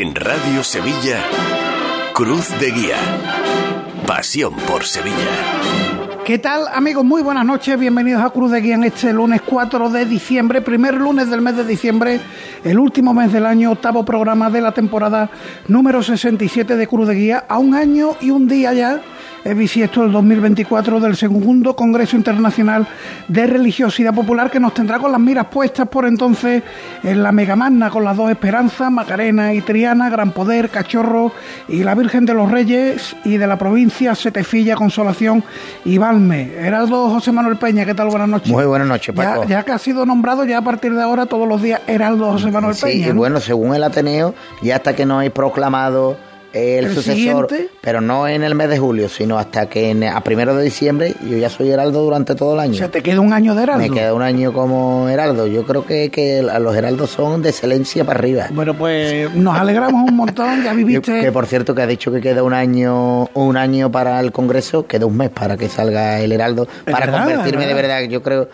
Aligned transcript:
En 0.00 0.14
Radio 0.14 0.62
Sevilla, 0.62 1.24
Cruz 2.14 2.56
de 2.60 2.70
Guía. 2.70 2.98
Pasión 4.06 4.54
por 4.68 4.84
Sevilla. 4.84 5.16
¿Qué 6.24 6.38
tal 6.38 6.68
amigos? 6.72 7.04
Muy 7.04 7.20
buenas 7.20 7.44
noches, 7.44 7.76
bienvenidos 7.76 8.22
a 8.22 8.30
Cruz 8.30 8.52
de 8.52 8.60
Guía 8.60 8.76
en 8.76 8.84
este 8.84 9.12
lunes 9.12 9.42
4 9.44 9.90
de 9.90 10.04
diciembre, 10.04 10.60
primer 10.60 10.94
lunes 10.94 11.28
del 11.28 11.40
mes 11.40 11.56
de 11.56 11.64
diciembre, 11.64 12.20
el 12.62 12.78
último 12.78 13.12
mes 13.12 13.32
del 13.32 13.44
año, 13.44 13.72
octavo 13.72 14.04
programa 14.04 14.50
de 14.50 14.60
la 14.60 14.70
temporada 14.70 15.30
número 15.66 16.00
67 16.00 16.76
de 16.76 16.86
Cruz 16.86 17.08
de 17.08 17.14
Guía, 17.16 17.44
a 17.48 17.58
un 17.58 17.74
año 17.74 18.14
y 18.20 18.30
un 18.30 18.46
día 18.46 18.72
ya 18.72 19.02
bisiesto 19.56 20.04
el 20.04 20.12
2024 20.12 21.00
del 21.00 21.16
segundo 21.16 21.74
Congreso 21.74 22.16
Internacional 22.16 22.86
de 23.28 23.46
Religiosidad 23.46 24.14
Popular 24.14 24.50
que 24.50 24.60
nos 24.60 24.74
tendrá 24.74 24.98
con 24.98 25.12
las 25.12 25.20
miras 25.20 25.46
puestas 25.46 25.88
por 25.88 26.06
entonces 26.06 26.62
en 27.02 27.22
la 27.22 27.32
Megamagna 27.32 27.90
con 27.90 28.04
las 28.04 28.16
dos 28.16 28.30
esperanzas, 28.30 28.90
Macarena 28.90 29.54
y 29.54 29.60
Triana, 29.60 30.10
Gran 30.10 30.32
Poder, 30.32 30.68
Cachorro 30.70 31.32
y 31.68 31.82
la 31.84 31.94
Virgen 31.94 32.26
de 32.26 32.34
los 32.34 32.50
Reyes 32.50 33.16
y 33.24 33.36
de 33.36 33.46
la 33.46 33.58
provincia 33.58 34.14
Setefilla, 34.14 34.74
Consolación 34.74 35.44
y 35.84 35.98
Valme. 35.98 36.52
Heraldo 36.56 37.10
José 37.10 37.32
Manuel 37.32 37.56
Peña, 37.56 37.84
¿qué 37.84 37.94
tal? 37.94 38.08
Buenas 38.08 38.28
noches. 38.28 38.50
Muy 38.50 38.64
buenas 38.64 38.88
noches, 38.88 39.14
Paco. 39.14 39.44
Ya, 39.44 39.62
que 39.62 39.72
ha 39.72 39.78
sido 39.78 40.04
nombrado 40.04 40.44
ya 40.44 40.58
a 40.58 40.62
partir 40.62 40.94
de 40.94 41.02
ahora 41.02 41.26
todos 41.26 41.48
los 41.48 41.62
días 41.62 41.80
Heraldo 41.86 42.32
José 42.32 42.50
Manuel 42.50 42.76
Peña. 42.80 43.06
Sí, 43.06 43.12
bueno, 43.12 43.40
según 43.40 43.74
el 43.74 43.84
Ateneo, 43.84 44.34
ya 44.62 44.76
hasta 44.76 44.94
que 44.94 45.06
no 45.06 45.18
hay 45.18 45.30
proclamado 45.30 46.16
el, 46.52 46.94
sucesor, 46.94 47.48
pero 47.80 48.00
no 48.00 48.26
en 48.26 48.42
el 48.42 48.54
mes 48.54 48.68
de 48.68 48.78
julio, 48.78 49.08
sino 49.08 49.38
hasta 49.38 49.68
que 49.68 50.08
a 50.08 50.20
primero 50.22 50.54
de 50.56 50.64
diciembre 50.64 51.14
yo 51.28 51.36
ya 51.36 51.48
soy 51.50 51.70
heraldo 51.70 52.02
durante 52.02 52.34
todo 52.34 52.54
el 52.54 52.60
año. 52.60 52.72
O 52.72 52.76
sea, 52.76 52.90
te 52.90 53.02
queda 53.02 53.20
un 53.20 53.32
año 53.32 53.54
de 53.54 53.62
heraldo. 53.62 53.82
Me 53.82 53.90
queda 53.90 54.14
un 54.14 54.22
año 54.22 54.52
como 54.52 55.08
heraldo. 55.08 55.46
Yo 55.46 55.64
creo 55.64 55.84
que, 55.84 56.10
que 56.10 56.42
los 56.42 56.76
heraldos 56.76 57.10
son 57.10 57.42
de 57.42 57.50
excelencia 57.50 58.04
para 58.04 58.18
arriba. 58.18 58.46
Bueno, 58.50 58.74
pues 58.74 59.34
nos 59.34 59.56
alegramos 59.56 60.08
un 60.08 60.16
montón, 60.16 60.62
ya 60.62 60.72
viviste... 60.74 61.20
que 61.20 61.32
por 61.32 61.46
cierto 61.46 61.74
que 61.74 61.82
ha 61.82 61.86
dicho 61.86 62.10
que 62.12 62.20
queda 62.20 62.42
un 62.42 62.54
año 62.54 63.28
un 63.34 63.56
año 63.56 63.90
para 63.90 64.20
el 64.20 64.32
Congreso, 64.32 64.86
queda 64.86 65.06
un 65.06 65.16
mes 65.16 65.30
para 65.30 65.56
que 65.56 65.68
salga 65.68 66.20
el 66.20 66.32
heraldo, 66.32 66.66
para 66.90 67.10
convertirme 67.10 67.66
de 67.66 67.74
verdad, 67.74 68.02
yo 68.02 68.22
creo 68.22 68.48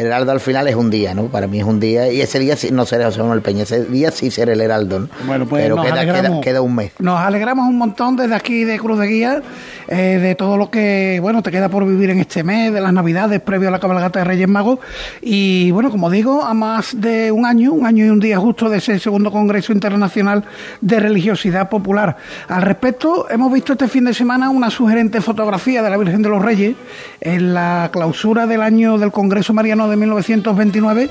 el 0.00 0.06
heraldo 0.06 0.32
al 0.32 0.40
final 0.40 0.66
es 0.66 0.74
un 0.74 0.88
día, 0.88 1.14
¿no? 1.14 1.24
Para 1.26 1.46
mí 1.46 1.58
es 1.58 1.64
un 1.64 1.78
día, 1.78 2.10
y 2.10 2.22
ese 2.22 2.38
día 2.38 2.56
no 2.72 2.86
seré 2.86 3.04
José 3.04 3.20
Manuel 3.20 3.42
Peña, 3.42 3.64
ese 3.64 3.84
día 3.84 4.10
sí 4.10 4.30
seré 4.30 4.54
el 4.54 4.62
heraldo, 4.62 5.00
¿no? 5.00 5.08
Bueno, 5.26 5.46
pues 5.46 5.62
Pero 5.62 5.76
queda, 5.76 6.40
queda, 6.40 6.62
un 6.62 6.74
mes. 6.74 6.92
Nos 7.00 7.20
alegramos 7.20 7.68
un 7.68 7.76
montón 7.76 8.16
desde 8.16 8.34
aquí 8.34 8.64
de 8.64 8.78
Cruz 8.78 8.98
de 8.98 9.06
Guía, 9.06 9.42
eh, 9.88 10.18
de 10.18 10.34
todo 10.36 10.56
lo 10.56 10.70
que, 10.70 11.18
bueno, 11.20 11.42
te 11.42 11.50
queda 11.50 11.68
por 11.68 11.86
vivir 11.86 12.08
en 12.08 12.18
este 12.18 12.42
mes, 12.42 12.72
de 12.72 12.80
las 12.80 12.94
Navidades, 12.94 13.42
previo 13.42 13.68
a 13.68 13.72
la 13.72 13.78
cabalgata 13.78 14.20
de 14.20 14.24
Reyes 14.24 14.48
Magos, 14.48 14.78
y 15.20 15.70
bueno, 15.70 15.90
como 15.90 16.08
digo, 16.08 16.44
a 16.44 16.54
más 16.54 16.98
de 16.98 17.30
un 17.30 17.44
año, 17.44 17.74
un 17.74 17.84
año 17.84 18.06
y 18.06 18.08
un 18.08 18.20
día 18.20 18.38
justo 18.38 18.70
de 18.70 18.78
ese 18.78 18.98
segundo 18.98 19.30
Congreso 19.30 19.74
Internacional 19.74 20.44
de 20.80 20.98
Religiosidad 20.98 21.68
Popular. 21.68 22.16
Al 22.48 22.62
respecto, 22.62 23.26
hemos 23.28 23.52
visto 23.52 23.74
este 23.74 23.86
fin 23.86 24.06
de 24.06 24.14
semana 24.14 24.48
una 24.48 24.70
sugerente 24.70 25.20
fotografía 25.20 25.82
de 25.82 25.90
la 25.90 25.98
Virgen 25.98 26.22
de 26.22 26.30
los 26.30 26.40
Reyes 26.40 26.74
en 27.20 27.52
la 27.52 27.90
clausura 27.92 28.46
del 28.46 28.62
año 28.62 28.96
del 28.96 29.12
Congreso 29.12 29.52
Mariano 29.52 29.89
de 29.90 29.96
1929 29.96 31.10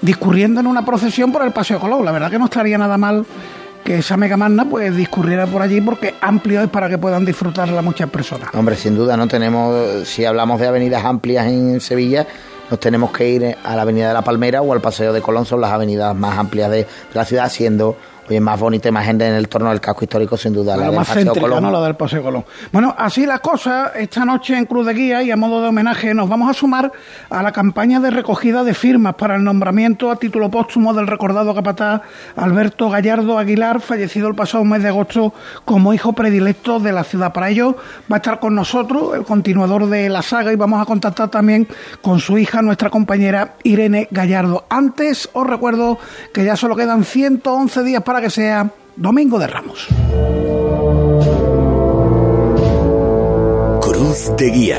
discurriendo 0.00 0.60
en 0.60 0.66
una 0.66 0.84
procesión 0.84 1.32
por 1.32 1.42
el 1.44 1.52
Paseo 1.52 1.80
Colón. 1.80 2.04
La 2.04 2.12
verdad 2.12 2.30
que 2.30 2.38
no 2.38 2.46
estaría 2.46 2.76
nada 2.76 2.98
mal 2.98 3.24
que 3.84 3.98
esa 3.98 4.16
mega 4.16 4.36
magna 4.36 4.68
pues 4.68 4.94
discurriera 4.94 5.46
por 5.46 5.62
allí 5.62 5.80
porque 5.80 6.14
amplio 6.20 6.62
es 6.62 6.68
para 6.68 6.88
que 6.88 6.98
puedan 6.98 7.24
disfrutarla 7.24 7.82
muchas 7.82 8.10
personas. 8.10 8.48
Hombre, 8.54 8.76
sin 8.76 8.94
duda 8.94 9.16
no 9.16 9.26
tenemos, 9.26 10.06
si 10.06 10.24
hablamos 10.24 10.60
de 10.60 10.68
avenidas 10.68 11.04
amplias 11.04 11.46
en 11.46 11.80
Sevilla, 11.80 12.26
nos 12.70 12.78
tenemos 12.78 13.10
que 13.10 13.28
ir 13.28 13.56
a 13.62 13.76
la 13.76 13.82
Avenida 13.82 14.08
de 14.08 14.14
la 14.14 14.22
Palmera 14.22 14.62
o 14.62 14.72
al 14.72 14.80
Paseo 14.80 15.12
de 15.12 15.20
Colón, 15.20 15.46
son 15.46 15.60
las 15.60 15.72
avenidas 15.72 16.14
más 16.14 16.38
amplias 16.38 16.70
de 16.70 16.86
la 17.12 17.24
ciudad, 17.24 17.50
siendo 17.50 17.96
Oye, 18.28 18.40
más 18.40 18.58
bonita 18.60 18.88
imagen 18.88 19.20
en 19.20 19.34
el 19.34 19.48
torno 19.48 19.70
del 19.70 19.80
casco 19.80 20.04
histórico, 20.04 20.36
sin 20.36 20.52
duda, 20.52 20.76
la 20.76 20.86
del 20.86 20.94
más 20.94 21.08
Paseo 21.08 21.34
Colón. 21.34 21.62
¿no? 21.62 21.72
la 21.72 21.80
del 21.80 21.96
Paseo 21.96 22.22
Colón. 22.22 22.44
Bueno, 22.70 22.94
así 22.96 23.26
la 23.26 23.40
cosa, 23.40 23.92
esta 23.96 24.24
noche 24.24 24.56
en 24.56 24.64
Cruz 24.66 24.86
de 24.86 24.94
Guía 24.94 25.22
y 25.24 25.32
a 25.32 25.36
modo 25.36 25.60
de 25.60 25.68
homenaje 25.68 26.14
nos 26.14 26.28
vamos 26.28 26.48
a 26.48 26.54
sumar 26.54 26.92
a 27.30 27.42
la 27.42 27.50
campaña 27.50 27.98
de 27.98 28.10
recogida 28.10 28.62
de 28.62 28.74
firmas 28.74 29.16
para 29.16 29.34
el 29.34 29.42
nombramiento 29.42 30.08
a 30.08 30.16
título 30.16 30.50
póstumo 30.50 30.94
del 30.94 31.08
recordado 31.08 31.52
capataz 31.52 32.02
Alberto 32.36 32.88
Gallardo 32.90 33.38
Aguilar, 33.38 33.80
fallecido 33.80 34.28
el 34.28 34.36
pasado 34.36 34.64
mes 34.64 34.84
de 34.84 34.90
agosto 34.90 35.34
como 35.64 35.92
hijo 35.92 36.12
predilecto 36.12 36.78
de 36.78 36.92
la 36.92 37.02
ciudad. 37.02 37.32
Para 37.32 37.50
ello 37.50 37.76
va 38.10 38.16
a 38.16 38.18
estar 38.18 38.38
con 38.38 38.54
nosotros 38.54 39.16
el 39.16 39.24
continuador 39.24 39.88
de 39.88 40.08
la 40.08 40.22
saga 40.22 40.52
y 40.52 40.56
vamos 40.56 40.80
a 40.80 40.84
contactar 40.84 41.28
también 41.28 41.66
con 42.00 42.20
su 42.20 42.38
hija, 42.38 42.62
nuestra 42.62 42.88
compañera 42.88 43.54
Irene 43.64 44.06
Gallardo. 44.12 44.64
Antes 44.68 45.28
os 45.32 45.44
recuerdo 45.44 45.98
que 46.32 46.44
ya 46.44 46.54
solo 46.54 46.76
quedan 46.76 47.04
111 47.04 47.82
días 47.82 48.02
para 48.02 48.11
para 48.12 48.24
que 48.24 48.30
sea 48.30 48.70
Domingo 48.94 49.38
de 49.38 49.46
Ramos. 49.46 49.88
Cruz 53.80 54.36
de 54.36 54.50
Guía. 54.50 54.78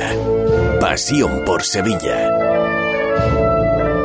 Pasión 0.79 1.41
por 1.43 1.63
Sevilla. 1.63 2.29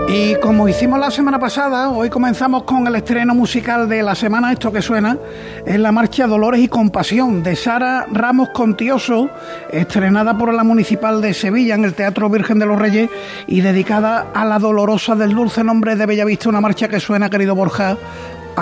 Y 0.08 0.36
como 0.36 0.66
hicimos 0.66 0.98
la 0.98 1.10
semana 1.10 1.38
pasada, 1.38 1.90
hoy 1.90 2.08
comenzamos 2.08 2.62
con 2.62 2.86
el 2.86 2.94
estreno 2.94 3.34
musical 3.34 3.86
de 3.86 4.02
la 4.02 4.14
semana, 4.14 4.50
esto 4.50 4.72
que 4.72 4.80
suena, 4.80 5.18
es 5.66 5.78
la 5.78 5.92
marcha 5.92 6.26
Dolores 6.26 6.62
y 6.62 6.68
Compasión 6.68 7.42
de 7.42 7.54
Sara 7.54 8.06
Ramos 8.10 8.48
Contioso, 8.54 9.28
estrenada 9.70 10.38
por 10.38 10.54
la 10.54 10.64
Municipal 10.64 11.20
de 11.20 11.34
Sevilla 11.34 11.74
en 11.74 11.84
el 11.84 11.92
Teatro 11.92 12.30
Virgen 12.30 12.58
de 12.58 12.64
los 12.64 12.78
Reyes 12.78 13.10
y 13.46 13.60
dedicada 13.60 14.28
a 14.32 14.46
la 14.46 14.58
dolorosa 14.58 15.14
del 15.14 15.34
dulce 15.34 15.62
nombre 15.62 15.94
de 15.94 16.06
Bellavista, 16.06 16.48
una 16.48 16.62
marcha 16.62 16.88
que 16.88 17.00
suena, 17.00 17.28
querido 17.28 17.54
Borja, 17.54 17.98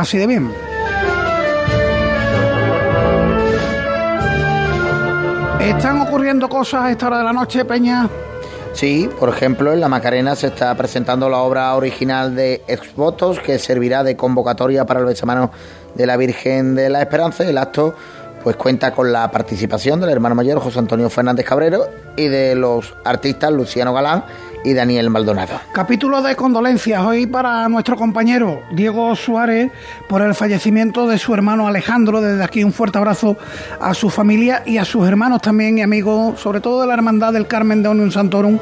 así 0.00 0.18
de 0.18 0.26
bien. 0.26 0.52
¿Están 5.60 6.00
ocurriendo 6.00 6.48
cosas 6.48 6.82
a 6.82 6.90
esta 6.90 7.06
hora 7.08 7.18
de 7.18 7.24
la 7.24 7.32
noche, 7.32 7.64
Peña? 7.64 8.08
Sí, 8.72 9.08
por 9.18 9.30
ejemplo, 9.30 9.72
en 9.72 9.80
la 9.80 9.88
Macarena 9.88 10.36
se 10.36 10.48
está 10.48 10.74
presentando 10.74 11.28
la 11.28 11.38
obra 11.38 11.74
original 11.74 12.36
de 12.36 12.62
Exvotos, 12.68 13.40
que 13.40 13.58
servirá 13.58 14.04
de 14.04 14.16
convocatoria 14.16 14.84
para 14.84 15.00
el 15.00 15.06
besamano 15.06 15.50
de 15.94 16.06
la 16.06 16.16
Virgen 16.16 16.74
de 16.74 16.90
la 16.90 17.00
Esperanza. 17.00 17.44
El 17.44 17.56
acto 17.56 17.94
pues 18.44 18.54
cuenta 18.56 18.92
con 18.92 19.12
la 19.12 19.28
participación 19.30 20.00
del 20.00 20.10
hermano 20.10 20.34
mayor 20.34 20.60
José 20.60 20.78
Antonio 20.78 21.10
Fernández 21.10 21.44
Cabrero 21.44 21.88
y 22.16 22.28
de 22.28 22.54
los 22.54 22.94
artistas 23.04 23.50
Luciano 23.50 23.92
Galán 23.92 24.24
y 24.66 24.74
Daniel 24.74 25.10
Maldonado. 25.10 25.60
Capítulo 25.70 26.22
de 26.22 26.34
condolencias 26.34 27.00
hoy 27.00 27.26
para 27.26 27.68
nuestro 27.68 27.96
compañero 27.96 28.62
Diego 28.72 29.14
Suárez 29.14 29.70
por 30.08 30.22
el 30.22 30.34
fallecimiento 30.34 31.06
de 31.06 31.18
su 31.18 31.32
hermano 31.32 31.68
Alejandro. 31.68 32.20
Desde 32.20 32.42
aquí 32.42 32.64
un 32.64 32.72
fuerte 32.72 32.98
abrazo 32.98 33.36
a 33.80 33.94
su 33.94 34.10
familia 34.10 34.64
y 34.66 34.78
a 34.78 34.84
sus 34.84 35.06
hermanos 35.06 35.40
también 35.40 35.78
y 35.78 35.82
amigos, 35.82 36.40
sobre 36.40 36.60
todo 36.60 36.80
de 36.80 36.88
la 36.88 36.94
Hermandad 36.94 37.32
del 37.32 37.46
Carmen 37.46 37.84
de 37.84 37.90
Unión 37.90 38.10
Santorum 38.10 38.58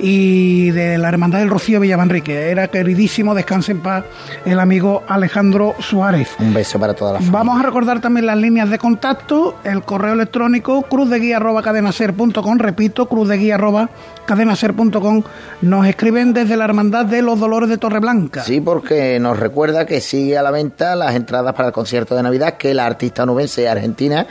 y 0.00 0.70
de 0.70 0.96
la 0.98 1.08
Hermandad 1.08 1.40
del 1.40 1.50
Rocío 1.50 1.80
Villamanrique. 1.80 2.50
Era 2.50 2.68
queridísimo, 2.68 3.34
descanse 3.34 3.72
en 3.72 3.80
paz, 3.80 4.04
el 4.44 4.60
amigo 4.60 5.02
Alejandro 5.08 5.74
Suárez. 5.78 6.28
Un 6.38 6.54
beso 6.54 6.78
para 6.78 6.94
toda 6.94 7.14
la 7.14 7.18
familia. 7.18 7.38
Vamos 7.38 7.60
a 7.60 7.64
recordar 7.64 8.00
también 8.00 8.26
las 8.26 8.38
líneas 8.38 8.70
de 8.70 8.78
contacto, 8.78 9.56
el 9.64 9.82
correo 9.82 10.12
electrónico 10.14 10.82
cruzdeguía.cadenaser.com, 10.82 12.58
repito, 12.58 13.08
cruzdeguía.cadenaser.com. 13.08 15.22
Nos 15.62 15.86
escriben 15.86 16.32
desde 16.32 16.56
la 16.56 16.64
Hermandad 16.64 17.06
de 17.06 17.22
los 17.22 17.38
Dolores 17.38 17.68
de 17.68 17.78
Torreblanca. 17.78 18.42
Sí, 18.42 18.60
porque 18.60 19.20
nos 19.20 19.38
recuerda 19.38 19.86
que 19.86 20.00
sigue 20.00 20.36
a 20.38 20.42
la 20.42 20.50
venta 20.50 20.96
las 20.96 21.14
entradas 21.14 21.54
para 21.54 21.68
el 21.68 21.74
concierto 21.74 22.14
de 22.14 22.22
Navidad 22.22 22.56
que 22.56 22.74
la 22.74 22.86
artista 22.86 23.26
nubense 23.26 23.68
argentina 23.68 24.26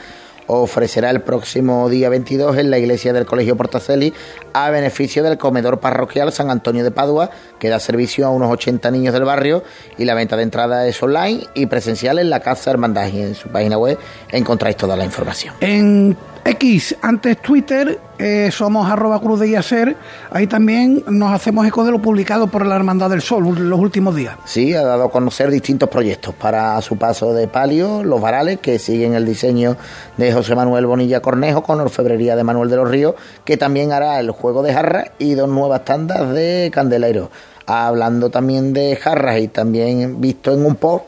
ofrecerá 0.49 1.11
el 1.11 1.21
próximo 1.21 1.87
día 1.89 2.09
22 2.09 2.57
en 2.57 2.71
la 2.71 2.79
iglesia 2.79 3.13
del 3.13 3.25
Colegio 3.25 3.55
Portaceli 3.55 4.13
a 4.53 4.69
beneficio 4.71 5.23
del 5.23 5.37
comedor 5.37 5.79
parroquial 5.79 6.31
San 6.31 6.49
Antonio 6.49 6.83
de 6.83 6.91
Padua, 6.91 7.29
que 7.59 7.69
da 7.69 7.79
servicio 7.79 8.25
a 8.25 8.31
unos 8.31 8.51
80 8.51 8.89
niños 8.89 9.13
del 9.13 9.25
barrio 9.25 9.63
y 9.97 10.05
la 10.05 10.15
venta 10.15 10.35
de 10.35 10.43
entrada 10.43 10.87
es 10.87 11.01
online 11.03 11.45
y 11.53 11.67
presencial 11.67 12.17
en 12.17 12.31
la 12.31 12.39
Casa 12.39 12.71
Hermandad 12.71 13.07
y 13.13 13.21
en 13.21 13.35
su 13.35 13.49
página 13.49 13.77
web 13.77 13.97
encontráis 14.31 14.75
toda 14.75 14.95
la 14.95 15.05
información. 15.05 15.53
En 15.61 16.17
X, 16.45 16.95
antes 17.01 17.41
Twitter, 17.41 17.99
eh, 18.17 18.49
somos 18.51 18.89
arroba 18.89 19.19
cruz 19.19 19.39
de 19.39 19.51
Yacer. 19.51 19.95
Ahí 20.31 20.47
también 20.47 21.03
nos 21.07 21.31
hacemos 21.31 21.67
eco 21.67 21.83
de 21.83 21.91
lo 21.91 22.01
publicado 22.01 22.47
por 22.47 22.65
la 22.65 22.75
Hermandad 22.75 23.09
del 23.09 23.21
Sol 23.21 23.43
los 23.43 23.79
últimos 23.79 24.15
días. 24.15 24.35
Sí, 24.45 24.73
ha 24.73 24.83
dado 24.83 25.05
a 25.05 25.11
conocer 25.11 25.51
distintos 25.51 25.89
proyectos 25.89 26.33
para 26.33 26.81
su 26.81 26.97
paso 26.97 27.33
de 27.33 27.47
palio, 27.47 28.03
los 28.03 28.21
varales, 28.21 28.59
que 28.59 28.79
siguen 28.79 29.13
el 29.13 29.25
diseño 29.25 29.77
de 30.17 30.33
José 30.33 30.55
Manuel 30.55 30.85
Bonilla 30.85 31.21
Cornejo 31.21 31.63
con 31.63 31.79
orfebrería 31.79 32.35
de 32.35 32.43
Manuel 32.43 32.69
de 32.69 32.75
los 32.77 32.89
Ríos, 32.89 33.15
que 33.45 33.57
también 33.57 33.91
hará 33.91 34.19
el 34.19 34.31
juego 34.31 34.63
de 34.63 34.73
jarras 34.73 35.11
y 35.19 35.35
dos 35.35 35.49
nuevas 35.49 35.85
tandas 35.85 36.33
de 36.33 36.71
candelero. 36.73 37.29
Hablando 37.65 38.31
también 38.31 38.73
de 38.73 38.95
jarras 38.95 39.39
y 39.39 39.47
también 39.47 40.19
visto 40.19 40.51
en 40.51 40.65
un 40.65 40.75
post 40.75 41.05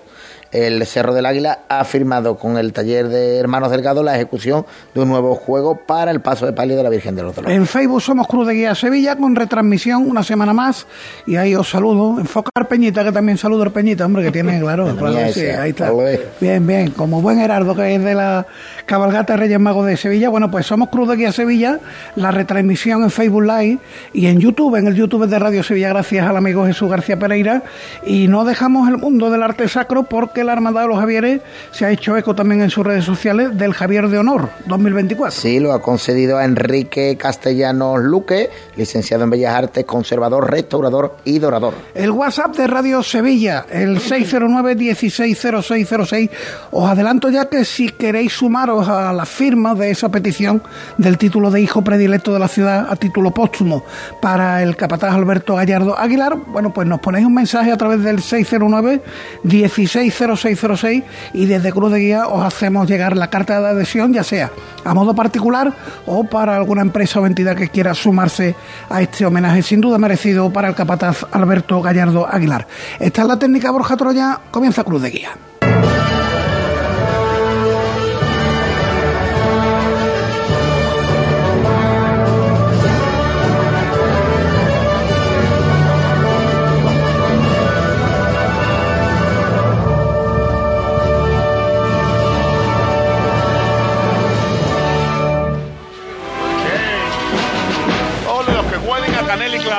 el 0.52 0.86
Cerro 0.86 1.14
del 1.14 1.26
Águila 1.26 1.60
ha 1.70 1.84
firmado 1.86 2.38
con 2.38 2.58
el 2.58 2.74
taller 2.74 3.08
de 3.08 3.38
Hermanos 3.38 3.72
Delgado 3.72 4.04
la 4.04 4.16
ejecución 4.16 4.66
de 4.94 5.02
un 5.02 5.10
nuevo 5.10 5.36
juego 5.36 5.76
para 5.86 6.12
el 6.12 6.22
paso 6.22 6.46
de 6.46 6.54
palio 6.54 6.76
de 6.76 6.84
la 6.84 6.90
Virgen 6.90 7.16
de 7.16 7.24
los 7.24 7.36
Dolores. 7.36 7.56
En 7.56 7.66
Facebook 7.66 8.02
somos 8.02 8.28
Cruz 8.28 8.48
de 8.48 8.54
Guía 8.54 8.76
Sevilla 8.76 9.16
con 9.16 9.36
retransmisión 9.36 10.10
una 10.10 10.24
semana 10.24 10.54
más 10.54 10.88
y 11.26 11.38
ahí 11.38 11.56
os 11.56 11.70
saludo. 11.70 12.20
Enfocar 12.20 12.68
Peñita, 12.68 13.04
que 13.04 13.12
también 13.12 13.38
saludo 13.38 13.64
al 13.64 13.72
Peñita, 13.72 14.06
hombre, 14.06 14.24
que 14.24 14.32
tiene, 14.32 14.60
claro, 14.60 14.96
claro 14.96 15.32
sí, 15.34 15.42
ahí 15.42 15.72
está. 15.72 15.92
Bien, 16.40 16.66
bien, 16.66 16.92
como 16.92 17.22
buen 17.22 17.40
Herardo 17.40 17.76
que 17.76 17.96
es 17.96 18.04
de 18.04 18.16
la 18.16 18.46
cabalgata 18.86 19.38
Reyes 19.38 19.60
Magos 19.60 19.86
de 19.86 19.98
Sevilla, 19.98 20.30
bueno, 20.30 20.52
pues 20.52 20.66
somos 20.66 20.90
Cruz 20.90 21.10
de 21.10 21.16
Guía 21.16 21.32
Sevilla, 21.32 21.80
la 22.16 22.32
retransmisión 22.32 23.04
en 23.04 23.10
Facebook 23.10 23.44
Live 23.44 23.80
y 24.14 24.28
en 24.28 24.40
YouTube, 24.40 24.76
en 24.76 24.88
el 24.88 24.96
YouTube 24.96 25.28
de 25.28 25.40
Radio 25.40 25.64
Sevilla, 25.64 25.90
gracias 25.90 26.28
al 26.28 26.36
amigo 26.36 26.66
Jesús 26.66 26.90
García 26.90 27.18
Pereira 27.18 27.64
y 28.06 28.28
no 28.28 28.44
dejamos 28.44 28.90
el 28.90 28.98
mundo 28.98 29.30
del 29.30 29.44
arte 29.44 29.68
sacro 29.68 30.04
porque 30.04 30.41
la 30.44 30.54
Hermandad 30.54 30.82
de 30.82 30.88
los 30.88 31.00
Javieres 31.00 31.42
se 31.72 31.86
ha 31.86 31.92
hecho 31.92 32.18
eco 32.18 32.36
también 32.36 32.62
en 32.62 32.70
sus 32.70 32.86
redes 32.86 33.06
sociales 33.06 33.58
del 33.58 33.74
Javier 33.74 34.10
de 34.10 34.18
Honor 34.18 34.50
2024. 34.66 35.40
Sí, 35.40 35.60
lo 35.60 35.72
ha 35.74 35.82
concedido 35.82 36.38
a 36.38 36.46
Enrique 36.46 37.18
Castellanos 37.18 38.02
Luque, 38.02 38.50
licenciado 38.76 39.24
en 39.24 39.30
Bellas 39.30 39.56
Artes, 39.56 39.86
conservador, 39.86 40.50
restaurador 40.50 41.18
y 41.24 41.40
dorador. 41.40 41.76
El 41.94 42.12
WhatsApp 42.12 42.56
de 42.56 42.68
Radio 42.68 43.04
Sevilla, 43.04 43.66
el 43.70 44.00
609-160606. 44.00 46.30
Os 46.72 46.90
adelanto 46.90 47.30
ya 47.30 47.50
que 47.50 47.66
si 47.66 47.90
queréis 47.90 48.34
sumaros 48.34 48.88
a 48.88 49.12
la 49.14 49.26
firma 49.26 49.76
de 49.76 49.92
esa 49.92 50.10
petición 50.10 50.64
del 50.98 51.18
título 51.18 51.52
de 51.52 51.62
hijo 51.62 51.84
predilecto 51.84 52.34
de 52.34 52.40
la 52.40 52.48
ciudad 52.48 52.88
a 52.90 52.96
título 52.96 53.32
póstumo 53.32 53.84
para 54.22 54.64
el 54.64 54.76
capataz 54.76 55.14
Alberto 55.14 55.56
Gallardo 55.56 55.98
Aguilar, 55.98 56.38
bueno, 56.48 56.74
pues 56.74 56.88
nos 56.88 57.00
ponéis 57.00 57.26
un 57.26 57.34
mensaje 57.34 57.72
a 57.72 57.78
través 57.78 58.04
del 58.04 58.22
609 58.22 59.02
1606 59.44 60.14
0606 60.36 61.04
y 61.34 61.46
desde 61.46 61.72
Cruz 61.72 61.92
de 61.92 62.00
Guía 62.00 62.28
os 62.28 62.44
hacemos 62.44 62.90
llegar 62.90 63.16
la 63.16 63.30
carta 63.30 63.60
de 63.60 63.68
adhesión, 63.68 64.14
ya 64.14 64.24
sea 64.24 64.52
a 64.84 64.94
modo 64.94 65.14
particular 65.14 65.74
o 66.06 66.24
para 66.24 66.56
alguna 66.56 66.82
empresa 66.82 67.20
o 67.20 67.26
entidad 67.26 67.56
que 67.56 67.70
quiera 67.70 67.94
sumarse 67.94 68.56
a 68.90 69.02
este 69.02 69.26
homenaje 69.26 69.62
sin 69.62 69.82
duda 69.82 69.98
merecido 69.98 70.52
para 70.52 70.68
el 70.68 70.76
capataz 70.76 71.26
Alberto 71.32 71.82
Gallardo 71.82 72.28
Aguilar. 72.28 72.68
Esta 73.00 73.22
es 73.22 73.28
la 73.28 73.38
técnica 73.40 73.72
Borja 73.72 73.98
Troya, 73.98 74.40
comienza 74.52 74.84
Cruz 74.84 75.02
de 75.02 75.10
Guía. 75.10 75.32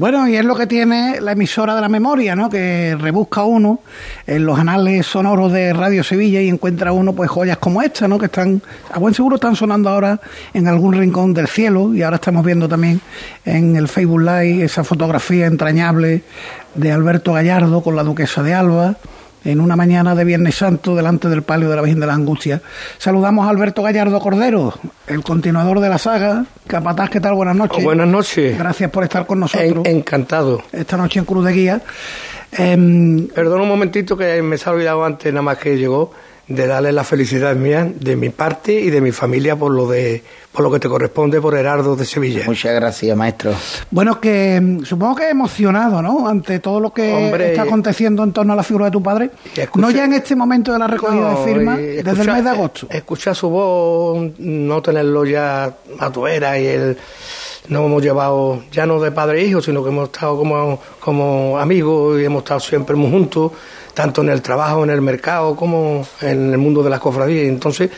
Bueno, 0.00 0.26
y 0.26 0.34
es 0.34 0.46
lo 0.46 0.56
que 0.56 0.66
tiene 0.66 1.20
la 1.20 1.32
emisora 1.32 1.74
de 1.74 1.82
la 1.82 1.90
memoria, 1.90 2.34
¿no? 2.34 2.48
Que 2.48 2.96
rebusca 2.98 3.44
uno 3.44 3.80
en 4.26 4.46
los 4.46 4.58
anales 4.58 5.06
sonoros 5.06 5.52
de 5.52 5.74
Radio 5.74 6.02
Sevilla 6.02 6.40
y 6.40 6.48
encuentra 6.48 6.90
uno 6.90 7.12
pues 7.12 7.28
joyas 7.28 7.58
como 7.58 7.82
esta, 7.82 8.08
¿no? 8.08 8.18
Que 8.18 8.24
están, 8.24 8.62
a 8.90 8.98
buen 8.98 9.12
seguro 9.12 9.34
están 9.36 9.56
sonando 9.56 9.90
ahora 9.90 10.18
en 10.54 10.68
algún 10.68 10.94
rincón 10.94 11.34
del 11.34 11.48
cielo 11.48 11.94
y 11.94 12.00
ahora 12.00 12.16
estamos 12.16 12.42
viendo 12.46 12.66
también 12.66 12.98
en 13.44 13.76
el 13.76 13.88
Facebook 13.88 14.22
Live 14.22 14.64
esa 14.64 14.84
fotografía 14.84 15.44
entrañable 15.44 16.22
de 16.74 16.92
Alberto 16.92 17.34
Gallardo 17.34 17.82
con 17.82 17.94
la 17.94 18.02
duquesa 18.02 18.42
de 18.42 18.54
Alba 18.54 18.96
en 19.44 19.60
una 19.60 19.76
mañana 19.76 20.14
de 20.14 20.24
Viernes 20.24 20.54
Santo 20.54 20.94
delante 20.94 21.28
del 21.28 21.42
palio 21.42 21.68
de 21.70 21.76
la 21.76 21.82
Virgen 21.82 22.00
de 22.00 22.06
la 22.06 22.14
Angustia. 22.14 22.60
Saludamos 22.98 23.46
a 23.46 23.50
Alberto 23.50 23.82
Gallardo 23.82 24.20
Cordero, 24.20 24.74
el 25.06 25.22
continuador 25.22 25.80
de 25.80 25.88
la 25.88 25.98
saga. 25.98 26.44
Capataz, 26.66 27.10
¿qué 27.10 27.20
tal? 27.20 27.34
Buenas 27.34 27.56
noches. 27.56 27.82
buenas 27.82 28.08
noches. 28.08 28.58
Gracias 28.58 28.90
por 28.90 29.04
estar 29.04 29.26
con 29.26 29.40
nosotros. 29.40 29.86
encantado. 29.86 30.62
Esta 30.72 30.96
noche 30.96 31.18
en 31.18 31.24
Cruz 31.24 31.44
de 31.44 31.52
Guía. 31.52 31.82
Eh, 32.52 33.28
Perdón 33.34 33.60
un 33.60 33.68
momentito 33.68 34.16
que 34.16 34.42
me 34.42 34.56
ha 34.64 34.70
olvidado 34.70 35.04
antes, 35.04 35.32
nada 35.32 35.42
más 35.42 35.58
que 35.58 35.76
llegó 35.76 36.12
de 36.50 36.66
darle 36.66 36.90
la 36.90 37.04
felicidad 37.04 37.54
mía 37.54 37.88
de 37.94 38.16
mi 38.16 38.28
parte 38.28 38.72
y 38.72 38.90
de 38.90 39.00
mi 39.00 39.12
familia 39.12 39.54
por 39.54 39.70
lo 39.70 39.86
de 39.86 40.22
por 40.50 40.62
lo 40.64 40.72
que 40.72 40.80
te 40.80 40.88
corresponde 40.88 41.40
por 41.40 41.54
Herardo 41.54 41.94
de 41.94 42.04
Sevilla. 42.04 42.42
Muchas 42.44 42.74
gracias, 42.74 43.16
maestro. 43.16 43.52
Bueno, 43.92 44.20
que 44.20 44.60
mm, 44.60 44.84
supongo 44.84 45.14
que 45.14 45.30
emocionado, 45.30 46.02
¿no? 46.02 46.26
Ante 46.26 46.58
todo 46.58 46.80
lo 46.80 46.92
que 46.92 47.30
está 47.50 47.62
aconteciendo 47.62 48.24
en 48.24 48.32
torno 48.32 48.52
a 48.52 48.56
la 48.56 48.64
figura 48.64 48.86
de 48.86 48.90
tu 48.90 49.00
padre. 49.00 49.30
no 49.76 49.92
ya 49.92 50.04
en 50.04 50.14
este 50.14 50.34
momento 50.34 50.72
de 50.72 50.80
la 50.80 50.88
recogida 50.88 51.30
de 51.30 51.44
firmas, 51.44 51.78
desde 51.78 52.22
el 52.22 52.32
mes 52.32 52.42
de 52.42 52.50
agosto. 52.50 52.88
Escuchar 52.90 53.36
su 53.36 53.48
voz, 53.48 54.32
no 54.38 54.82
tenerlo 54.82 55.24
ya 55.24 55.72
a 56.00 56.10
tu 56.10 56.26
era 56.26 56.58
y 56.58 56.66
el 56.66 56.98
nos 57.68 57.84
hemos 57.84 58.02
llevado 58.02 58.64
ya 58.72 58.86
no 58.86 59.00
de 59.00 59.12
padre 59.12 59.42
e 59.42 59.46
hijo, 59.46 59.62
sino 59.62 59.84
que 59.84 59.90
hemos 59.90 60.08
estado 60.08 60.36
como, 60.36 60.80
como 60.98 61.56
amigos 61.58 62.20
y 62.20 62.24
hemos 62.24 62.42
estado 62.42 62.58
siempre 62.58 62.96
muy 62.96 63.10
juntos 63.10 63.52
tanto 63.94 64.22
en 64.22 64.30
el 64.30 64.42
trabajo, 64.42 64.84
en 64.84 64.90
el 64.90 65.00
mercado, 65.00 65.56
como 65.56 66.06
en 66.20 66.52
el 66.52 66.58
mundo 66.58 66.82
de 66.82 66.90
las 66.90 67.00
cofradías. 67.00 67.48
Entonces, 67.48 67.90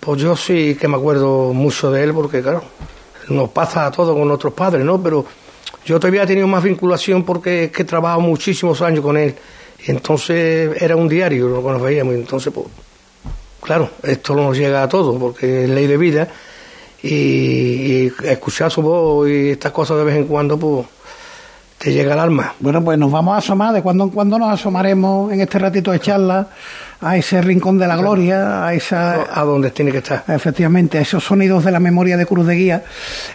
pues 0.00 0.20
yo 0.20 0.36
sí 0.36 0.76
que 0.78 0.88
me 0.88 0.96
acuerdo 0.96 1.52
mucho 1.52 1.90
de 1.90 2.04
él, 2.04 2.12
porque 2.12 2.42
claro, 2.42 2.62
nos 3.28 3.50
pasa 3.50 3.86
a 3.86 3.90
todos 3.90 4.16
con 4.16 4.26
nuestros 4.28 4.52
padres, 4.52 4.84
¿no? 4.84 5.02
Pero 5.02 5.24
yo 5.84 5.98
todavía 5.98 6.24
he 6.24 6.26
tenido 6.26 6.46
más 6.46 6.62
vinculación 6.62 7.24
porque 7.24 7.64
es 7.64 7.70
que 7.70 7.82
he 7.82 7.84
trabajado 7.84 8.20
muchísimos 8.20 8.80
años 8.82 9.00
con 9.00 9.16
él. 9.16 9.34
Y 9.86 9.90
entonces 9.90 10.80
era 10.80 10.96
un 10.96 11.08
diario 11.08 11.48
lo 11.48 11.62
que 11.62 11.68
nos 11.70 11.82
veíamos. 11.82 12.14
entonces, 12.14 12.52
pues, 12.52 12.66
claro, 13.60 13.90
esto 14.02 14.34
nos 14.34 14.56
llega 14.56 14.82
a 14.82 14.88
todos, 14.88 15.18
porque 15.18 15.64
es 15.64 15.70
ley 15.70 15.86
de 15.86 15.96
vida. 15.96 16.28
Y, 17.02 17.08
y 17.08 18.12
escuchar 18.24 18.70
su 18.70 18.80
voz 18.80 19.28
y 19.28 19.50
estas 19.50 19.72
cosas 19.72 19.98
de 19.98 20.04
vez 20.04 20.16
en 20.16 20.26
cuando, 20.26 20.56
pues 20.56 20.86
te 21.82 21.92
llega 21.92 22.14
el 22.14 22.20
alma. 22.20 22.54
Bueno, 22.60 22.82
pues 22.84 22.96
nos 22.96 23.10
vamos 23.10 23.34
a 23.34 23.38
asomar, 23.38 23.74
de 23.74 23.82
cuando 23.82 24.04
en 24.04 24.10
cuando 24.10 24.38
nos 24.38 24.52
asomaremos 24.52 25.32
en 25.32 25.40
este 25.40 25.58
ratito 25.58 25.90
de 25.90 25.98
charla 25.98 26.46
a 27.02 27.16
ese 27.16 27.42
rincón 27.42 27.78
de 27.78 27.86
la 27.86 27.96
gloria, 27.96 28.64
a 28.64 28.74
esa... 28.74 29.26
A 29.32 29.42
donde 29.42 29.70
tiene 29.72 29.90
que 29.90 29.98
estar. 29.98 30.24
Efectivamente, 30.28 30.98
a 30.98 31.00
esos 31.00 31.24
sonidos 31.24 31.64
de 31.64 31.72
la 31.72 31.80
memoria 31.80 32.16
de 32.16 32.24
Cruz 32.24 32.46
de 32.46 32.54
Guía, 32.54 32.84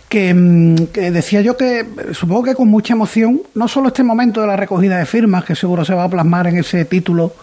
que, 0.07 0.33
mm, 0.33 0.75
que, 0.87 1.11
decía 1.11 1.41
yo 1.41 1.57
que 1.57 1.85
supongo 2.13 2.43
que 2.43 2.55
con 2.55 2.69
mucha 2.69 2.93
emoción, 2.93 3.41
no 3.55 3.67
solo 3.67 3.89
este 3.89 4.03
momento 4.03 4.41
de 4.41 4.47
la 4.47 4.55
recogida 4.55 4.97
de 4.97 5.05
firmas, 5.05 5.43
que 5.43 5.55
seguro 5.55 5.83
se 5.83 5.93
va 5.93 6.05
a 6.05 6.09
plasmar 6.09 6.47
en 6.47 6.57
ese 6.57 6.85
título 6.85 7.33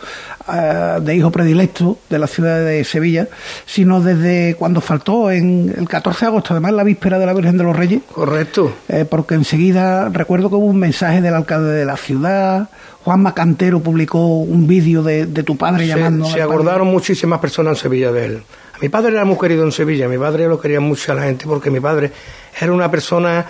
eh, 0.52 0.98
de 1.00 1.16
hijo 1.16 1.30
predilecto 1.30 1.98
de 2.10 2.18
la 2.18 2.26
ciudad 2.26 2.64
de 2.64 2.84
Sevilla, 2.84 3.28
sino 3.66 4.00
desde 4.00 4.56
cuando 4.56 4.80
faltó 4.80 5.30
en 5.30 5.74
el 5.76 5.88
14 5.88 6.20
de 6.20 6.26
agosto, 6.26 6.54
además 6.54 6.72
la 6.72 6.84
víspera 6.84 7.18
de 7.18 7.26
la 7.26 7.32
Virgen 7.34 7.56
de 7.56 7.64
los 7.64 7.76
Reyes. 7.76 8.02
Correcto. 8.12 8.74
Eh, 8.88 9.06
porque 9.08 9.34
enseguida 9.34 10.08
recuerdo 10.10 10.48
que 10.48 10.56
hubo 10.56 10.66
un 10.66 10.78
mensaje 10.78 11.20
del 11.20 11.34
alcalde 11.34 11.72
de 11.72 11.84
la 11.84 11.96
ciudad, 11.96 12.68
Juan 13.04 13.22
Macantero 13.22 13.80
publicó 13.80 14.18
un 14.38 14.66
vídeo 14.66 15.02
de, 15.02 15.26
tu 15.26 15.56
padre 15.58 15.86
llamando. 15.86 16.24
Se 16.24 16.40
acordaron 16.40 16.88
muchísimas 16.88 17.38
personas 17.38 17.76
en 17.76 17.82
Sevilla 17.82 18.10
de 18.10 18.24
él. 18.24 18.42
Mi 18.80 18.88
padre 18.88 19.12
era 19.12 19.26
muy 19.26 19.36
querido 19.38 19.62
en 19.62 19.72
Sevilla, 19.72 20.08
mi 20.08 20.16
padre 20.16 20.48
lo 20.48 20.58
quería 20.58 20.80
mucho 20.80 21.12
a 21.12 21.14
la 21.14 21.24
gente 21.24 21.44
porque 21.46 21.70
mi 21.70 21.80
padre 21.80 22.10
era 22.58 22.72
una 22.72 22.90
persona 22.90 23.46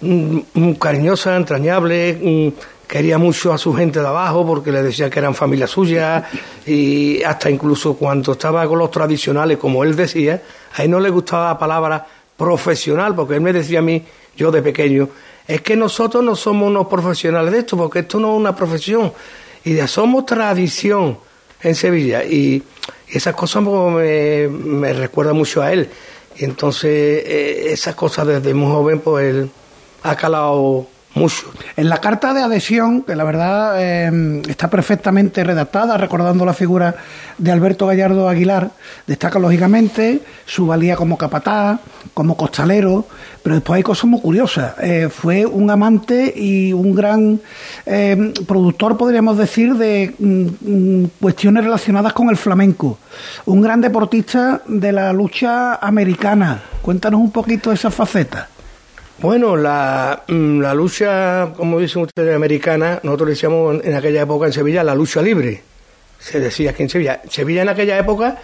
mm, 0.00 0.38
muy 0.54 0.74
cariñosa, 0.74 1.36
entrañable, 1.36 2.18
mm, 2.20 2.88
quería 2.88 3.16
mucho 3.16 3.52
a 3.52 3.58
su 3.58 3.72
gente 3.72 4.00
de 4.00 4.08
abajo 4.08 4.44
porque 4.44 4.72
le 4.72 4.82
decía 4.82 5.08
que 5.08 5.20
eran 5.20 5.36
familia 5.36 5.68
suya 5.68 6.28
y 6.66 7.22
hasta 7.22 7.48
incluso 7.48 7.94
cuando 7.94 8.32
estaba 8.32 8.66
con 8.66 8.80
los 8.80 8.90
tradicionales, 8.90 9.56
como 9.56 9.84
él 9.84 9.94
decía, 9.94 10.42
a 10.74 10.82
él 10.82 10.90
no 10.90 10.98
le 10.98 11.10
gustaba 11.10 11.52
la 11.52 11.58
palabra 11.58 12.06
profesional 12.36 13.14
porque 13.14 13.34
él 13.34 13.40
me 13.40 13.52
decía 13.52 13.78
a 13.78 13.82
mí, 13.82 14.04
yo 14.36 14.50
de 14.50 14.62
pequeño, 14.62 15.08
es 15.46 15.60
que 15.62 15.76
nosotros 15.76 16.22
no 16.22 16.36
somos 16.36 16.68
unos 16.68 16.86
profesionales 16.86 17.52
de 17.52 17.58
esto 17.60 17.76
porque 17.76 18.00
esto 18.00 18.18
no 18.20 18.34
es 18.34 18.40
una 18.40 18.54
profesión. 18.54 19.12
Y 19.64 19.74
ya 19.74 19.86
somos 19.88 20.26
tradición 20.26 21.18
en 21.62 21.74
Sevilla. 21.74 22.24
Y, 22.24 22.62
esas 23.08 23.34
cosas 23.34 23.64
me, 23.64 24.46
me 24.46 24.92
recuerdan 24.92 25.36
mucho 25.36 25.62
a 25.62 25.72
él. 25.72 25.88
Y 26.36 26.44
entonces 26.44 26.90
eh, 26.90 27.72
esas 27.72 27.94
cosas 27.94 28.26
desde 28.26 28.54
muy 28.54 28.70
joven 28.70 29.00
pues 29.00 29.34
él 29.34 29.50
ha 30.02 30.16
calado 30.16 30.86
mucho. 31.14 31.52
En 31.76 31.88
la 31.88 31.98
carta 31.98 32.32
de 32.34 32.42
adhesión, 32.42 33.02
que 33.02 33.16
la 33.16 33.24
verdad 33.24 33.74
eh, 33.78 34.42
está 34.48 34.68
perfectamente 34.68 35.42
redactada, 35.42 35.96
recordando 35.96 36.44
la 36.44 36.54
figura 36.54 36.94
de 37.38 37.50
Alberto 37.50 37.86
Gallardo 37.86 38.28
Aguilar, 38.28 38.70
destaca 39.06 39.38
lógicamente 39.38 40.20
su 40.46 40.66
valía 40.66 40.96
como 40.96 41.18
capataz, 41.18 41.80
como 42.14 42.36
costalero, 42.36 43.06
pero 43.42 43.56
después 43.56 43.78
hay 43.78 43.82
cosas 43.82 44.04
muy 44.04 44.20
curiosas. 44.20 44.74
Eh, 44.80 45.08
fue 45.10 45.46
un 45.46 45.70
amante 45.70 46.32
y 46.36 46.72
un 46.72 46.94
gran 46.94 47.40
eh, 47.86 48.32
productor, 48.46 48.96
podríamos 48.96 49.36
decir, 49.36 49.74
de 49.74 50.14
mm, 50.18 50.46
mm, 50.60 51.10
cuestiones 51.20 51.64
relacionadas 51.64 52.12
con 52.12 52.28
el 52.30 52.36
flamenco. 52.36 52.98
Un 53.46 53.62
gran 53.62 53.80
deportista 53.80 54.62
de 54.66 54.92
la 54.92 55.12
lucha 55.12 55.74
americana. 55.76 56.62
Cuéntanos 56.82 57.20
un 57.20 57.32
poquito 57.32 57.72
esa 57.72 57.90
faceta. 57.90 58.48
Bueno, 59.20 59.56
la, 59.56 60.22
mm, 60.26 60.60
la 60.60 60.72
lucha, 60.74 61.52
como 61.56 61.78
dicen 61.78 62.02
ustedes, 62.02 62.34
americana, 62.34 63.00
nosotros 63.02 63.30
decíamos 63.30 63.84
en 63.84 63.94
aquella 63.94 64.22
época 64.22 64.46
en 64.46 64.52
Sevilla 64.52 64.82
la 64.82 64.94
lucha 64.94 65.20
libre. 65.20 65.62
Se 66.18 66.40
decía 66.40 66.70
aquí 66.70 66.84
en 66.84 66.88
Sevilla. 66.88 67.20
Sevilla 67.28 67.62
en 67.62 67.68
aquella 67.68 67.98
época, 67.98 68.38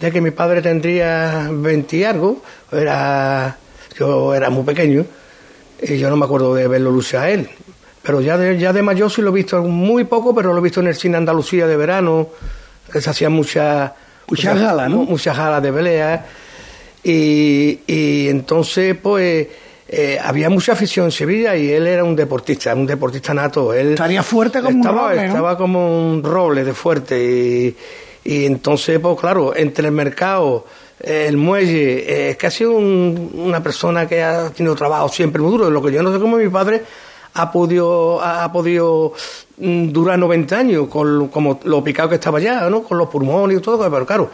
de 0.00 0.10
que 0.10 0.20
mi 0.20 0.32
padre 0.32 0.62
tendría 0.62 1.48
20 1.50 1.96
y 1.96 2.04
algo, 2.04 2.42
era, 2.72 3.56
yo 3.98 4.34
era 4.34 4.50
muy 4.50 4.64
pequeño, 4.64 5.06
y 5.80 5.96
yo 5.96 6.10
no 6.10 6.16
me 6.16 6.24
acuerdo 6.24 6.54
de 6.54 6.66
verlo 6.66 6.90
luchar 6.90 7.24
a 7.24 7.30
él. 7.30 7.48
Pero 8.02 8.20
ya 8.20 8.36
de, 8.36 8.58
ya 8.58 8.72
de 8.72 8.82
mayor 8.82 9.10
sí 9.10 9.22
lo 9.22 9.30
he 9.30 9.34
visto 9.34 9.62
muy 9.62 10.04
poco, 10.04 10.34
pero 10.34 10.52
lo 10.52 10.58
he 10.58 10.62
visto 10.62 10.80
en 10.80 10.88
el 10.88 10.94
cine 10.96 11.16
Andalucía 11.16 11.66
de 11.66 11.76
verano, 11.76 12.30
que 12.92 13.00
se 13.00 13.10
hacían 13.10 13.32
muchas 13.32 13.92
Muchas 14.28 14.60
galas, 14.60 14.90
¿no? 14.90 15.04
Muchas 15.04 15.36
galas 15.36 15.62
de 15.62 15.72
pelea. 15.72 16.26
Y, 17.04 17.80
y 17.86 18.28
entonces, 18.28 18.96
pues 19.00 19.46
eh, 19.88 20.18
había 20.22 20.50
mucha 20.50 20.72
afición 20.72 21.06
en 21.06 21.12
Sevilla 21.12 21.56
y 21.56 21.70
él 21.70 21.86
era 21.86 22.02
un 22.04 22.16
deportista, 22.16 22.74
un 22.74 22.86
deportista 22.86 23.32
nato. 23.34 23.72
Él 23.72 23.90
Estaría 23.92 24.22
fuerte 24.22 24.60
como 24.60 24.76
estaba, 24.78 25.02
un 25.02 25.08
roble, 25.10 25.20
¿no? 25.22 25.26
Estaba 25.28 25.56
como 25.58 26.10
un 26.12 26.22
roble 26.22 26.64
de 26.64 26.72
fuerte 26.74 27.18
y, 27.24 27.76
y 28.24 28.44
entonces, 28.46 28.98
pues 28.98 29.18
claro, 29.20 29.54
entre 29.54 29.86
el 29.86 29.92
mercado, 29.92 30.64
eh, 31.00 31.26
el 31.28 31.36
muelle, 31.36 31.98
eh, 32.10 32.30
es 32.30 32.36
que 32.36 32.46
ha 32.46 32.50
sido 32.50 32.72
un- 32.72 33.32
una 33.34 33.62
persona 33.62 34.08
que 34.08 34.22
ha 34.22 34.50
tenido 34.50 34.74
trabajo 34.74 35.08
siempre 35.08 35.40
muy 35.40 35.52
duro. 35.52 35.70
Lo 35.70 35.80
que 35.82 35.92
yo 35.92 36.02
no 36.02 36.12
sé 36.12 36.18
cómo 36.18 36.36
mi 36.36 36.48
padre 36.48 36.82
ha 37.34 37.52
podido, 37.52 38.20
ha, 38.22 38.50
podido 38.50 39.12
mm, 39.58 39.88
durar 39.92 40.18
90 40.18 40.58
años, 40.58 40.88
con 40.88 41.28
como 41.28 41.60
lo 41.64 41.84
picado 41.84 42.08
que 42.08 42.14
estaba 42.16 42.40
ya, 42.40 42.68
¿no? 42.70 42.82
Con 42.82 42.96
los 42.98 43.08
pulmones 43.08 43.58
y 43.58 43.60
todo, 43.60 43.88
pero 43.90 44.06
claro, 44.06 44.30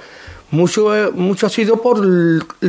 mucho, 0.52 0.94
eh, 0.97 1.11
mucho 1.12 1.47
ha 1.47 1.50
sido 1.50 1.82
por 1.82 1.99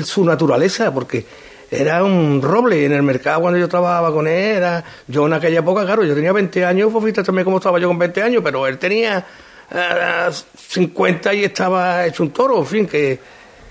su 0.04 0.26
naturaleza, 0.26 0.92
porque 0.94 1.26
era 1.72 2.04
un 2.04 2.42
roble 2.42 2.82
y 2.82 2.86
en 2.86 2.94
el 2.94 3.04
mercado 3.04 3.42
cuando 3.42 3.60
yo 3.60 3.68
trabajaba 3.68 4.12
con 4.14 4.28
él 4.28 4.34
era 4.58 4.84
yo 5.08 5.26
en 5.28 5.34
aquella 5.34 5.60
época 5.60 5.86
claro 5.86 6.04
yo 6.04 6.14
tenía 6.16 6.32
20 6.32 6.66
años 6.66 6.92
fíjate 6.94 7.24
también 7.24 7.46
cómo 7.46 7.58
estaba 7.58 7.80
yo 7.80 7.88
con 7.88 7.98
20 8.00 8.22
años 8.22 8.42
pero 8.44 8.68
él 8.68 8.78
tenía 8.78 9.26
eh, 9.72 10.30
50 10.70 11.34
y 11.34 11.44
estaba 11.46 12.06
hecho 12.06 12.24
un 12.24 12.32
toro 12.32 12.60
en 12.60 12.66
fin 12.66 12.86
que, 12.88 13.20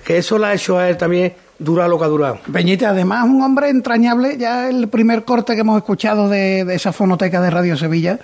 que 0.04 0.18
eso 0.18 0.38
le 0.38 0.46
ha 0.46 0.54
hecho 0.54 0.78
a 0.78 0.88
él 0.88 0.96
también 0.96 1.32
durar 1.58 1.88
lo 1.88 1.96
que 1.96 2.04
ha 2.04 2.08
durado 2.08 2.40
Peñita, 2.52 2.88
además 2.88 3.24
un 3.24 3.40
hombre 3.40 3.68
entrañable, 3.68 4.36
ya 4.36 4.68
el 4.68 4.88
primer 4.88 5.22
corte 5.24 5.54
que 5.54 5.60
hemos 5.60 5.76
escuchado 5.76 6.28
de, 6.28 6.64
de 6.64 6.74
esa 6.74 6.92
fonoteca 6.92 7.40
de 7.40 7.50
Radio 7.50 7.76
Sevilla, 7.76 8.18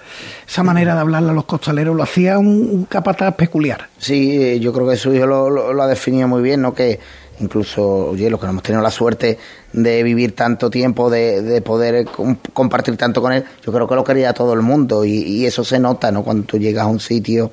esa 0.47 0.65
manera 0.65 0.95
de 0.95 1.01
hablarle 1.03 1.31
a 1.31 1.35
los 1.35 1.45
costaleros, 1.45 1.95
lo 1.95 2.03
hacía 2.03 2.37
un, 2.37 2.47
un 2.49 2.85
capataz 2.87 3.37
peculiar. 3.37 3.87
Sí, 3.99 4.43
eh, 4.43 4.59
yo 4.59 4.73
creo 4.73 4.89
que 4.89 4.97
su 4.97 5.15
hijo 5.15 5.27
lo, 5.27 5.49
lo- 5.51 5.73
lo 5.73 5.83
ha 5.85 5.87
definido 5.87 6.27
muy 6.27 6.43
bien, 6.43 6.63
¿no? 6.63 6.75
Que 6.75 6.99
incluso, 7.41 8.11
oye, 8.11 8.31
los 8.31 8.41
que 8.41 8.47
no 8.47 8.51
hemos 8.51 8.63
tenido 8.63 8.83
la 8.83 8.91
suerte 8.91 9.39
de 9.73 10.03
vivir 10.03 10.35
tanto 10.35 10.71
tiempo, 10.71 11.11
de, 11.11 11.43
de 11.43 11.61
poder 11.63 12.07
com- 12.07 12.37
compartir 12.53 12.97
tanto 12.97 13.21
con 13.21 13.33
él, 13.33 13.45
yo 13.65 13.73
creo 13.73 13.87
que 13.87 13.95
lo 13.95 14.05
quería 14.05 14.33
todo 14.33 14.53
el 14.55 14.63
mundo 14.63 15.05
y, 15.05 15.47
eso 15.47 15.65
se 15.65 15.79
nota, 15.79 16.11
¿no? 16.11 16.23
Cuando 16.23 16.45
tú 16.45 16.59
llegas 16.59 16.85
a 16.85 16.89
un 16.89 17.01
sitio 17.01 17.51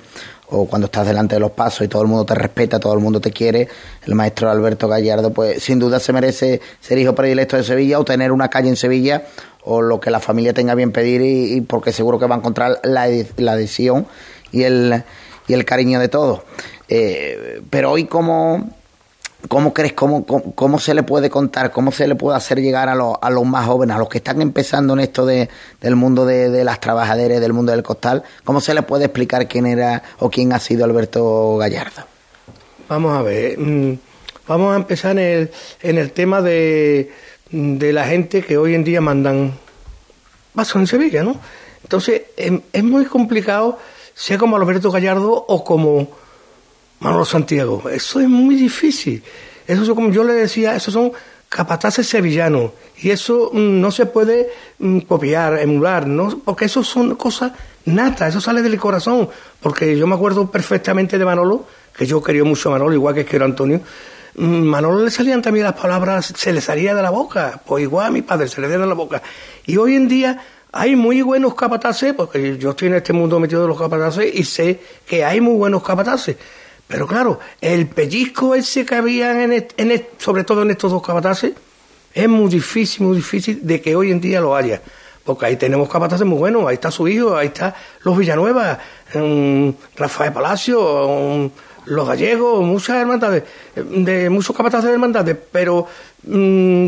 o 0.49 0.65
cuando 0.67 0.85
estás 0.85 1.07
delante 1.07 1.35
de 1.35 1.39
los 1.39 1.51
pasos 1.51 1.85
y 1.85 1.87
todo 1.87 2.03
el 2.03 2.07
mundo 2.07 2.25
te 2.25 2.35
respeta, 2.35 2.79
todo 2.79 2.93
el 2.93 2.99
mundo 2.99 3.19
te 3.19 3.31
quiere, 3.31 3.67
el 4.05 4.15
maestro 4.15 4.49
Alberto 4.49 4.87
Gallardo, 4.87 5.33
pues 5.33 5.63
sin 5.63 5.79
duda 5.79 5.99
se 5.99 6.13
merece 6.13 6.61
ser 6.79 6.97
hijo 6.97 7.15
predilecto 7.15 7.57
de 7.57 7.63
Sevilla 7.63 7.99
o 7.99 8.05
tener 8.05 8.31
una 8.31 8.49
calle 8.49 8.69
en 8.69 8.75
Sevilla 8.75 9.25
o 9.63 9.81
lo 9.81 9.99
que 9.99 10.11
la 10.11 10.19
familia 10.19 10.53
tenga 10.53 10.75
bien 10.75 10.91
pedir 10.91 11.21
y, 11.21 11.61
porque 11.61 11.91
seguro 11.91 12.19
que 12.19 12.27
va 12.27 12.35
a 12.35 12.37
encontrar 12.37 12.79
la, 12.83 13.07
la 13.37 13.51
adhesión 13.53 14.05
y 14.51 14.63
el, 14.63 15.03
y 15.47 15.53
el 15.53 15.65
cariño 15.65 15.99
de 15.99 16.07
todos. 16.07 16.41
Eh, 16.87 17.61
pero 17.71 17.91
hoy, 17.91 18.05
¿cómo, 18.05 18.69
cómo 19.47 19.73
crees, 19.73 19.93
cómo, 19.93 20.25
cómo, 20.25 20.53
cómo 20.53 20.79
se 20.79 20.93
le 20.93 21.03
puede 21.03 21.29
contar, 21.29 21.71
cómo 21.71 21.91
se 21.91 22.07
le 22.07 22.15
puede 22.15 22.37
hacer 22.37 22.59
llegar 22.59 22.89
a, 22.89 22.95
los 22.95 23.15
a 23.21 23.29
los 23.29 23.45
más 23.45 23.65
jóvenes, 23.65 23.95
a 23.95 23.99
los 23.99 24.09
que 24.09 24.17
están 24.19 24.41
empezando 24.41 24.93
en 24.93 24.99
esto 24.99 25.25
de, 25.25 25.49
del 25.81 25.95
mundo 25.95 26.25
de, 26.25 26.49
de 26.49 26.63
las 26.63 26.79
trabajaderas, 26.79 27.41
del 27.41 27.53
mundo 27.53 27.71
del 27.71 27.83
costal, 27.83 28.23
cómo 28.43 28.61
se 28.61 28.73
le 28.73 28.81
puede 28.83 29.05
explicar 29.05 29.47
quién 29.47 29.65
era 29.65 30.03
o 30.19 30.29
quién 30.29 30.53
ha 30.53 30.59
sido 30.59 30.85
Alberto 30.85 31.57
Gallardo? 31.57 32.03
Vamos 32.87 33.17
a 33.17 33.21
ver, 33.21 33.57
mm, 33.57 33.97
vamos 34.47 34.73
a 34.73 34.75
empezar 34.75 35.11
en 35.11 35.19
el, 35.19 35.51
en 35.81 35.97
el 35.97 36.11
tema 36.11 36.41
de, 36.41 37.11
de 37.49 37.93
la 37.93 38.05
gente 38.05 38.43
que 38.43 38.57
hoy 38.57 38.75
en 38.75 38.83
día 38.83 39.01
mandan 39.01 39.53
vasos 40.53 40.77
en 40.77 40.87
Sevilla, 40.87 41.23
¿no? 41.23 41.35
Entonces, 41.83 42.23
em, 42.37 42.61
es 42.73 42.83
muy 42.83 43.05
complicado 43.05 43.77
ser 44.15 44.39
como 44.39 44.55
Alberto 44.55 44.91
Gallardo 44.91 45.45
o 45.47 45.63
como 45.63 46.07
Manolo 47.05 47.23
Santiago. 47.23 47.87
Eso 47.87 48.19
es 48.19 48.27
muy 48.27 48.55
difícil. 48.55 49.21
Eso 49.67 49.83
es 49.83 49.89
como 49.89 50.09
yo 50.09 50.23
le 50.23 50.33
decía, 50.33 50.75
esos 50.75 50.91
son 50.91 51.11
capataces 51.47 52.07
sevillanos. 52.07 52.71
Y 52.97 53.11
eso 53.11 53.51
mm, 53.53 53.79
no 53.79 53.91
se 53.91 54.07
puede 54.07 54.49
mm, 54.79 55.01
copiar, 55.01 55.59
emular, 55.59 56.07
¿no? 56.07 56.41
Porque 56.43 56.65
eso 56.65 56.83
son 56.83 57.13
cosas 57.15 57.51
natas, 57.85 58.29
eso 58.29 58.41
sale 58.41 58.63
del 58.63 58.79
corazón. 58.79 59.29
Porque 59.61 59.95
yo 59.95 60.07
me 60.07 60.15
acuerdo 60.15 60.49
perfectamente 60.49 61.19
de 61.19 61.25
Manolo, 61.25 61.67
que 61.95 62.07
yo 62.07 62.23
quería 62.23 62.43
mucho 62.43 62.69
a 62.69 62.71
Manolo, 62.71 62.95
igual 62.95 63.13
que 63.13 63.23
quiero 63.23 63.45
a 63.45 63.49
Antonio. 63.49 63.81
Mm, 64.33 64.63
Manolo 64.63 65.03
le 65.03 65.11
salían 65.11 65.43
también 65.43 65.65
las 65.65 65.75
palabras, 65.75 66.33
se 66.35 66.51
le 66.51 66.59
salía 66.59 66.95
de 66.95 67.03
la 67.03 67.11
boca, 67.11 67.61
pues 67.67 67.83
igual 67.83 68.07
a 68.07 68.09
mi 68.09 68.23
padre 68.23 68.47
se 68.47 68.59
le 68.61 68.65
salía 68.65 68.79
de 68.79 68.87
la 68.87 68.95
boca. 68.95 69.21
Y 69.67 69.77
hoy 69.77 69.93
en 69.95 70.07
día 70.07 70.41
hay 70.71 70.95
muy 70.95 71.21
buenos 71.21 71.53
capataces, 71.53 72.15
porque 72.15 72.57
yo 72.57 72.71
estoy 72.71 72.87
en 72.87 72.95
este 72.95 73.13
mundo 73.13 73.39
metido 73.39 73.61
de 73.61 73.67
los 73.67 73.77
capataces 73.77 74.33
y 74.33 74.43
sé 74.43 74.79
que 75.05 75.23
hay 75.23 75.39
muy 75.39 75.53
buenos 75.53 75.83
capataces. 75.83 76.37
Pero 76.87 77.07
claro, 77.07 77.39
el 77.61 77.87
pellizco 77.87 78.53
ese 78.55 78.85
que 78.85 78.95
había, 78.95 79.43
en 79.43 79.53
est- 79.53 79.73
en 79.77 79.91
est- 79.91 80.19
sobre 80.19 80.43
todo 80.43 80.61
en 80.61 80.71
estos 80.71 80.91
dos 80.91 81.01
capataces, 81.01 81.53
es 82.13 82.29
muy 82.29 82.49
difícil, 82.49 83.05
muy 83.07 83.17
difícil 83.17 83.59
de 83.63 83.81
que 83.81 83.95
hoy 83.95 84.11
en 84.11 84.21
día 84.21 84.39
lo 84.39 84.55
haya. 84.55 84.81
Porque 85.23 85.47
ahí 85.47 85.55
tenemos 85.55 85.89
capataces 85.89 86.25
muy 86.27 86.37
buenos, 86.37 86.67
ahí 86.67 86.75
está 86.75 86.91
su 86.91 87.07
hijo, 87.07 87.35
ahí 87.35 87.47
está 87.47 87.75
los 88.03 88.15
Villanueva, 88.15 88.77
mm, 89.15 89.69
Rafael 89.95 90.31
Palacio, 90.31 91.51
los 91.85 92.07
gallegos, 92.07 92.63
muchas 92.63 92.97
hermandades, 92.97 93.43
de 93.75 94.29
muchos 94.29 94.55
capataces 94.55 94.85
de 94.87 94.93
hermandades, 94.93 95.35
pero 95.51 95.87
mm, 96.23 96.87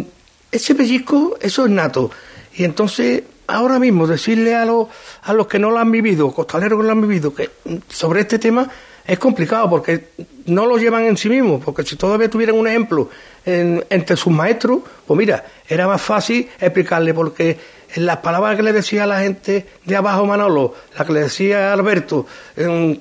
ese 0.52 0.76
pellizco, 0.76 1.38
eso 1.42 1.66
es 1.66 1.72
nato. 1.72 2.12
Y 2.56 2.64
entonces, 2.64 3.24
ahora 3.48 3.80
mismo, 3.80 4.06
decirle 4.06 4.56
a 4.56 4.66
los, 4.66 4.88
a 5.24 5.34
los 5.34 5.48
que 5.48 5.58
no 5.60 5.72
lo 5.72 5.80
han 5.80 5.92
vivido, 5.92 6.32
costaleros 6.32 6.80
que 6.80 6.86
lo 6.86 6.92
han 6.92 7.02
vivido, 7.02 7.34
que 7.34 7.50
mm, 7.66 7.76
sobre 7.90 8.22
este 8.22 8.38
tema 8.38 8.70
es 9.08 9.18
complicado 9.20 9.70
porque 9.70 10.10
no 10.48 10.66
lo 10.66 10.78
llevan 10.78 11.06
en 11.06 11.18
sí 11.18 11.30
mismos, 11.30 11.62
porque 11.64 11.84
si 11.84 11.96
todavía 11.96 12.30
tuvieran 12.30 12.56
un 12.58 12.68
ejemplo 12.68 13.10
en- 13.46 13.84
entre 13.90 14.16
sus 14.18 14.34
maestros, 14.34 14.80
pues 15.06 15.18
mira, 15.18 15.46
era 15.68 15.88
más 15.88 16.02
fácil 16.02 16.50
explicarle, 16.60 17.14
porque 17.14 17.58
las 17.96 18.18
palabras 18.18 18.58
que 18.58 18.64
le 18.64 18.74
decía 18.74 19.04
a 19.04 19.08
la 19.08 19.22
gente 19.22 19.66
de 19.86 19.96
abajo 19.96 20.26
Manolo, 20.26 20.74
la 20.98 21.06
que 21.06 21.14
le 21.14 21.22
decía 21.22 21.72
Alberto, 21.72 22.26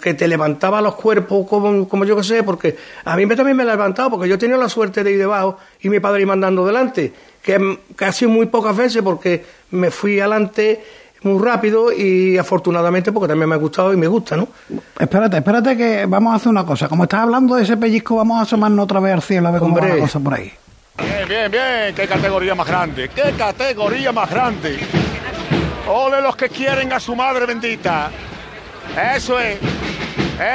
que 0.00 0.14
te 0.14 0.28
levantaba 0.28 0.80
los 0.80 0.94
cuerpos 0.94 1.46
como, 1.48 1.88
como 1.88 2.04
yo 2.04 2.16
que 2.16 2.22
sé, 2.22 2.44
porque 2.44 2.76
a 3.04 3.16
mí 3.16 3.26
también 3.34 3.56
me 3.56 3.64
ha 3.64 3.66
levantado, 3.66 4.10
porque 4.10 4.28
yo 4.28 4.36
he 4.36 4.38
tenido 4.38 4.60
la 4.60 4.68
suerte 4.68 5.02
de 5.02 5.10
ir 5.10 5.18
debajo 5.18 5.58
y 5.80 5.88
mi 5.88 5.98
padre 5.98 6.20
ir 6.20 6.26
mandando 6.28 6.64
delante, 6.64 7.12
que 7.42 7.78
casi 7.96 8.26
muy 8.28 8.46
pocas 8.46 8.76
veces, 8.76 9.02
porque 9.02 9.44
me 9.72 9.90
fui 9.90 10.20
adelante 10.20 10.80
muy 11.23 11.42
rápido 11.42 11.92
y 11.92 12.38
afortunadamente 12.38 13.11
porque 13.12 13.28
también 13.28 13.49
me 13.49 13.54
ha 13.54 13.58
gustado 13.58 13.92
y 13.92 13.96
me 13.96 14.06
gusta, 14.06 14.37
¿no? 14.37 14.49
Espérate, 14.99 15.38
espérate 15.38 15.76
que 15.76 16.06
vamos 16.06 16.32
a 16.32 16.37
hacer 16.37 16.49
una 16.49 16.64
cosa. 16.64 16.88
Como 16.88 17.04
estás 17.04 17.20
hablando 17.20 17.54
de 17.56 17.62
ese 17.64 17.76
pellizco, 17.76 18.16
vamos 18.16 18.38
a 18.38 18.42
asomarnos 18.42 18.85
otra 18.85 19.00
vez 19.00 19.14
al 19.14 19.23
cielo 19.23 19.49
a 19.49 19.50
ver 19.50 19.61
cómo 19.61 19.75
va 19.76 19.80
Hombre. 19.82 19.96
la 19.96 20.00
cosa 20.02 20.20
por 20.20 20.35
ahí. 20.35 20.52
Bien, 20.99 21.28
bien, 21.28 21.50
bien. 21.50 21.94
Qué 21.94 22.06
categoría 22.06 22.54
más 22.54 22.66
grande. 22.66 23.08
Qué 23.08 23.32
categoría 23.37 24.12
más 24.12 24.30
grande. 24.30 24.78
Ole 25.88 26.20
los 26.23 26.37
que 26.37 26.49
quieren 26.49 26.92
a 26.92 27.00
su 27.00 27.14
madre 27.14 27.46
bendita. 27.46 28.11
Eso 29.14 29.38
es. 29.38 29.58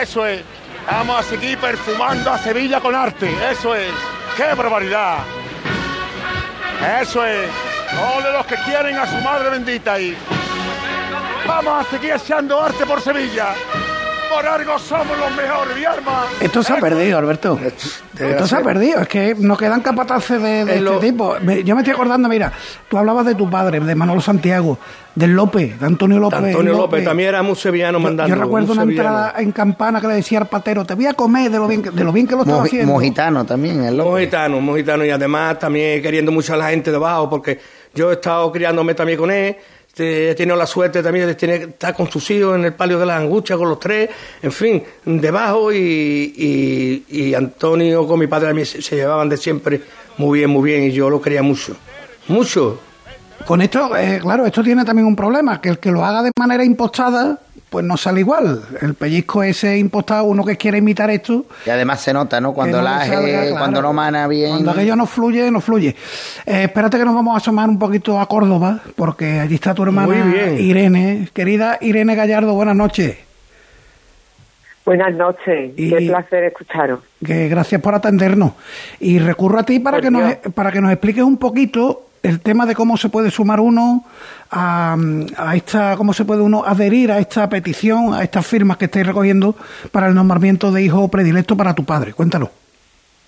Eso 0.01 0.25
es. 0.25 0.41
Vamos 0.89 1.19
a 1.19 1.23
seguir 1.23 1.57
perfumando 1.57 2.31
a 2.31 2.37
Sevilla 2.37 2.79
con 2.79 2.95
arte. 2.95 3.29
Eso 3.51 3.75
es. 3.75 3.91
¡Qué 4.35 4.53
barbaridad! 4.55 5.19
Eso 7.01 7.25
es. 7.25 7.47
Ole 8.17 8.31
los 8.31 8.45
que 8.45 8.55
quieren 8.65 8.97
a 8.97 9.05
su 9.05 9.15
madre 9.23 9.49
bendita 9.51 9.93
ahí. 9.93 10.17
Vamos 11.51 11.85
a 11.85 11.89
seguir 11.89 12.11
echando 12.13 12.61
arte 12.61 12.85
por 12.85 13.01
Sevilla. 13.01 13.47
por 14.33 14.47
algo 14.47 14.79
somos 14.79 15.17
los 15.17 15.35
mejores, 15.35 15.75
mi 15.75 15.83
arma. 15.83 16.23
Esto 16.39 16.63
se 16.63 16.71
ha 16.71 16.77
perdido, 16.77 17.17
Alberto. 17.17 17.59
Esto 18.17 18.47
se 18.47 18.55
ha 18.55 18.61
perdido. 18.61 19.01
Es 19.01 19.07
que 19.09 19.35
no 19.37 19.57
quedan 19.57 19.81
capataces 19.81 20.41
de, 20.41 20.47
de 20.49 20.61
Es 20.61 20.67
este 20.69 20.79
lo- 20.81 20.99
tipo. 20.99 21.35
Me- 21.41 21.61
Yo 21.65 21.75
me 21.75 21.81
estoy 21.81 21.93
acordando, 21.93 22.29
mira, 22.29 22.53
tú 22.89 22.97
hablabas 22.97 23.25
de 23.25 23.35
tu 23.35 23.49
padre, 23.49 23.81
de 23.81 23.93
Manolo 23.93 24.21
Santiago, 24.21 24.77
del 25.13 25.31
López, 25.33 25.77
de 25.77 25.85
Antonio 25.85 26.17
López. 26.17 26.39
Antonio 26.39 26.71
López 26.71 27.03
también 27.03 27.27
era 27.27 27.43
muy 27.43 27.55
sevillano 27.57 27.97
Yo, 27.99 28.03
mandando. 28.03 28.33
yo 28.33 28.41
recuerdo 28.41 28.71
una 28.71 28.83
sevillano. 28.83 29.09
entrada 29.09 29.33
en 29.41 29.51
campana 29.51 29.99
que 29.99 30.07
le 30.07 30.13
decía 30.13 30.39
al 30.39 30.47
patero, 30.47 30.85
te 30.85 30.93
voy 30.95 31.07
a 31.07 31.13
comer 31.13 31.51
de 31.51 31.57
lo 31.57 31.67
bien 31.67 31.81
que, 31.83 31.91
de 31.91 32.03
lo, 32.05 32.13
bien 32.13 32.25
que 32.25 32.35
lo 32.35 32.43
estaba 32.43 32.61
Moji- 32.63 32.67
haciendo. 32.67 32.93
Mojitano 32.93 33.45
también, 33.45 33.83
el 33.83 34.01
gitano, 34.17 34.61
muy 34.61 34.79
gitano 34.79 35.03
y 35.03 35.09
además 35.09 35.59
también 35.59 36.01
queriendo 36.01 36.31
mucho 36.31 36.53
a 36.53 36.57
la 36.57 36.69
gente 36.69 36.89
debajo 36.89 37.29
porque 37.29 37.59
yo 37.93 38.09
he 38.09 38.13
estado 38.13 38.49
criándome 38.53 38.93
también 38.95 39.19
con 39.19 39.29
él, 39.29 39.57
he 39.97 40.35
tenido 40.35 40.55
la 40.55 40.65
suerte 40.65 41.03
también 41.03 41.27
de 41.27 41.35
tener, 41.35 41.61
estar 41.61 41.93
con 41.93 42.09
sus 42.09 42.29
hijos 42.31 42.55
en 42.55 42.65
el 42.65 42.73
palio 42.73 42.97
de 42.99 43.05
la 43.05 43.17
angustia 43.17 43.57
con 43.57 43.69
los 43.69 43.79
tres, 43.79 44.09
en 44.41 44.51
fin, 44.51 44.83
debajo 45.05 45.71
y, 45.71 47.05
y, 47.09 47.33
Antonio 47.33 48.07
con 48.07 48.19
mi 48.19 48.27
padre 48.27 48.47
también 48.47 48.65
se, 48.65 48.81
se 48.81 48.95
llevaban 48.95 49.29
de 49.29 49.37
siempre 49.37 49.81
muy 50.17 50.39
bien, 50.39 50.49
muy 50.49 50.71
bien 50.71 50.83
y 50.83 50.91
yo 50.91 51.09
lo 51.09 51.21
quería 51.21 51.43
mucho, 51.43 51.75
mucho. 52.27 52.79
Con 53.45 53.61
esto, 53.61 53.95
eh, 53.97 54.19
claro, 54.21 54.45
esto 54.45 54.63
tiene 54.63 54.85
también 54.85 55.07
un 55.07 55.15
problema, 55.15 55.59
que 55.59 55.69
el 55.69 55.79
que 55.79 55.91
lo 55.91 56.05
haga 56.05 56.21
de 56.23 56.31
manera 56.37 56.63
impostada, 56.63 57.39
pues 57.71 57.85
no 57.85 57.95
sale 57.95 58.19
igual. 58.19 58.61
El 58.81 58.95
pellizco 58.95 59.43
ese 59.43 59.77
impostado, 59.77 60.25
uno 60.25 60.43
que 60.43 60.57
quiere 60.57 60.79
imitar 60.79 61.09
esto, 61.09 61.45
Y 61.65 61.69
además 61.69 62.01
se 62.01 62.11
nota, 62.11 62.41
¿no? 62.41 62.53
Cuando 62.53 62.77
no 62.79 62.83
la 62.83 63.05
salga, 63.07 63.21
claro. 63.43 63.55
cuando 63.57 63.81
no 63.81 63.93
mana 63.93 64.27
bien. 64.27 64.49
Cuando 64.51 64.71
aquello 64.71 64.97
no 64.97 65.05
fluye, 65.05 65.49
no 65.49 65.61
fluye. 65.61 65.95
Eh, 66.45 66.63
espérate 66.63 66.97
que 66.97 67.05
nos 67.05 67.15
vamos 67.15 67.33
a 67.33 67.37
asomar 67.37 67.69
un 67.69 67.79
poquito 67.79 68.19
a 68.19 68.25
Córdoba, 68.27 68.81
porque 68.97 69.39
allí 69.39 69.55
está 69.55 69.73
tu 69.73 69.83
hermana 69.83 70.07
Muy 70.13 70.33
bien. 70.33 70.59
Irene. 70.59 71.29
Querida 71.33 71.77
Irene 71.79 72.13
Gallardo, 72.13 72.53
buenas 72.55 72.75
noches. 72.75 73.15
Buenas 74.83 75.13
noches, 75.13 75.71
Y- 75.77 75.89
qué 75.91 76.07
placer 76.07 76.43
escucharos. 76.43 76.99
Que 77.25 77.47
gracias 77.47 77.79
por 77.81 77.95
atendernos. 77.95 78.51
Y 78.99 79.17
recurro 79.19 79.59
a 79.59 79.63
ti 79.63 79.79
para 79.79 79.97
Por 79.97 80.03
que 80.03 80.11
nos, 80.11 80.25
Dios. 80.25 80.37
para 80.53 80.73
que 80.73 80.81
nos 80.81 80.91
expliques 80.91 81.23
un 81.23 81.37
poquito 81.37 82.07
el 82.23 82.39
tema 82.41 82.65
de 82.65 82.75
cómo 82.75 82.97
se 82.97 83.09
puede 83.09 83.31
sumar 83.31 83.59
uno 83.59 84.03
a, 84.51 84.95
a 85.37 85.55
esta, 85.55 85.95
cómo 85.97 86.13
se 86.13 86.25
puede 86.25 86.41
uno 86.41 86.63
adherir 86.65 87.11
a 87.11 87.19
esta 87.19 87.47
petición, 87.49 88.13
a 88.13 88.23
estas 88.23 88.45
firmas 88.45 88.77
que 88.77 88.85
estáis 88.85 89.07
recogiendo 89.07 89.55
para 89.91 90.07
el 90.07 90.13
nombramiento 90.15 90.71
de 90.71 90.83
hijo 90.83 91.07
predilecto 91.07 91.55
para 91.57 91.73
tu 91.73 91.83
padre. 91.83 92.13
Cuéntalo. 92.13 92.49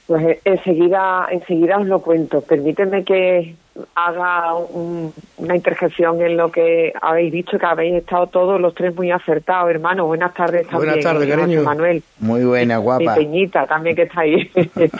Pues 0.05 0.21
eh, 0.25 0.41
enseguida, 0.43 1.27
enseguida 1.31 1.77
os 1.77 1.87
lo 1.87 2.01
cuento. 2.01 2.41
Permíteme 2.41 3.03
que 3.05 3.55
haga 3.95 4.53
un- 4.53 5.13
una 5.37 5.55
interjección 5.55 6.21
en 6.21 6.35
lo 6.37 6.51
que 6.51 6.91
habéis 7.01 7.31
dicho, 7.31 7.57
que 7.57 7.65
habéis 7.65 7.95
estado 7.95 8.27
todos 8.27 8.59
los 8.59 8.75
tres 8.75 8.93
muy 8.93 9.11
acertados, 9.11 9.69
hermano. 9.71 10.05
Buenas 10.05 10.33
tardes 10.33 10.67
también. 10.67 10.93
Buenas 10.95 11.03
tardes, 11.05 11.27
y 11.27 11.31
cariño. 11.31 11.63
Manuel. 11.63 12.03
Muy 12.19 12.43
buena, 12.43 12.77
guapa. 12.77 13.15
Peñita 13.15 13.65
también 13.65 13.95
que 13.95 14.03
está 14.03 14.21
ahí. 14.21 14.51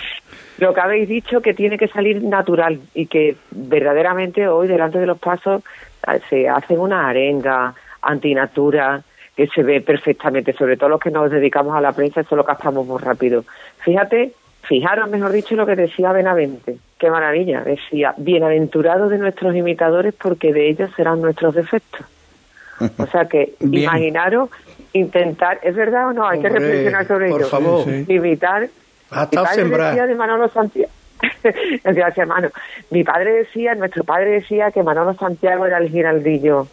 Lo 0.60 0.74
que 0.74 0.82
habéis 0.82 1.10
dicho 1.10 1.42
que 1.42 1.54
tiene 1.54 1.78
que 1.78 1.88
salir 1.88 2.24
natural 2.24 2.80
y 2.94 3.08
que 3.08 3.36
verdaderamente 3.52 4.48
hoy 4.48 4.68
delante 4.68 5.00
de 5.00 5.08
los 5.08 5.18
pasos 5.20 5.64
eh, 6.08 6.20
se 6.30 6.48
hacen 6.50 6.80
una 6.80 7.08
arenga 7.08 7.74
antinatura 8.02 9.02
que 9.36 9.48
se 9.48 9.64
ve 9.64 9.82
perfectamente, 9.82 10.54
sobre 10.54 10.78
todo 10.78 10.90
los 10.90 11.00
que 11.00 11.10
nos 11.10 11.32
dedicamos 11.32 11.76
a 11.76 11.82
la 11.82 11.92
prensa, 11.92 12.22
eso 12.22 12.36
lo 12.36 12.46
captamos 12.46 12.86
muy 12.86 13.00
rápido. 13.02 13.44
Fíjate, 13.80 14.34
fijaros 14.62 15.10
mejor 15.10 15.32
dicho 15.32 15.56
lo 15.56 15.66
que 15.66 15.76
decía 15.76 16.12
Benavente, 16.12 16.78
qué 17.00 17.10
maravilla, 17.10 17.62
decía, 17.64 18.14
bienaventurados 18.18 19.10
de 19.10 19.18
nuestros 19.18 19.56
imitadores 19.56 20.14
porque 20.14 20.54
de 20.54 20.70
ellos 20.70 20.92
serán 20.96 21.22
nuestros 21.22 21.56
defectos. 21.56 22.06
O 22.98 23.08
sea 23.08 23.26
que 23.26 23.56
Bien. 23.60 23.84
imaginaros 23.86 24.50
intentar, 24.94 25.60
¿es 25.64 25.76
verdad 25.76 26.10
o 26.10 26.14
no? 26.14 26.28
Hay 26.28 26.40
que 26.40 26.50
reflexionar 26.50 27.08
sobre 27.08 27.30
por 27.30 27.42
ello. 27.42 27.50
favor. 27.50 27.88
Imitar. 28.08 28.68
Ha 29.12 29.22
Mi 29.32 29.38
estado 29.38 29.68
decía 29.68 30.08
de 30.08 30.16
Manolo 30.16 30.50
Santiago. 30.50 30.92
Gracias, 31.84 32.18
hermano. 32.18 32.50
Mi 32.90 33.04
padre 33.04 33.32
decía, 33.34 33.76
nuestro 33.76 34.04
padre 34.04 34.32
decía 34.32 34.72
que 34.72 34.84
Manolo 34.84 35.14
Santiago 35.14 35.66
era 35.66 35.78
el 35.78 35.90
giraldillo 35.90 36.68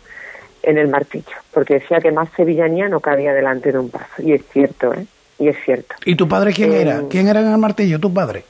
en 0.63 0.77
el 0.79 0.89
martillo, 0.89 1.37
porque 1.53 1.75
decía 1.75 2.01
que 2.01 2.11
más 2.13 2.29
sevillanía 2.37 2.89
no 2.89 3.01
cabía 3.01 3.33
delante 3.33 3.73
de 3.73 3.79
un 3.79 3.91
paso. 3.91 4.07
Y 4.23 4.33
es 4.33 4.43
cierto, 4.53 4.93
¿eh? 4.95 5.07
Y 5.39 5.49
es 5.49 5.57
cierto. 5.65 5.95
¿Y 6.05 6.17
tu 6.17 6.29
padre 6.29 6.53
quién 6.53 6.73
Eh, 6.73 6.83
era? 6.83 7.03
¿Quién 7.09 7.29
era 7.29 7.41
en 7.41 7.51
el 7.51 7.59
martillo? 7.59 7.99
¿Tu 7.99 8.13
padre? 8.13 8.45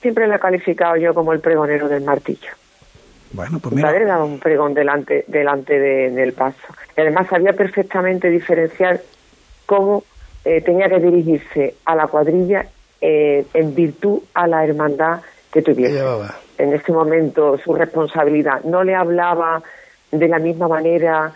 Siempre 0.00 0.26
lo 0.26 0.34
he 0.34 0.38
calificado 0.40 0.96
yo 0.96 1.14
como 1.14 1.32
el 1.32 1.40
pregonero 1.40 1.88
del 1.88 2.02
martillo. 2.02 2.50
Bueno, 3.32 3.60
pues 3.60 3.72
Mi 3.72 3.76
mira. 3.76 3.88
padre 3.88 4.04
daba 4.04 4.24
un 4.24 4.38
pregón 4.40 4.74
delante, 4.74 5.24
delante 5.28 5.78
de- 5.78 6.10
del 6.10 6.32
paso. 6.34 6.58
Y 6.96 7.00
además 7.00 7.28
sabía 7.28 7.52
perfectamente 7.54 8.28
diferenciar 8.28 9.00
cómo 9.64 10.04
eh, 10.44 10.60
tenía 10.60 10.88
que 10.88 10.98
dirigirse 10.98 11.74
a 11.84 11.94
la 11.94 12.06
cuadrilla 12.06 12.66
eh, 13.00 13.44
en 13.54 13.74
virtud 13.74 14.20
a 14.34 14.46
la 14.46 14.64
hermandad 14.64 15.20
que 15.52 15.62
tuviese. 15.62 15.94
Llevaba. 15.94 16.34
En 16.58 16.72
ese 16.72 16.92
momento 16.92 17.58
su 17.58 17.74
responsabilidad. 17.74 18.62
No 18.64 18.84
le 18.84 18.94
hablaba 18.94 19.62
de 20.10 20.28
la 20.28 20.38
misma 20.38 20.68
manera 20.68 21.32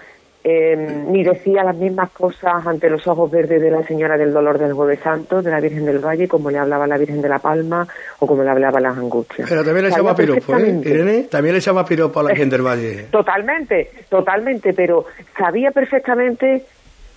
eh, 0.48 0.76
ni 1.08 1.24
decía 1.24 1.64
las 1.64 1.74
mismas 1.74 2.10
cosas 2.10 2.64
ante 2.64 2.88
los 2.88 3.04
ojos 3.08 3.28
verdes 3.28 3.60
de 3.60 3.68
la 3.68 3.82
Señora 3.82 4.16
del 4.16 4.32
Dolor 4.32 4.58
del 4.58 4.74
Jueves 4.74 5.00
Santo, 5.00 5.42
de 5.42 5.50
la 5.50 5.58
Virgen 5.58 5.84
del 5.84 5.98
Valle, 5.98 6.28
como 6.28 6.52
le 6.52 6.58
hablaba 6.58 6.86
la 6.86 6.96
Virgen 6.98 7.20
de 7.20 7.28
la 7.28 7.40
Palma 7.40 7.88
o 8.20 8.28
como 8.28 8.44
le 8.44 8.50
hablaba 8.50 8.78
las 8.78 8.96
Angustias. 8.96 9.48
Pero 9.48 9.64
también 9.64 9.86
le 9.86 9.90
echaba 9.90 10.14
piropo, 10.14 10.56
¿eh? 10.56 10.80
Irene, 10.84 11.22
también 11.24 11.54
le 11.54 11.58
echaba 11.58 11.84
piropo 11.84 12.20
a 12.20 12.22
la 12.22 12.36
gente 12.36 12.54
del 12.54 12.64
Valle. 12.64 13.06
Totalmente, 13.10 13.90
totalmente, 14.08 14.72
pero 14.72 15.06
sabía 15.36 15.72
perfectamente 15.72 16.62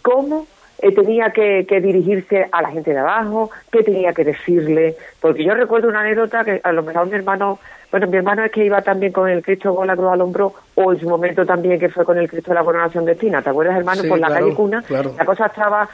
cómo 0.01 0.47
eh, 0.81 0.93
tenía 0.93 1.31
que, 1.31 1.65
que 1.67 1.81
dirigirse 1.81 2.47
a 2.51 2.61
la 2.61 2.69
gente 2.69 2.91
de 2.91 2.99
abajo, 2.99 3.51
qué 3.71 3.83
tenía 3.83 4.13
que 4.13 4.23
decirle, 4.23 4.95
porque 5.19 5.43
yo 5.43 5.53
recuerdo 5.53 5.89
una 5.89 6.01
anécdota 6.01 6.43
que 6.43 6.61
a 6.63 6.71
lo 6.71 6.83
mejor 6.83 7.07
mi 7.07 7.15
hermano, 7.15 7.59
bueno, 7.91 8.07
mi 8.07 8.17
hermano 8.17 8.43
es 8.43 8.51
que 8.51 8.65
iba 8.65 8.81
también 8.81 9.11
con 9.11 9.27
el 9.29 9.41
Cristo 9.41 9.75
con 9.75 9.87
la 9.87 9.95
cruz 9.95 10.11
al 10.11 10.21
hombro, 10.21 10.53
o 10.75 10.93
en 10.93 10.99
su 10.99 11.09
momento 11.09 11.45
también 11.45 11.79
que 11.79 11.89
fue 11.89 12.05
con 12.05 12.17
el 12.17 12.29
Cristo 12.29 12.51
de 12.51 12.55
la 12.55 12.63
coronación 12.63 13.05
de 13.05 13.13
Espina, 13.13 13.41
¿te 13.41 13.49
acuerdas, 13.49 13.77
hermano? 13.77 14.01
Sí, 14.01 14.07
Por 14.07 14.19
la 14.19 14.27
claro, 14.27 14.45
calle 14.45 14.55
Cuna, 14.55 14.81
claro. 14.83 15.13
la 15.17 15.25
cosa 15.25 15.45
estaba, 15.47 15.89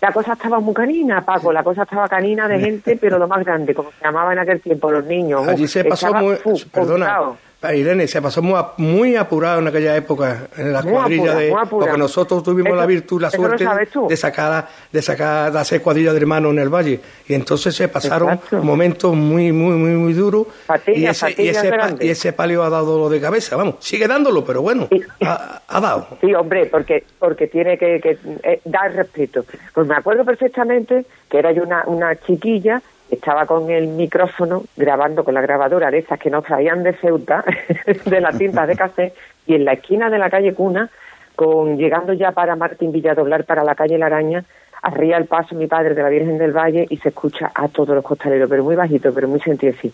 la 0.00 0.12
cosa 0.12 0.32
estaba 0.32 0.60
muy 0.60 0.74
canina, 0.74 1.24
Paco, 1.24 1.52
la 1.52 1.62
cosa 1.62 1.82
estaba 1.82 2.08
canina 2.08 2.48
de 2.48 2.58
gente, 2.58 2.98
pero 3.00 3.18
lo 3.18 3.28
más 3.28 3.44
grande, 3.44 3.74
como 3.74 3.90
se 3.92 4.04
llamaba 4.04 4.32
en 4.32 4.40
aquel 4.40 4.60
tiempo, 4.60 4.90
los 4.90 5.04
niños. 5.04 5.46
Allí 5.46 5.68
se 5.68 5.84
pasó 5.84 6.12
muy, 6.14 6.36
perdona. 6.72 7.36
Irene, 7.60 8.06
se 8.06 8.22
pasó 8.22 8.40
muy, 8.40 8.54
ap- 8.56 8.78
muy 8.78 9.16
apurado 9.16 9.58
en 9.58 9.66
aquella 9.66 9.96
época 9.96 10.46
en 10.56 10.72
Muy 10.72 10.82
cuadrillas 10.92 11.34
apurado, 11.34 11.40
de 11.64 11.66
porque 11.68 11.98
nosotros 11.98 12.42
tuvimos 12.44 12.68
Eso- 12.70 12.76
la 12.80 12.86
virtud, 12.86 13.20
la 13.20 13.30
suerte 13.30 13.66
de 14.08 14.16
sacar 14.16 14.68
de 14.92 15.02
sacar 15.02 15.50
de 15.52 15.58
hacer 15.58 15.82
cuadrillas 15.82 16.14
de 16.14 16.20
hermanos 16.20 16.52
en 16.52 16.60
el 16.60 16.68
valle 16.68 17.00
y 17.26 17.34
entonces 17.34 17.74
se 17.74 17.88
pasaron 17.88 18.34
Exacto. 18.34 18.62
momentos 18.62 19.12
muy 19.16 19.50
muy 19.50 19.74
muy 19.76 19.90
muy 19.90 20.12
duros 20.12 20.46
y 20.86 21.04
ese 21.06 21.34
y 21.36 21.48
ese, 21.48 21.72
y 22.00 22.08
ese 22.10 22.32
palio 22.32 22.62
ha 22.62 22.70
dado 22.70 22.96
lo 22.96 23.08
de 23.08 23.20
cabeza, 23.20 23.56
vamos, 23.56 23.74
sigue 23.80 24.06
dándolo, 24.06 24.44
pero 24.44 24.62
bueno, 24.62 24.86
Y- 24.92 25.02
ha, 25.24 25.60
ha 25.66 25.80
dado. 25.80 26.06
Sí, 26.20 26.32
hombre, 26.34 26.66
porque 26.66 27.02
porque 27.18 27.48
tiene 27.48 27.76
que, 27.76 28.00
que, 28.00 28.18
eh, 28.44 28.60
dar 28.64 28.92
respeto. 28.92 29.44
Pues 29.74 29.84
me 29.88 29.96
acuerdo 29.96 30.24
perfectamente 30.24 31.04
que 31.28 31.38
era 31.38 31.50
yo 31.50 31.64
una, 31.64 31.82
una 31.86 32.14
chiquilla, 32.14 32.80
estaba 33.10 33.46
con 33.46 33.70
el 33.70 33.88
micrófono 33.88 34.64
grabando 34.76 35.24
con 35.24 35.34
la 35.34 35.40
grabadora 35.40 35.90
de 35.90 35.98
esas 35.98 36.18
que 36.18 36.30
nos 36.30 36.44
traían 36.44 36.82
de 36.82 36.92
Ceuta, 36.94 37.44
de 38.04 38.20
las 38.20 38.36
tintas 38.36 38.68
de 38.68 38.76
café, 38.76 39.12
y 39.46 39.54
en 39.54 39.64
la 39.64 39.72
esquina 39.72 40.10
de 40.10 40.18
la 40.18 40.30
calle 40.30 40.54
Cuna, 40.54 40.90
con 41.34 41.78
llegando 41.78 42.12
ya 42.12 42.32
para 42.32 42.56
Martín 42.56 42.92
Villadoblar, 42.92 43.44
para 43.44 43.64
la 43.64 43.74
calle 43.74 43.98
La 43.98 44.06
Araña, 44.06 44.44
arría 44.82 45.16
el 45.16 45.26
paso 45.26 45.54
mi 45.54 45.66
padre 45.66 45.94
de 45.94 46.02
la 46.02 46.08
Virgen 46.08 46.38
del 46.38 46.52
Valle 46.52 46.86
y 46.88 46.98
se 46.98 47.08
escucha 47.08 47.50
a 47.54 47.68
todos 47.68 47.94
los 47.94 48.04
costaleros, 48.04 48.48
pero 48.48 48.64
muy 48.64 48.76
bajito, 48.76 49.12
pero 49.12 49.28
muy 49.28 49.40
sentido 49.40 49.74
así. 49.76 49.92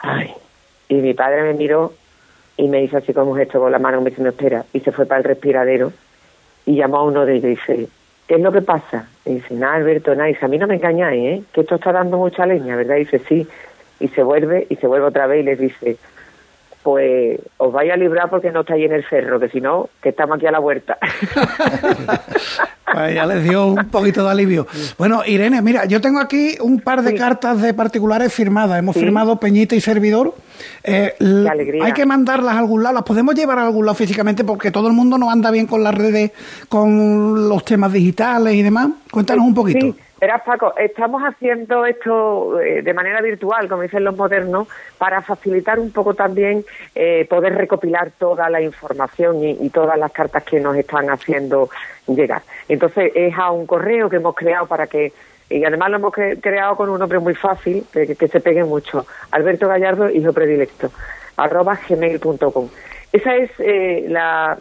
Ay, 0.00 0.32
y 0.88 0.94
mi 0.94 1.14
padre 1.14 1.42
me 1.42 1.54
miró 1.54 1.92
y 2.56 2.68
me 2.68 2.82
hizo 2.82 2.96
así 2.96 3.12
como 3.12 3.32
un 3.32 3.38
gesto 3.38 3.60
con 3.60 3.70
la 3.70 3.78
mano, 3.78 4.00
me 4.00 4.10
dice, 4.10 4.22
no 4.22 4.30
espera, 4.30 4.64
y 4.72 4.80
se 4.80 4.92
fue 4.92 5.06
para 5.06 5.18
el 5.18 5.24
respiradero 5.24 5.92
y 6.66 6.76
llamó 6.76 6.98
a 6.98 7.04
uno 7.04 7.24
de 7.24 7.36
ellos 7.36 7.44
y 7.44 7.48
dice, 7.48 7.88
¿qué 8.28 8.34
es 8.34 8.40
lo 8.40 8.52
que 8.52 8.62
pasa? 8.62 9.08
Y 9.24 9.36
dice, 9.36 9.54
nada, 9.54 9.74
Alberto, 9.74 10.14
nada, 10.14 10.28
y 10.28 10.34
dice, 10.34 10.44
a 10.44 10.48
mí 10.48 10.58
no 10.58 10.66
me 10.66 10.76
engañáis, 10.76 11.24
¿eh? 11.24 11.42
Que 11.52 11.62
esto 11.62 11.76
está 11.76 11.92
dando 11.92 12.18
mucha 12.18 12.46
leña, 12.46 12.76
¿verdad? 12.76 12.96
Y 12.96 13.00
dice, 13.00 13.18
sí, 13.20 13.48
y 13.98 14.08
se 14.08 14.22
vuelve, 14.22 14.66
y 14.68 14.76
se 14.76 14.86
vuelve 14.86 15.06
otra 15.06 15.26
vez 15.26 15.40
y 15.40 15.44
les 15.44 15.58
dice, 15.58 15.96
pues 16.82 17.40
os 17.56 17.72
vais 17.72 17.90
a 17.90 17.96
librar 17.96 18.30
porque 18.30 18.52
no 18.52 18.60
estáis 18.60 18.84
en 18.84 18.92
el 18.92 19.04
cerro, 19.08 19.40
que 19.40 19.48
si 19.48 19.60
no, 19.60 19.88
que 20.02 20.10
estamos 20.10 20.36
aquí 20.36 20.46
a 20.46 20.52
la 20.52 20.60
huerta. 20.60 20.98
Pues 22.92 23.14
ya 23.14 23.26
les 23.26 23.42
dio 23.44 23.66
un 23.66 23.84
poquito 23.86 24.24
de 24.24 24.30
alivio. 24.30 24.66
Bueno, 24.96 25.22
Irene, 25.26 25.60
mira, 25.62 25.84
yo 25.84 26.00
tengo 26.00 26.20
aquí 26.20 26.56
un 26.60 26.80
par 26.80 27.02
de 27.02 27.10
Sí. 27.12 27.16
cartas 27.16 27.60
de 27.60 27.74
particulares 27.74 28.32
firmadas. 28.32 28.78
Hemos 28.78 28.94
Sí. 28.94 29.00
firmado 29.00 29.38
Peñita 29.38 29.74
y 29.76 29.80
Servidor. 29.80 30.34
Eh, 30.82 31.14
l- 31.20 31.42
Qué 31.44 31.48
alegría. 31.50 31.84
Hay 31.84 31.92
que 31.92 32.06
mandarlas 32.06 32.54
a 32.54 32.58
algún 32.58 32.82
lado. 32.82 32.94
Las 32.94 33.04
podemos 33.04 33.34
llevar 33.34 33.58
a 33.58 33.66
algún 33.66 33.84
lado 33.86 33.94
físicamente 33.94 34.42
porque 34.44 34.70
todo 34.70 34.88
el 34.88 34.94
mundo 34.94 35.18
no 35.18 35.30
anda 35.30 35.50
bien 35.50 35.66
con 35.66 35.84
las 35.84 35.94
redes, 35.94 36.32
con 36.68 37.48
los 37.48 37.64
temas 37.64 37.92
digitales 37.92 38.54
y 38.54 38.62
demás. 38.62 38.88
Cuéntanos 39.10 39.44
un 39.46 39.54
poquito. 39.54 39.86
Sí, 39.86 39.94
Verás, 40.20 40.42
Paco, 40.42 40.74
estamos 40.76 41.22
haciendo 41.22 41.86
esto 41.86 42.60
eh, 42.60 42.82
de 42.82 42.92
manera 42.92 43.20
virtual, 43.20 43.68
como 43.68 43.82
dicen 43.82 44.02
los 44.02 44.16
modernos, 44.16 44.66
para 44.98 45.22
facilitar 45.22 45.78
un 45.78 45.92
poco 45.92 46.14
también 46.14 46.64
eh, 46.94 47.24
poder 47.30 47.54
recopilar 47.54 48.10
toda 48.18 48.50
la 48.50 48.60
información 48.60 49.44
y, 49.44 49.70
todas 49.70 49.96
las 49.96 50.10
cartas 50.10 50.42
que 50.42 50.58
nos 50.58 50.76
están 50.76 51.08
haciendo 51.08 51.68
llegar. 52.08 52.42
Entonces, 52.68 53.12
es 53.14 53.36
a 53.38 53.52
un 53.52 53.66
correo 53.66 54.08
que 54.08 54.16
hemos 54.16 54.34
creado 54.34 54.66
para 54.66 54.88
que, 54.88 55.12
y 55.50 55.64
además 55.64 55.90
lo 55.90 55.96
hemos 55.98 56.12
creado 56.12 56.74
con 56.74 56.88
un 56.88 56.98
nombre 56.98 57.20
muy 57.20 57.34
fácil, 57.34 57.84
que, 57.92 58.28
se 58.28 58.40
pegue 58.40 58.64
mucho, 58.64 59.06
Alberto 59.30 59.68
Gallardo, 59.68 60.10
hijo 60.10 60.32
predilecto, 60.32 60.90
arroba 61.36 61.78
gmail.com. 61.88 62.68
Esa 63.12 63.36
es 63.36 63.50
eh, 63.58 64.06
la 64.08 64.58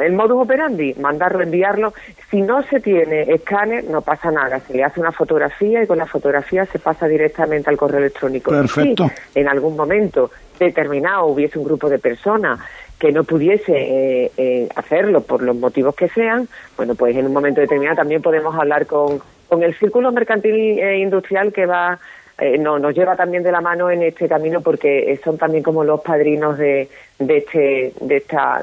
el 0.00 0.12
modus 0.12 0.42
operandi, 0.42 0.94
mandarlo, 0.94 1.42
enviarlo. 1.42 1.92
Si 2.30 2.40
no 2.40 2.62
se 2.62 2.80
tiene 2.80 3.22
escáner, 3.22 3.84
no 3.84 4.00
pasa 4.00 4.30
nada. 4.30 4.60
Se 4.60 4.74
le 4.74 4.84
hace 4.84 5.00
una 5.00 5.12
fotografía 5.12 5.82
y 5.82 5.86
con 5.86 5.98
la 5.98 6.06
fotografía 6.06 6.64
se 6.66 6.78
pasa 6.78 7.06
directamente 7.06 7.68
al 7.70 7.76
correo 7.76 8.00
electrónico. 8.00 8.50
Perfecto. 8.50 9.10
Si 9.32 9.40
en 9.40 9.48
algún 9.48 9.76
momento 9.76 10.30
determinado 10.58 11.26
hubiese 11.26 11.58
un 11.58 11.64
grupo 11.64 11.88
de 11.88 11.98
personas 11.98 12.60
que 12.98 13.10
no 13.10 13.24
pudiese 13.24 13.72
eh, 13.72 14.32
eh, 14.36 14.68
hacerlo 14.76 15.22
por 15.22 15.42
los 15.42 15.56
motivos 15.56 15.94
que 15.94 16.08
sean, 16.08 16.48
bueno, 16.76 16.94
pues 16.94 17.16
en 17.16 17.26
un 17.26 17.32
momento 17.32 17.60
determinado 17.60 17.96
también 17.96 18.22
podemos 18.22 18.54
hablar 18.54 18.86
con, 18.86 19.20
con 19.48 19.62
el 19.62 19.74
círculo 19.74 20.12
mercantil 20.12 20.78
e 20.78 20.98
industrial 20.98 21.52
que 21.52 21.66
va 21.66 21.98
eh, 22.38 22.58
no, 22.58 22.78
nos 22.78 22.94
lleva 22.94 23.14
también 23.14 23.42
de 23.42 23.52
la 23.52 23.60
mano 23.60 23.90
en 23.90 24.02
este 24.02 24.28
camino 24.28 24.62
porque 24.62 25.20
son 25.22 25.36
también 25.36 25.62
como 25.62 25.84
los 25.84 26.00
padrinos 26.00 26.56
de, 26.58 26.88
de 27.18 27.38
este 27.38 27.92
de 28.00 28.16
esta 28.16 28.60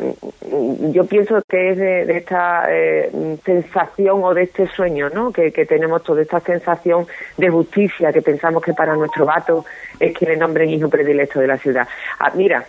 yo 0.92 1.06
pienso 1.06 1.42
que 1.48 1.70
es 1.70 1.78
de, 1.78 2.18
esta 2.18 2.66
eh, 2.70 3.10
sensación 3.46 4.24
o 4.24 4.34
de 4.34 4.44
este 4.44 4.68
sueño 4.68 5.10
¿no? 5.10 5.32
que, 5.32 5.52
tenemos 5.52 6.04
toda 6.04 6.22
esta 6.22 6.40
sensación 6.40 7.06
de 7.38 7.50
justicia 7.50 8.12
que 8.12 8.22
pensamos 8.22 8.64
que 8.64 8.74
para 8.74 8.96
nuestro 8.96 9.26
vato 9.26 9.66
es 10.00 10.18
que 10.18 10.26
le 10.26 10.38
nombren 10.38 10.70
hijo 10.70 10.90
predilecto 10.90 11.40
de 11.40 11.48
la 11.48 11.58
ciudad 11.58 11.88
ah, 12.20 12.32
mira 12.36 12.66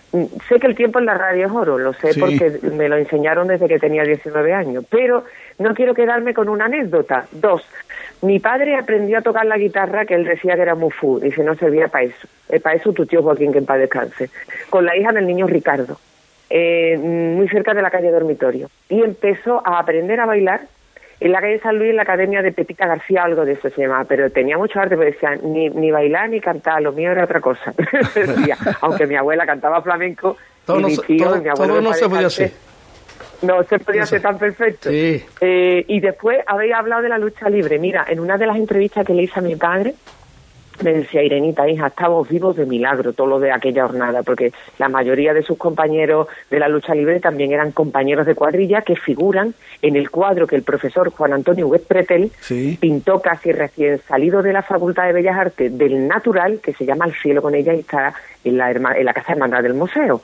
sé 0.49 0.61
que 0.61 0.67
el 0.67 0.75
tiempo 0.75 0.99
en 0.99 1.07
la 1.07 1.15
radio 1.15 1.47
es 1.47 1.53
oro 1.53 1.79
lo 1.79 1.93
sé 1.95 2.11
porque 2.19 2.59
me 2.73 2.89
lo 2.89 2.97
enseñaron 2.97 3.49
desde 3.49 3.67
que 3.67 3.79
tenía 3.79 4.05
19 4.05 4.53
años 4.53 4.85
pero 4.89 5.25
no 5.59 5.75
quiero 5.75 5.95
quedarme 5.95 6.35
con 6.35 6.49
una 6.49 6.67
anécdota 6.67 7.27
dos 7.33 7.65
mi 8.23 8.39
padre 8.39 8.77
aprendió 8.77 9.19
a 9.19 9.23
tocar 9.23 9.47
la 9.47 9.57
guitarra 9.57 10.05
que 10.05 10.15
él 10.15 10.25
decía 10.25 10.55
que 10.55 10.63
era 10.63 10.75
mufu, 10.75 11.19
dice 11.21 11.43
no 11.43 11.55
servía 11.55 11.89
para 11.89 12.05
eso. 12.05 12.29
Es 12.51 12.61
para 12.61 12.77
eso 12.77 12.93
tu 12.93 13.07
tío 13.07 13.23
Joaquín, 13.23 13.51
que 13.51 13.59
en 13.59 13.65
paz 13.65 13.79
descanse. 13.79 14.29
Con 14.69 14.85
la 14.85 14.95
hija 14.95 15.13
del 15.13 15.27
niño 15.27 15.47
Ricardo, 15.47 15.70
eh, 16.49 16.99
muy 16.99 17.49
cerca 17.49 17.75
de 17.75 17.83
la 17.83 17.91
calle 17.91 18.11
Dormitorio. 18.11 18.71
Y 18.89 19.03
empezó 19.03 19.63
a 19.65 19.79
aprender 19.79 20.21
a 20.21 20.27
bailar 20.27 20.63
en 21.21 21.33
la 21.33 21.41
calle 21.41 21.61
San 21.61 21.79
Luis, 21.79 21.91
en 21.91 21.97
la 21.97 22.03
academia 22.03 22.41
de 22.43 22.51
Pepita 22.51 22.87
García, 22.87 23.25
algo 23.25 23.45
de 23.45 23.53
eso 23.53 23.69
se 23.69 23.83
llamaba, 23.83 24.05
pero 24.05 24.31
tenía 24.31 24.57
mucho 24.57 24.81
arte, 24.81 24.97
porque 24.97 25.13
decía, 25.13 25.37
ni, 25.43 25.69
ni 25.69 25.91
bailar 25.91 26.31
ni 26.31 26.41
cantar, 26.41 26.81
lo 26.81 26.93
mío 26.93 27.13
era 27.13 27.25
otra 27.25 27.41
cosa. 27.41 27.75
aunque 28.81 29.07
mi 29.07 29.17
abuela 29.17 29.45
cantaba 29.45 29.83
flamenco, 29.83 30.39
y 30.67 30.83
mi 30.83 30.97
tío, 30.97 31.37
mi 31.37 31.49
abuelo 31.49 31.81
no 31.83 31.93
se 31.93 32.09
podía 32.09 32.27
hacer 32.27 32.53
no 33.43 33.63
se 33.65 33.79
podía 33.79 34.03
hacer 34.03 34.21
tan 34.21 34.39
perfecto. 34.39 34.91
Sí. 34.91 35.25
Eh, 35.41 35.85
y 35.89 36.01
después 36.01 36.41
habéis 36.47 36.75
hablado 36.75 37.03
de 37.03 37.09
la 37.09 37.19
lucha 37.19 37.49
libre. 37.49 37.79
Mira, 37.79 38.05
en 38.09 38.21
una 38.21 38.37
de 38.37 38.47
las 38.47 38.57
entrevistas 38.57 39.07
que 39.07 39.15
le 39.15 39.23
hice 39.23 39.39
a 39.39 39.43
mi 39.43 39.57
padre, 39.57 39.95
me 40.83 40.93
decía 40.93 41.23
Irenita, 41.23 41.69
hija, 41.69 41.89
estamos 41.89 42.29
vivos 42.29 42.57
de 42.57 42.67
milagro, 42.67 43.13
todo 43.13 43.27
lo 43.27 43.41
de 43.41 43.53
aquella 43.53 43.87
jornada, 43.87 44.23
porque 44.23 44.53
la 44.79 44.89
mayoría 44.89 45.35
de 45.35 45.43
sus 45.43 45.59
compañeros 45.59 46.29
de 46.51 46.59
la 46.59 46.69
lucha 46.69 46.95
libre 46.95 47.21
también 47.21 47.53
eran 47.53 47.73
compañeros 47.73 48.27
de 48.27 48.35
cuadrilla 48.35 48.83
que 48.83 48.97
figuran 48.97 49.55
en 49.83 49.97
el 49.97 50.11
cuadro 50.11 50.47
que 50.47 50.57
el 50.57 50.63
profesor 50.63 51.11
Juan 51.11 51.33
Antonio 51.33 51.67
Huguet 51.67 51.87
Pretel 51.87 52.33
pintó 52.81 53.21
casi 53.21 53.53
recién 53.53 54.01
salido 54.01 54.43
de 54.43 54.53
la 54.53 54.63
Facultad 54.63 55.07
de 55.07 55.13
Bellas 55.13 55.37
Artes 55.37 55.77
del 55.77 56.07
Natural, 56.07 56.61
que 56.61 56.73
se 56.75 56.85
llama 56.85 57.07
El 57.07 57.15
cielo 57.15 57.43
con 57.43 57.55
ella 57.55 57.75
y 57.75 57.81
está 57.81 58.15
en 58.45 58.57
la, 58.57 58.71
en 58.71 59.05
la 59.05 59.13
Casa 59.13 59.33
Hermandad 59.33 59.63
del 59.63 59.75
Museo. 59.75 60.23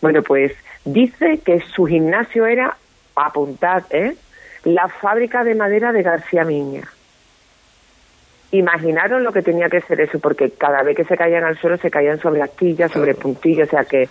Bueno, 0.00 0.22
pues 0.22 0.52
Dice 0.84 1.38
que 1.38 1.60
su 1.60 1.86
gimnasio 1.86 2.46
era, 2.46 2.76
apuntad, 3.16 3.84
¿eh? 3.90 4.14
la 4.64 4.88
fábrica 4.88 5.42
de 5.42 5.54
madera 5.54 5.92
de 5.92 6.02
García 6.02 6.44
Miña. 6.44 6.82
Imaginaron 8.54 9.24
lo 9.24 9.32
que 9.32 9.42
tenía 9.42 9.68
que 9.68 9.80
ser 9.80 10.00
eso, 10.00 10.20
porque 10.20 10.50
cada 10.50 10.82
vez 10.82 10.96
que 10.96 11.04
se 11.04 11.16
caían 11.16 11.42
al 11.42 11.58
suelo 11.58 11.76
se 11.78 11.90
caían 11.90 12.20
sobre 12.20 12.40
astillas, 12.40 12.92
sobre 12.92 13.14
puntillas, 13.14 13.66
o 13.66 13.70
sea 13.70 13.84
que 13.84 14.08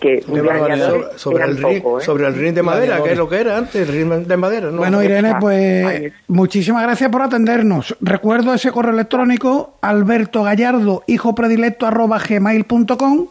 que 0.00 0.22
sobre, 0.22 1.44
el 1.44 1.56
ring, 1.58 1.76
¿eh? 1.76 2.00
sobre 2.00 2.26
el 2.26 2.34
ring 2.34 2.54
de 2.54 2.62
madera, 2.62 3.02
que 3.02 3.12
es 3.12 3.18
lo 3.18 3.28
que 3.28 3.38
era 3.38 3.58
antes, 3.58 3.76
el 3.76 3.88
ring 3.88 4.26
de 4.26 4.36
madera. 4.36 4.70
Bueno, 4.70 5.02
Irene, 5.02 5.34
pues 5.38 6.12
muchísimas 6.26 6.82
gracias 6.82 7.10
por 7.10 7.22
atendernos. 7.22 7.94
Recuerdo 8.00 8.54
ese 8.54 8.72
correo 8.72 8.94
electrónico, 8.94 9.74
alberto 9.82 10.42
gallardo, 10.42 11.04
hijo 11.06 11.34
predilecto, 11.34 11.86
arroba 11.86 12.18
gmail.com 12.18 13.28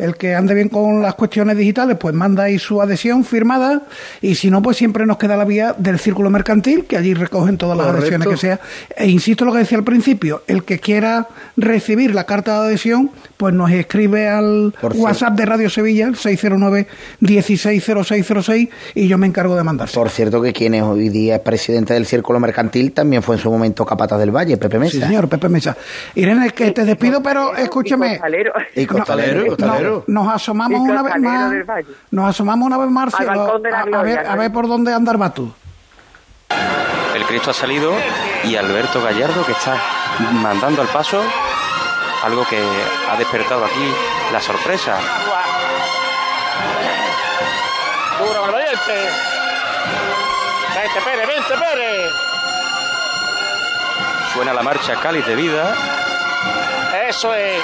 el 0.00 0.16
que 0.16 0.34
ande 0.34 0.54
bien 0.54 0.70
con 0.70 1.02
las 1.02 1.14
cuestiones 1.14 1.56
digitales, 1.56 1.96
pues 2.00 2.14
manda 2.14 2.44
ahí 2.44 2.58
su 2.58 2.80
adhesión 2.80 3.24
firmada 3.24 3.82
y 4.22 4.34
si 4.34 4.50
no, 4.50 4.62
pues 4.62 4.78
siempre 4.78 5.04
nos 5.06 5.18
queda 5.18 5.36
la 5.36 5.44
vía 5.44 5.74
del 5.76 5.98
círculo 5.98 6.30
mercantil, 6.30 6.86
que 6.86 6.96
allí 6.96 7.12
recogen 7.14 7.58
todas 7.58 7.76
las 7.76 7.88
adhesiones 7.88 8.28
que 8.28 8.36
sea. 8.36 8.60
E 8.96 9.08
insisto 9.08 9.44
lo 9.44 9.50
que 9.52 9.58
decía 9.58 9.76
al 9.78 9.84
principio, 9.84 10.42
el 10.46 10.62
que 10.64 10.78
quiera 10.78 11.26
recibir 11.56 12.14
la 12.14 12.22
carta 12.24 12.60
de 12.60 12.68
adhesión, 12.68 13.10
pues 13.36 13.52
nos 13.54 13.70
escribe 13.70 14.28
al 14.28 14.74
WhatsApp 14.82 15.34
de 15.34 15.46
Radio 15.46 15.68
Sevilla, 15.68 16.06
el 16.06 16.16
609-160606, 16.16 18.70
y 18.94 19.06
yo 19.06 19.18
me 19.18 19.26
encargo 19.26 19.54
de 19.56 19.64
mandarse. 19.64 19.94
Por 19.94 20.08
cierto 20.08 20.40
que 20.40 20.54
quien 20.54 20.72
es 20.74 20.82
hoy 20.82 21.10
día 21.10 21.36
es 21.36 21.42
presidente 21.42 21.94
del 21.94 22.06
círculo 22.06 22.40
mercantil 22.40 22.92
también 22.92 23.22
fue 23.22 23.36
en 23.36 23.42
su 23.42 23.50
momento 23.50 23.84
Capata 23.84 24.16
del 24.16 24.30
Valle, 24.30 24.56
Pepe 24.56 24.78
Mesa. 24.78 24.92
Sí, 24.92 25.00
señor, 25.00 25.28
Pepe 25.28 25.48
Mesa. 25.48 25.76
Irene, 26.14 26.50
que 26.50 26.70
te 26.70 26.84
despido, 26.84 27.20
pero 27.22 27.52
escúchame. 27.54 28.20
Y 28.74 28.86
costalero. 28.86 29.44
Y 29.44 29.48
costalero 29.48 29.89
nos 30.06 30.28
asomamos 30.28 30.80
una 30.80 31.02
vez 31.02 31.16
más. 31.18 31.52
Nos 32.10 32.30
asomamos 32.30 32.66
una 32.66 32.78
vez 32.78 32.90
más, 32.90 33.14
a, 33.14 34.02
ver, 34.02 34.26
a 34.26 34.36
ver 34.36 34.52
por 34.52 34.68
dónde 34.68 34.92
anda 34.92 35.12
el 35.12 35.18
Batú. 35.18 35.52
El 37.14 37.24
Cristo 37.26 37.50
ha 37.50 37.54
salido 37.54 37.92
y 38.44 38.56
Alberto 38.56 39.02
Gallardo 39.02 39.44
que 39.44 39.52
está 39.52 39.76
mandando 40.42 40.82
al 40.82 40.88
paso 40.88 41.20
algo 42.22 42.46
que 42.48 42.58
ha 43.10 43.16
despertado 43.16 43.64
aquí 43.64 43.94
la 44.32 44.40
sorpresa. 44.40 44.98
Vente, 50.74 51.00
Pérez, 51.04 51.26
vente, 51.28 51.54
Pérez. 51.54 52.12
Suena 54.32 54.52
la 54.52 54.62
marcha 54.62 54.96
Cáliz 55.00 55.26
de 55.26 55.36
Vida. 55.36 55.74
Eso 57.08 57.34
es. 57.34 57.62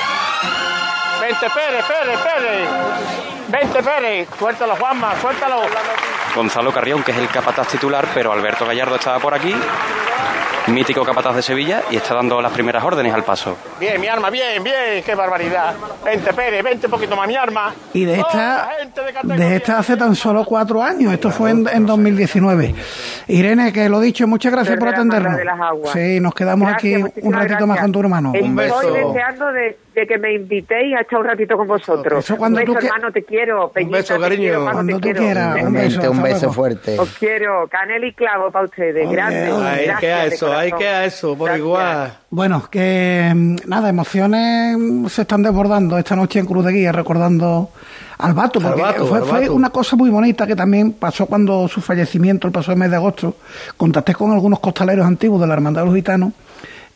Vente, 1.20 1.50
Pérez, 1.50 1.84
Pérez, 1.84 2.18
Pérez. 2.20 2.68
Vente, 3.48 3.82
Pérez. 3.82 4.28
Suéltalo, 4.38 4.76
Juanma, 4.76 5.14
suéltalo. 5.20 5.62
Gonzalo 6.34 6.72
Carrión, 6.72 7.02
que 7.02 7.12
es 7.12 7.18
el 7.18 7.28
capataz 7.28 7.68
titular, 7.68 8.06
pero 8.12 8.32
Alberto 8.32 8.66
Gallardo 8.66 8.96
estaba 8.96 9.18
por 9.18 9.34
aquí 9.34 9.54
mítico 10.68 11.04
capataz 11.04 11.36
de 11.36 11.42
Sevilla, 11.42 11.82
y 11.90 11.96
está 11.96 12.14
dando 12.14 12.40
las 12.40 12.52
primeras 12.52 12.82
órdenes 12.82 13.12
al 13.12 13.24
paso. 13.24 13.56
Bien, 13.78 14.00
mi 14.00 14.08
arma, 14.08 14.30
bien, 14.30 14.62
bien, 14.62 15.02
qué 15.04 15.14
barbaridad. 15.14 15.74
Vente, 16.04 16.32
Pérez, 16.32 16.62
vente 16.62 16.86
un 16.86 16.90
poquito 16.90 17.16
más 17.16 17.28
mi 17.28 17.36
arma. 17.36 17.74
Y 17.92 18.04
de 18.04 18.20
esta, 18.20 18.68
de, 19.22 19.56
esta 19.56 19.78
hace 19.78 19.96
tan 19.96 20.14
solo 20.14 20.44
cuatro 20.44 20.82
años, 20.82 21.12
esto 21.12 21.30
fue 21.30 21.50
en, 21.50 21.86
2019. 21.86 22.74
Irene, 23.28 23.72
que 23.72 23.88
lo 23.88 24.00
dicho, 24.00 24.26
muchas 24.26 24.52
gracias 24.52 24.78
por 24.78 24.88
atendernos. 24.88 25.40
Sí, 25.92 26.20
nos 26.20 26.34
quedamos 26.34 26.72
aquí 26.72 26.94
un 26.94 27.32
ratito 27.32 27.66
más 27.66 27.80
con 27.80 27.92
tu 27.92 28.00
hermano. 28.00 28.32
Un 28.40 28.56
beso. 28.56 28.80
Estoy 28.80 29.04
deseando 29.12 29.52
de, 29.52 29.76
que 30.06 30.18
me 30.18 30.34
invitéis 30.34 30.94
a 30.96 31.02
echar 31.02 31.20
un 31.20 31.26
ratito 31.26 31.56
con 31.56 31.66
vosotros. 31.66 32.24
Eso 32.24 32.36
cuando 32.36 32.60
un 32.60 32.66
beso, 32.66 32.78
tú 32.78 32.86
hermano, 32.86 33.12
te 33.12 33.22
quiero. 33.22 33.72
un 33.74 33.90
beso, 33.90 34.20
cariño. 34.20 34.64
cuando 34.70 35.00
tú 35.00 35.10
quieras. 35.12 35.62
Un 35.62 35.72
beso, 35.72 36.10
un 36.10 36.22
beso 36.22 36.52
fuerte. 36.52 36.98
Os 36.98 37.16
quiero. 37.18 37.66
Canel 37.68 38.04
y 38.04 38.12
clavo 38.12 38.50
para 38.50 38.64
ustedes. 38.66 39.08
Gracias. 39.10 39.52
Ay, 39.52 39.86
gracias, 39.86 40.32
eso, 40.34 40.55
hay 40.56 40.72
que 40.72 41.04
eso, 41.04 41.36
por 41.36 41.56
igual. 41.56 42.18
Bueno, 42.30 42.68
que 42.70 43.32
mm, 43.34 43.56
nada, 43.66 43.88
emociones 43.88 44.76
se 45.12 45.22
están 45.22 45.42
desbordando 45.42 45.98
esta 45.98 46.16
noche 46.16 46.38
en 46.38 46.46
Cruz 46.46 46.64
de 46.64 46.72
Guía, 46.72 46.92
recordando 46.92 47.70
al 48.18 48.32
vato, 48.32 48.60
porque 48.60 48.82
fue, 49.24 49.48
una 49.48 49.70
cosa 49.70 49.96
muy 49.96 50.10
bonita 50.10 50.46
que 50.46 50.56
también 50.56 50.92
pasó 50.92 51.26
cuando 51.26 51.68
su 51.68 51.80
fallecimiento, 51.80 52.46
el 52.46 52.52
pasado 52.52 52.76
mes 52.76 52.90
de 52.90 52.96
agosto, 52.96 53.36
contacté 53.76 54.14
con 54.14 54.32
algunos 54.32 54.60
costaleros 54.60 55.06
antiguos 55.06 55.40
de 55.40 55.46
la 55.46 55.54
Hermandad 55.54 55.82
de 55.82 55.86
los 55.86 55.96
Gitanos. 55.96 56.32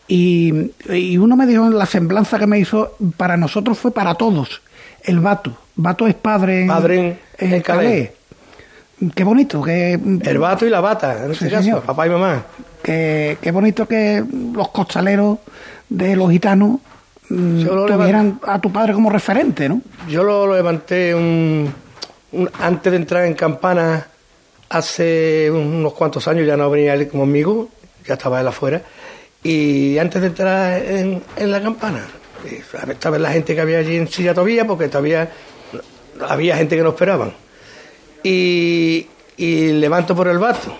Y, 0.08 0.72
uno 1.18 1.36
me 1.36 1.46
dijo 1.46 1.68
la 1.70 1.86
semblanza 1.86 2.38
que 2.38 2.46
me 2.46 2.58
hizo, 2.58 2.96
para 3.16 3.36
nosotros 3.36 3.78
fue 3.78 3.92
para 3.92 4.14
todos, 4.14 4.60
el 5.04 5.20
vato. 5.20 5.52
Vato 5.76 6.06
es 6.06 6.14
padre 6.14 6.62
en, 7.38 7.52
el 7.52 7.62
Calé. 7.62 8.19
Qué 9.14 9.24
bonito. 9.24 9.62
que 9.62 9.94
El 9.94 10.38
vato 10.38 10.66
y 10.66 10.70
la 10.70 10.80
bata, 10.80 11.24
en 11.24 11.32
este 11.32 11.48
caso, 11.48 11.80
papá 11.80 12.06
y 12.06 12.10
mamá. 12.10 12.44
Qué, 12.82 13.38
qué 13.40 13.50
bonito 13.50 13.86
que 13.86 14.22
los 14.54 14.68
costaleros 14.68 15.38
de 15.88 16.16
los 16.16 16.30
gitanos 16.30 16.80
mm, 17.28 17.64
tuvieran 17.64 18.40
a 18.46 18.60
tu 18.60 18.70
padre 18.70 18.92
como 18.92 19.10
referente, 19.10 19.68
¿no? 19.68 19.80
Yo 20.08 20.22
lo, 20.22 20.54
levanté 20.54 21.14
un, 21.14 21.72
antes 22.58 22.92
de 22.92 22.96
entrar 22.96 23.24
en 23.24 23.34
Campana 23.34 24.06
hace 24.68 25.50
unos 25.50 25.94
cuantos 25.94 26.28
años, 26.28 26.46
ya 26.46 26.56
no 26.56 26.70
venía 26.70 26.94
él 26.94 27.08
conmigo, 27.08 27.68
ya 28.06 28.14
estaba 28.14 28.40
él 28.40 28.48
afuera, 28.48 28.82
y 29.42 29.98
antes 29.98 30.20
de 30.20 30.28
entrar 30.28 30.80
en, 30.82 31.22
en 31.36 31.50
la 31.50 31.60
campana, 31.60 32.06
estaba 32.88 33.18
la 33.18 33.32
gente 33.32 33.54
que 33.54 33.60
había 33.60 33.78
allí 33.78 33.96
en 33.96 34.06
silla 34.06 34.32
todavía, 34.32 34.66
porque 34.66 34.88
todavía 34.88 35.28
había 36.28 36.56
gente 36.56 36.76
que 36.76 36.82
no 36.82 36.90
esperaban. 36.90 37.32
Y, 38.22 39.06
y 39.36 39.72
levanto 39.72 40.14
por 40.14 40.28
el 40.28 40.38
vato. 40.38 40.74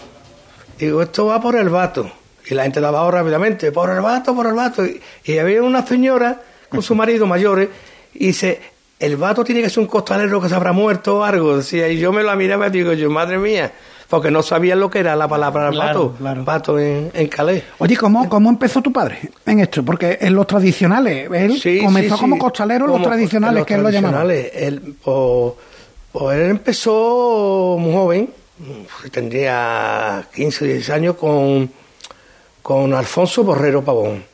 Digo, 0.78 1.02
esto 1.02 1.26
va 1.26 1.40
por 1.40 1.56
el 1.56 1.68
vato. 1.68 2.10
Y 2.48 2.54
la 2.54 2.62
gente 2.64 2.80
daba 2.80 3.08
rápidamente, 3.10 3.70
por 3.70 3.90
el 3.90 4.00
vato, 4.00 4.34
por 4.34 4.46
el 4.46 4.54
vato. 4.54 4.84
Y, 4.84 5.00
y 5.24 5.38
había 5.38 5.62
una 5.62 5.86
señora 5.86 6.40
con 6.68 6.82
su 6.82 6.94
marido 6.94 7.26
mayores 7.26 7.68
y 8.14 8.28
dice, 8.28 8.60
el 8.98 9.16
vato 9.16 9.44
tiene 9.44 9.62
que 9.62 9.70
ser 9.70 9.80
un 9.80 9.86
costalero 9.86 10.40
que 10.40 10.48
se 10.48 10.54
habrá 10.54 10.72
muerto 10.72 11.18
o 11.18 11.24
algo. 11.24 11.58
Decía, 11.58 11.88
y 11.88 11.98
yo 11.98 12.12
me 12.12 12.22
la 12.22 12.36
miraba 12.36 12.68
y 12.68 12.70
digo, 12.70 12.92
yo, 12.92 13.10
madre 13.10 13.38
mía, 13.38 13.70
porque 14.08 14.30
no 14.30 14.42
sabía 14.42 14.74
lo 14.74 14.90
que 14.90 14.98
era 15.00 15.14
la 15.16 15.28
palabra 15.28 15.70
Claro, 15.70 15.86
vato, 16.10 16.14
claro. 16.18 16.44
vato 16.44 16.78
en, 16.78 17.10
en 17.14 17.28
calés. 17.28 17.62
Oye, 17.78 17.96
¿cómo, 17.96 18.28
¿cómo 18.28 18.48
empezó 18.50 18.80
tu 18.82 18.92
padre 18.92 19.18
en 19.46 19.60
esto? 19.60 19.84
Porque 19.84 20.18
en 20.20 20.34
los 20.34 20.46
tradicionales, 20.46 21.30
él 21.32 21.60
Sí, 21.60 21.80
comenzó 21.84 22.16
sí, 22.16 22.20
como 22.20 22.38
costalero 22.38 22.86
en 22.86 22.90
los 22.92 23.02
tradicionales, 23.02 23.52
en 23.52 23.58
los 23.58 23.66
que 23.66 23.74
él 23.74 23.82
lo 23.82 23.90
llamaba. 23.90 24.24
tradicionales. 24.24 24.62
Él, 24.62 24.94
pues, 25.04 25.52
pues 26.12 26.38
él 26.38 26.50
empezó 26.50 27.76
muy 27.78 27.92
joven, 27.92 28.30
tendría 29.10 30.26
15, 30.34 30.64
16 30.64 30.90
años, 30.90 31.16
con, 31.16 31.70
con 32.62 32.94
Alfonso 32.94 33.44
Borrero 33.44 33.84
Pavón. 33.84 34.24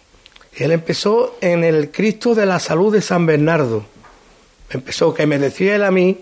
Él 0.55 0.73
empezó 0.73 1.37
en 1.41 1.65
el 1.65 1.91
Cristo 1.91 2.35
de 2.35 2.47
la 2.47 2.59
Salud 2.59 2.93
de 2.93 3.03
San 3.03 3.27
Bernardo. 3.27 3.85
Empezó, 4.71 5.13
que 5.13 5.27
me 5.27 5.39
decía 5.39 5.77
él 5.77 5.85
a 5.85 5.91
mí, 5.91 6.19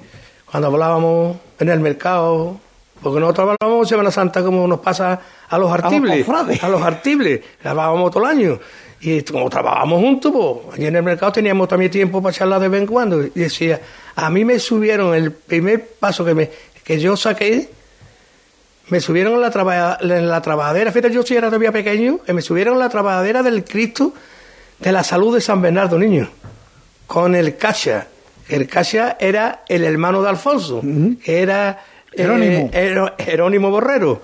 cuando 0.51 0.69
hablábamos 0.69 1.37
en 1.61 1.69
el 1.69 1.81
mercado, 1.81 2.59
porque 3.01 3.21
nosotros 3.21 3.57
hablábamos 3.61 3.89
Semana 3.89 4.11
Santa 4.11 4.43
como 4.43 4.67
nos 4.67 4.81
pasa 4.81 5.21
a 5.49 5.59
los 5.59 5.71
artibles, 5.71 6.25
cofrades. 6.25 6.63
a 6.65 6.69
los 6.69 6.83
artibles, 6.83 7.41
hablábamos 7.63 8.11
todo 8.11 8.25
el 8.25 8.31
año. 8.31 8.59
Y 9.01 9.23
como 9.23 9.49
trabajábamos 9.51 10.01
juntos, 10.01 10.33
pues 10.33 10.75
allí 10.79 10.87
en 10.87 10.97
el 10.97 11.03
mercado 11.03 11.31
teníamos 11.31 11.69
también 11.69 11.91
tiempo 11.91 12.23
para 12.23 12.35
charlar 12.35 12.61
de 12.61 12.69
vez 12.69 12.81
en 12.81 12.87
cuando. 12.87 13.23
Y 13.23 13.31
decía, 13.35 13.81
a 14.17 14.31
mí 14.31 14.45
me 14.45 14.59
subieron 14.59 15.15
el 15.15 15.33
primer 15.33 15.87
paso 15.99 16.25
que, 16.25 16.35
me, 16.35 16.51
que 16.85 16.99
yo 17.01 17.17
saqué, 17.17 17.69
me 18.89 19.01
subieron 19.01 19.35
en 19.35 19.41
la, 19.41 19.51
traba- 19.51 19.99
en 20.01 20.29
la 20.29 20.41
trabajadera, 20.43 20.93
fíjate, 20.93 21.15
yo 21.15 21.23
sí 21.23 21.35
era 21.37 21.49
todavía 21.49 21.73
pequeño, 21.73 22.21
y 22.27 22.33
me 22.33 22.43
subieron 22.43 22.75
en 22.75 22.81
la 22.81 22.89
trabajadera 22.89 23.43
del 23.43 23.65
Cristo 23.65 24.13
de 24.79 24.93
la 24.93 25.03
Salud 25.05 25.35
de 25.35 25.41
San 25.41 25.63
Bernardo, 25.63 25.99
niño, 25.99 26.29
con 27.07 27.35
el 27.35 27.57
Cacha. 27.57 28.09
El 28.49 28.69
Cacha 28.69 29.17
era 29.19 29.63
el 29.69 29.85
hermano 29.85 30.21
de 30.23 30.29
Alfonso, 30.29 30.83
que 31.25 31.41
era 31.41 31.83
eh, 32.13 32.71
Jerónimo. 33.19 33.71
Borrero, 33.71 34.21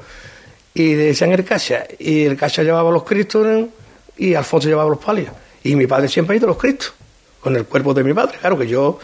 y 0.74 0.92
decían 0.92 1.32
el 1.32 1.44
Cacha, 1.44 1.84
y 1.98 2.24
el 2.24 2.36
Cacha 2.36 2.62
llevaba 2.62 2.90
los 2.90 3.04
Cristos 3.04 3.46
y 4.18 4.34
Alfonso 4.34 4.68
llevaba 4.68 4.90
los 4.90 4.98
palios. 4.98 5.30
Y 5.64 5.74
mi 5.74 5.86
padre 5.86 6.08
siempre 6.08 6.34
ha 6.34 6.36
ido 6.36 6.46
a 6.46 6.50
los 6.50 6.58
Cristos, 6.58 6.92
con 7.40 7.56
el 7.56 7.64
cuerpo 7.64 7.94
de 7.94 8.04
mi 8.04 8.12
padre. 8.12 8.36
Claro 8.38 8.58
que 8.58 8.66
yo, 8.66 8.98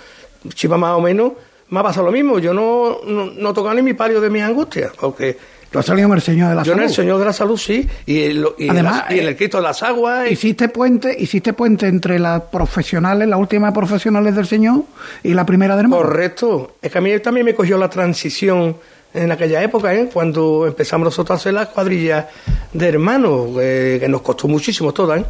chiva 0.54 0.76
más 0.76 0.92
o 0.96 1.00
menos, 1.00 1.32
me 1.70 1.80
ha 1.80 1.82
pasado 1.82 2.06
lo 2.06 2.12
mismo. 2.12 2.38
Yo 2.38 2.52
no, 2.54 2.98
no, 3.06 3.26
no 3.30 3.52
tocaba 3.54 3.74
ni 3.74 3.82
mi 3.82 3.94
palio 3.94 4.20
de 4.20 4.30
mis 4.30 4.42
angustias, 4.42 4.92
porque 4.98 5.36
Tú 5.68 5.80
has 5.80 5.86
salido 5.86 6.06
en 6.06 6.14
el 6.14 6.22
Señor 6.22 6.50
de 6.50 6.54
la 6.54 6.62
yo 6.62 6.72
en 6.72 6.78
Salud. 6.78 6.88
el 6.90 6.94
Señor 6.94 7.18
de 7.18 7.24
la 7.24 7.32
Salud 7.32 7.56
sí, 7.58 7.86
y, 8.06 8.22
en 8.22 8.40
lo- 8.42 8.54
y, 8.56 8.68
Además, 8.68 9.04
la- 9.08 9.14
y 9.16 9.18
en 9.18 9.24
eh, 9.26 9.28
el 9.30 9.36
Cristo 9.36 9.56
de 9.56 9.64
las 9.64 9.82
Aguas. 9.82 10.28
y- 10.30 10.34
Hiciste 10.34 10.68
puente, 10.68 11.14
hiciste 11.18 11.52
puente 11.54 11.88
entre 11.88 12.20
las 12.20 12.40
profesionales, 12.42 13.26
las 13.28 13.38
últimas 13.38 13.72
profesionales 13.74 14.34
del 14.36 14.46
Señor 14.46 14.82
y 15.24 15.34
la 15.34 15.44
primera 15.44 15.74
del 15.76 15.88
mundo. 15.88 16.04
Correcto. 16.06 16.76
Es 16.80 16.92
que 16.92 16.98
a 16.98 17.00
mí 17.00 17.18
también 17.18 17.44
me 17.46 17.54
cogió 17.54 17.76
la 17.78 17.90
transición 17.90 18.76
en 19.12 19.32
aquella 19.32 19.60
época, 19.62 19.92
¿eh? 19.92 20.08
cuando 20.12 20.66
empezamos 20.68 21.06
nosotros 21.06 21.36
a 21.36 21.40
hacer 21.40 21.54
las 21.54 21.66
cuadrillas 21.68 22.26
de 22.72 22.88
hermanos, 22.88 23.48
eh, 23.60 23.96
que 24.00 24.08
nos 24.08 24.22
costó 24.22 24.46
muchísimo 24.46 24.92
todas. 24.92 25.20
¿eh? 25.20 25.24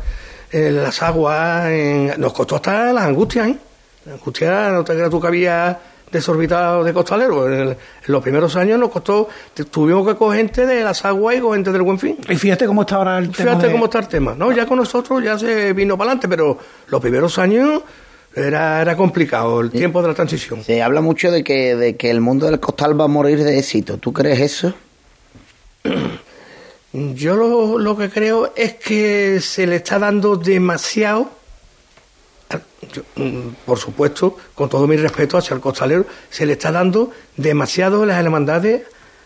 Eh, 0.53 0.71
las 0.71 1.03
aguas, 1.03 1.67
en- 1.71 2.13
nos 2.19 2.33
costó 2.35 2.57
hasta 2.57 2.93
las 2.93 3.05
angustias. 3.05 3.49
¿eh? 3.49 3.57
Las 4.07 4.15
angustias, 4.15 4.73
no 4.73 4.85
te 4.85 4.95
creas 4.95 5.11
tú 5.11 5.21
que 5.21 5.27
había 5.27 5.79
desorbitado 6.11 6.85
de 6.85 6.93
costalero. 6.95 7.47
En, 7.49 7.61
el- 7.61 7.69
en 7.71 7.77
los 8.07 8.23
primeros 8.23 8.55
años 8.57 8.79
nos 8.79 8.91
costó, 8.91 9.29
tuvimos 9.71 10.07
que 10.07 10.15
coger 10.15 10.39
gente 10.39 10.65
de 10.65 10.83
las 10.85 11.05
aguas 11.05 11.37
y 11.37 11.41
coger 11.41 11.57
gente 11.59 11.73
del 11.73 11.83
buen 11.83 11.99
fin. 11.99 12.17
Y 12.29 12.37
fíjate 12.37 12.67
cómo 12.67 12.83
está 12.83 12.97
ahora 12.97 13.19
el 13.19 13.31
tema 13.31 13.51
Fíjate 13.51 13.67
de- 13.67 13.73
cómo 13.73 13.85
está 13.87 13.99
el 13.99 14.09
tema. 14.09 14.35
No, 14.39 14.53
ya 14.53 14.65
con 14.67 14.79
nosotros 14.79 15.23
ya 15.23 15.39
se 15.39 15.73
vino 15.73 15.99
para 15.99 16.11
adelante, 16.13 16.29
pero 16.29 16.57
los 16.89 17.01
primeros 17.01 17.37
años 17.39 17.83
era, 18.35 18.81
era 18.81 18.97
complicado 18.97 19.61
el 19.61 19.71
tiempo 19.71 20.01
de 20.03 20.09
la 20.09 20.15
transición. 20.15 20.63
Se 20.63 20.81
habla 20.83 21.01
mucho 21.01 21.31
de 21.33 21.43
que, 21.43 21.75
de 21.75 21.97
que 21.97 22.09
el 22.11 22.21
mundo 22.21 22.47
del 22.47 22.61
costal 22.61 22.99
va 22.99 23.05
a 23.05 23.09
morir 23.09 23.43
de 23.43 23.59
éxito. 23.59 23.99
¿Tú 23.99 24.13
crees 24.13 24.39
eso? 24.41 24.73
Yo 26.93 27.37
lo, 27.37 27.79
lo 27.79 27.97
que 27.97 28.09
creo 28.09 28.53
es 28.57 28.75
que 28.75 29.41
se 29.41 29.67
le 29.67 29.77
está 29.77 29.99
dando 29.99 30.37
demasiado, 30.37 31.31
yo, 32.93 33.03
mm, 33.17 33.49
por 33.65 33.79
supuesto, 33.79 34.37
con 34.55 34.69
todo 34.69 34.87
mi 34.87 34.97
respeto 34.97 35.39
hacia 35.39 35.55
el 35.55 35.61
costalero, 35.61 36.07
se 36.31 36.47
le 36.47 36.53
está 36.53 36.71
dando 36.73 37.11
demasiado 37.37 38.05
las 38.07 38.19
hermandades 38.23 38.83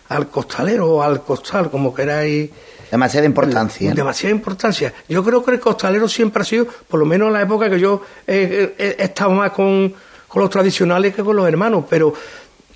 al 0.09 0.29
costalero 0.29 0.89
o 0.91 1.03
al 1.03 1.23
costal, 1.23 1.71
como 1.71 1.95
queráis. 1.95 2.51
Demasiada 2.91 3.27
importancia. 3.27 3.95
Demasiada 3.95 4.35
importancia. 4.35 4.93
Yo 5.09 5.23
creo 5.23 5.45
que 5.45 5.53
el 5.53 5.61
costalero 5.61 6.09
siempre 6.09 6.43
ha 6.43 6.45
sido, 6.45 6.67
por 6.67 6.99
lo 6.99 7.07
menos 7.07 7.29
en 7.29 7.35
la 7.35 7.43
época 7.43 7.71
que 7.71 7.79
yo 7.79 8.03
he, 8.27 8.75
he- 8.79 8.97
he 8.99 9.05
estado 9.05 9.31
más 9.31 9.53
con, 9.53 9.95
con 10.27 10.43
los 10.43 10.51
tradicionales 10.51 11.15
que 11.15 11.23
con 11.23 11.37
los 11.37 11.47
hermanos, 11.47 11.85
pero, 11.89 12.13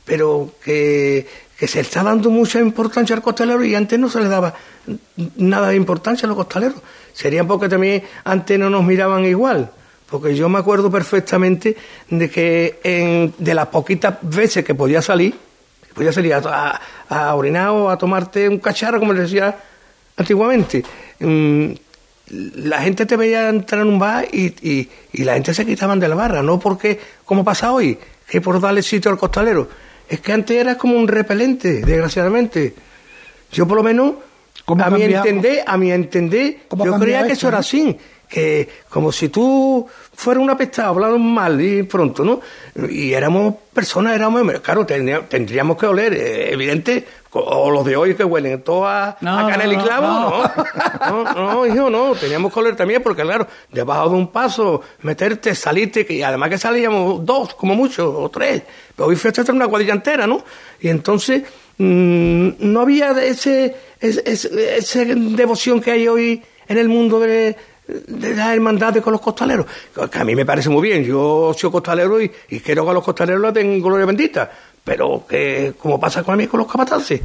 pero 0.04 0.50
que, 0.62 1.26
que 1.58 1.66
se 1.66 1.80
está 1.80 2.04
dando 2.04 2.30
mucha 2.30 2.60
importancia 2.60 3.16
al 3.16 3.22
costalero 3.22 3.64
y 3.64 3.74
antes 3.74 3.98
no 3.98 4.08
se 4.08 4.20
le 4.20 4.28
daba 4.28 4.54
nada 5.36 5.68
de 5.70 5.76
importancia 5.76 6.26
a 6.26 6.28
los 6.28 6.36
costaleros. 6.36 6.78
Sería 7.12 7.44
porque 7.44 7.68
también 7.68 8.04
antes 8.22 8.56
no 8.58 8.70
nos 8.70 8.84
miraban 8.84 9.24
igual. 9.24 9.72
Porque 10.14 10.36
yo 10.36 10.48
me 10.48 10.60
acuerdo 10.60 10.92
perfectamente 10.92 11.76
de 12.08 12.30
que 12.30 12.78
en, 12.84 13.34
de 13.36 13.52
las 13.52 13.66
poquitas 13.66 14.16
veces 14.22 14.64
que 14.64 14.72
podía 14.72 15.02
salir, 15.02 15.34
que 15.88 15.92
podía 15.92 16.12
salir 16.12 16.34
a, 16.34 16.80
a, 17.08 17.30
a 17.30 17.34
orinar 17.34 17.70
o 17.70 17.90
a 17.90 17.98
tomarte 17.98 18.48
un 18.48 18.58
cacharro, 18.58 19.00
como 19.00 19.12
les 19.12 19.22
decía 19.22 19.56
antiguamente, 20.16 20.84
mm, 21.18 21.66
la 22.28 22.80
gente 22.82 23.06
te 23.06 23.16
veía 23.16 23.48
entrar 23.48 23.80
en 23.80 23.88
un 23.88 23.98
bar 23.98 24.28
y, 24.32 24.54
y, 24.62 24.88
y 25.14 25.24
la 25.24 25.34
gente 25.34 25.52
se 25.52 25.66
quitaban 25.66 25.98
de 25.98 26.06
la 26.06 26.14
barra, 26.14 26.44
no 26.44 26.60
porque, 26.60 27.00
como 27.24 27.42
pasa 27.42 27.72
hoy, 27.72 27.98
que 28.28 28.40
por 28.40 28.60
darle 28.60 28.84
sitio 28.84 29.10
al 29.10 29.18
costalero. 29.18 29.68
Es 30.08 30.20
que 30.20 30.32
antes 30.32 30.56
era 30.56 30.78
como 30.78 30.94
un 30.96 31.08
repelente, 31.08 31.80
desgraciadamente. 31.80 32.72
Yo 33.50 33.66
por 33.66 33.78
lo 33.78 33.82
menos, 33.82 34.12
¿Cómo 34.64 34.84
a 34.84 34.90
mi 34.90 35.02
entender, 35.02 35.64
a 35.66 35.76
mi 35.76 35.90
entender, 35.90 36.58
¿Cómo 36.68 36.86
yo 36.86 37.00
creía 37.00 37.26
que 37.26 37.32
esto, 37.32 37.48
eso 37.48 37.48
era 37.48 37.58
así, 37.58 37.98
que 38.28 38.68
como 38.88 39.12
si 39.12 39.28
tú 39.28 39.86
fueras 40.14 40.42
un 40.42 40.50
apestado, 40.50 40.90
hablando 40.90 41.18
mal 41.18 41.60
y 41.60 41.82
pronto, 41.82 42.24
¿no? 42.24 42.40
Y 42.88 43.12
éramos 43.12 43.54
personas, 43.72 44.14
éramos, 44.14 44.42
claro, 44.60 44.86
tendría- 44.86 45.20
tendríamos 45.28 45.76
que 45.76 45.86
oler, 45.86 46.12
eh, 46.14 46.52
evidente, 46.52 47.04
o- 47.32 47.68
los 47.70 47.84
de 47.84 47.96
hoy 47.96 48.14
que 48.14 48.22
huelen 48.24 48.62
todo 48.62 48.86
a, 48.86 49.16
No, 49.20 49.38
a 49.40 49.50
canela 49.50 49.72
no, 49.74 49.80
y 49.80 49.84
clavo, 49.84 50.06
no. 50.06 51.24
no. 51.24 51.24
No, 51.34 51.52
no, 51.52 51.66
hijo, 51.66 51.90
no, 51.90 52.14
teníamos 52.14 52.52
que 52.52 52.60
oler 52.60 52.76
también, 52.76 53.02
porque 53.02 53.22
claro, 53.22 53.46
debajo 53.72 54.08
de 54.10 54.14
un 54.16 54.28
paso, 54.28 54.82
meterte, 55.02 55.54
salirte, 55.54 56.06
que 56.06 56.24
además 56.24 56.48
que 56.50 56.58
salíamos 56.58 57.26
dos, 57.26 57.54
como 57.54 57.74
mucho, 57.74 58.16
o 58.20 58.28
tres, 58.30 58.62
pero 58.94 59.08
hoy 59.08 59.16
fuiste 59.16 59.42
una 59.50 59.66
cuadrilla 59.66 59.94
entera, 59.94 60.26
¿no? 60.28 60.44
Y 60.80 60.88
entonces, 60.88 61.42
mm, 61.78 62.48
no 62.60 62.80
había 62.80 63.10
ese, 63.22 63.74
ese, 64.00 64.22
ese- 64.26 64.76
ese 64.76 65.04
devoción 65.14 65.80
que 65.80 65.90
hay 65.90 66.06
hoy 66.06 66.42
en 66.68 66.78
el 66.78 66.88
mundo 66.88 67.18
de, 67.20 67.56
de 67.86 68.34
las 68.34 68.54
hermandades 68.54 69.02
con 69.02 69.12
los 69.12 69.20
costaleros, 69.20 69.66
que 70.10 70.18
a 70.18 70.24
mí 70.24 70.34
me 70.34 70.46
parece 70.46 70.68
muy 70.70 70.82
bien, 70.82 71.04
yo 71.04 71.54
soy 71.56 71.70
costalero 71.70 72.20
y, 72.20 72.30
y 72.48 72.60
quiero 72.60 72.84
que 72.84 72.90
a 72.90 72.94
los 72.94 73.04
costaleros 73.04 73.42
la 73.42 73.52
den 73.52 73.82
gloria 73.82 74.06
bendita, 74.06 74.50
pero 74.82 75.24
que 75.28 75.74
como 75.78 76.00
pasa 76.00 76.22
con 76.22 76.34
a 76.34 76.36
mí 76.36 76.46
con 76.46 76.58
los 76.58 76.70
capataces, 76.70 77.20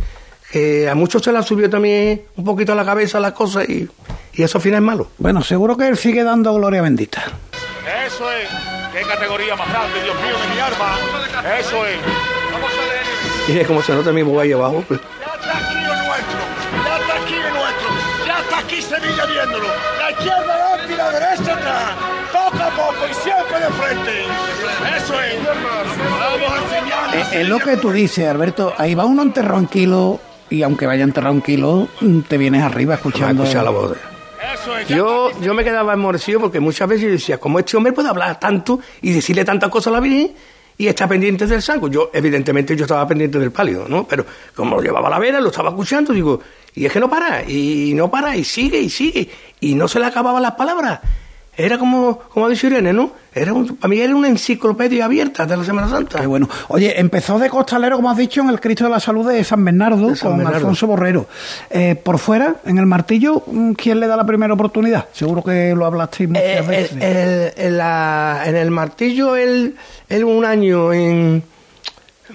que 0.52 0.90
a 0.90 0.96
muchos 0.96 1.22
se 1.24 1.32
les 1.32 1.46
subió 1.46 1.70
también 1.70 2.24
un 2.36 2.44
poquito 2.44 2.74
a 2.74 2.76
la 2.76 2.84
cabeza 2.84 3.20
las 3.20 3.34
cosas 3.34 3.70
y, 3.70 3.88
y 4.34 4.44
eso 4.44 4.58
al 4.58 4.62
final 4.62 4.80
es 4.80 4.86
malo. 4.86 5.12
Bueno, 5.18 5.44
seguro 5.44 5.78
que 5.78 5.88
él 5.88 5.98
sigue 5.98 6.24
dando 6.24 6.54
gloria 6.56 6.82
bendita. 6.82 7.24
Eso 8.06 8.32
es. 8.32 8.50
Qué 8.94 9.02
categoría 9.02 9.56
más 9.56 9.70
grande, 9.70 10.04
Dios 10.04 10.16
mío, 10.16 10.36
de 10.40 10.56
mi 10.56 10.60
alma. 10.60 10.98
Eso 11.60 11.86
es. 11.86 11.98
Vamos 12.52 12.72
a 12.72 12.88
leer. 12.88 13.58
Y 13.58 13.60
es 13.60 13.68
como 13.68 13.82
se 13.82 13.94
nota 13.94 14.12
mi 14.12 14.24
voz 14.24 14.42
ahí 14.42 14.52
abajo. 14.52 14.84
Ya 14.90 14.96
está 14.96 15.58
aquí 15.58 15.76
lo 15.76 15.96
nuestro. 15.96 16.40
Ya 16.86 16.98
está 17.00 17.16
aquí 17.24 17.34
lo 17.36 17.50
nuestro. 17.50 17.90
Ya 18.26 18.40
está 18.40 18.58
aquí 18.60 18.82
Sevilla 18.82 19.26
viéndolo. 19.26 19.68
Izquierda 20.30 20.54
adelante 20.54 20.94
y 20.94 20.98
la 20.98 21.12
derecha 21.12 21.54
atrás. 21.54 21.92
Poco 22.32 22.64
a 22.64 22.70
poco 22.70 23.08
y 23.10 23.14
siempre 23.14 23.60
de 23.60 23.70
frente. 23.72 24.12
Eso 24.98 25.22
es. 25.22 25.36
Vamos 26.20 26.52
a 26.52 26.64
enseñar. 26.64 27.16
Es, 27.16 27.34
es 27.34 27.48
lo 27.48 27.60
que 27.60 27.78
tú 27.78 27.92
dices, 27.92 28.28
Alberto. 28.28 28.74
Ahí 28.78 28.96
va 28.96 29.06
uno 29.06 29.22
enterrado 29.24 29.60
en 29.60 29.68
kilo 29.68 30.20
y 30.50 30.64
aunque 30.64 30.86
vaya 30.86 31.04
enterrado 31.04 31.36
en 31.36 31.42
kilo, 31.42 31.88
mm, 32.02 32.22
te 32.22 32.38
vienes 32.38 32.64
arriba 32.64 32.96
escuchando. 32.96 33.44
escuchar 33.44 33.64
la 33.64 33.72
voz. 33.72 33.98
Yo, 34.88 35.30
yo 35.42 35.54
me 35.54 35.64
quedaba 35.64 35.94
enmorecido 35.94 36.40
porque 36.40 36.60
muchas 36.60 36.88
veces 36.88 37.06
yo 37.06 37.12
decía, 37.12 37.38
como 37.38 37.60
este 37.60 37.78
hombre 37.78 37.94
puede 37.94 38.10
hablar 38.10 38.40
tanto 38.40 38.80
y 39.02 39.12
decirle 39.12 39.46
tantas 39.46 39.70
cosas 39.70 39.88
a 39.88 39.92
la 39.96 40.00
Virgen 40.00 40.32
y 40.80 40.88
está 40.88 41.10
pendiente 41.10 41.46
del 41.46 41.62
sango. 41.62 41.90
Yo, 41.90 42.10
evidentemente, 42.14 42.74
yo 42.74 42.86
estaba 42.86 43.06
pendiente 43.06 43.38
del 43.38 43.52
palio, 43.52 43.86
¿no? 43.90 44.08
Pero 44.08 44.26
como 44.56 44.78
lo 44.78 44.82
llevaba 44.82 45.08
a 45.08 45.12
la 45.12 45.20
vera, 45.20 45.42
lo 45.42 45.50
estaba 45.50 45.70
escuchando, 45.70 46.14
digo, 46.14 46.40
y 46.74 46.86
es 46.86 46.94
que 46.94 47.02
no 47.02 47.10
para, 47.10 47.44
y 47.44 47.94
no 47.94 48.10
para, 48.10 48.38
y 48.38 48.46
sigue, 48.46 48.80
y 48.80 48.90
sigue, 48.90 49.30
y 49.60 49.76
no 49.76 49.90
se 49.90 50.00
le 50.00 50.06
acababan 50.06 50.42
las 50.42 50.54
palabras. 50.54 51.02
Era 51.62 51.78
como, 51.78 52.20
como 52.20 52.46
ha 52.46 52.50
dicho 52.50 52.68
Irene, 52.68 52.94
¿no? 52.94 53.12
Era 53.36 53.52
un, 53.52 53.76
para 53.76 53.90
mí 53.90 54.00
era 54.00 54.16
una 54.16 54.30
enciclopedia 54.30 55.04
abierta 55.04 55.46
de 55.46 55.58
la 55.58 55.64
Semana 55.66 55.90
Santa. 55.90 56.22
Qué 56.22 56.26
bueno. 56.26 56.48
Oye, 56.70 56.98
empezó 57.00 57.38
de 57.38 57.50
costalero, 57.50 57.98
como 57.98 58.10
has 58.10 58.16
dicho, 58.18 58.40
en 58.40 58.48
el 58.50 58.62
Cristo 58.62 58.86
de 58.86 58.92
la 58.92 59.00
Salud 59.02 59.30
de 59.30 59.44
San 59.44 59.66
Bernardo, 59.66 60.08
De 60.08 60.16
San 60.16 60.30
con 60.30 60.38
Bernardo. 60.38 60.58
Alfonso 60.60 60.88
Borrero. 60.88 61.28
Eh, 61.70 61.96
por 62.02 62.18
fuera, 62.18 62.56
en 62.66 62.78
el 62.78 62.86
martillo, 62.86 63.44
mm, 63.46 63.74
¿quién 63.74 64.00
le 64.00 64.08
da 64.08 64.16
la 64.16 64.26
primera 64.26 64.54
oportunidad? 64.54 65.08
Seguro 65.12 65.44
que 65.44 65.76
lo 65.76 65.86
hablasteis 65.86 66.30
muchas 66.30 66.44
Eh, 66.46 66.64
veces. 66.66 66.92
el- 66.94 67.04
el- 67.04 67.54
en, 67.58 67.78
la- 67.78 68.42
en 68.46 68.56
el 68.56 68.72
martillo, 68.72 69.36
él, 69.36 69.76
él 70.08 70.24
un 70.24 70.46
año 70.46 70.94
en. 70.94 71.44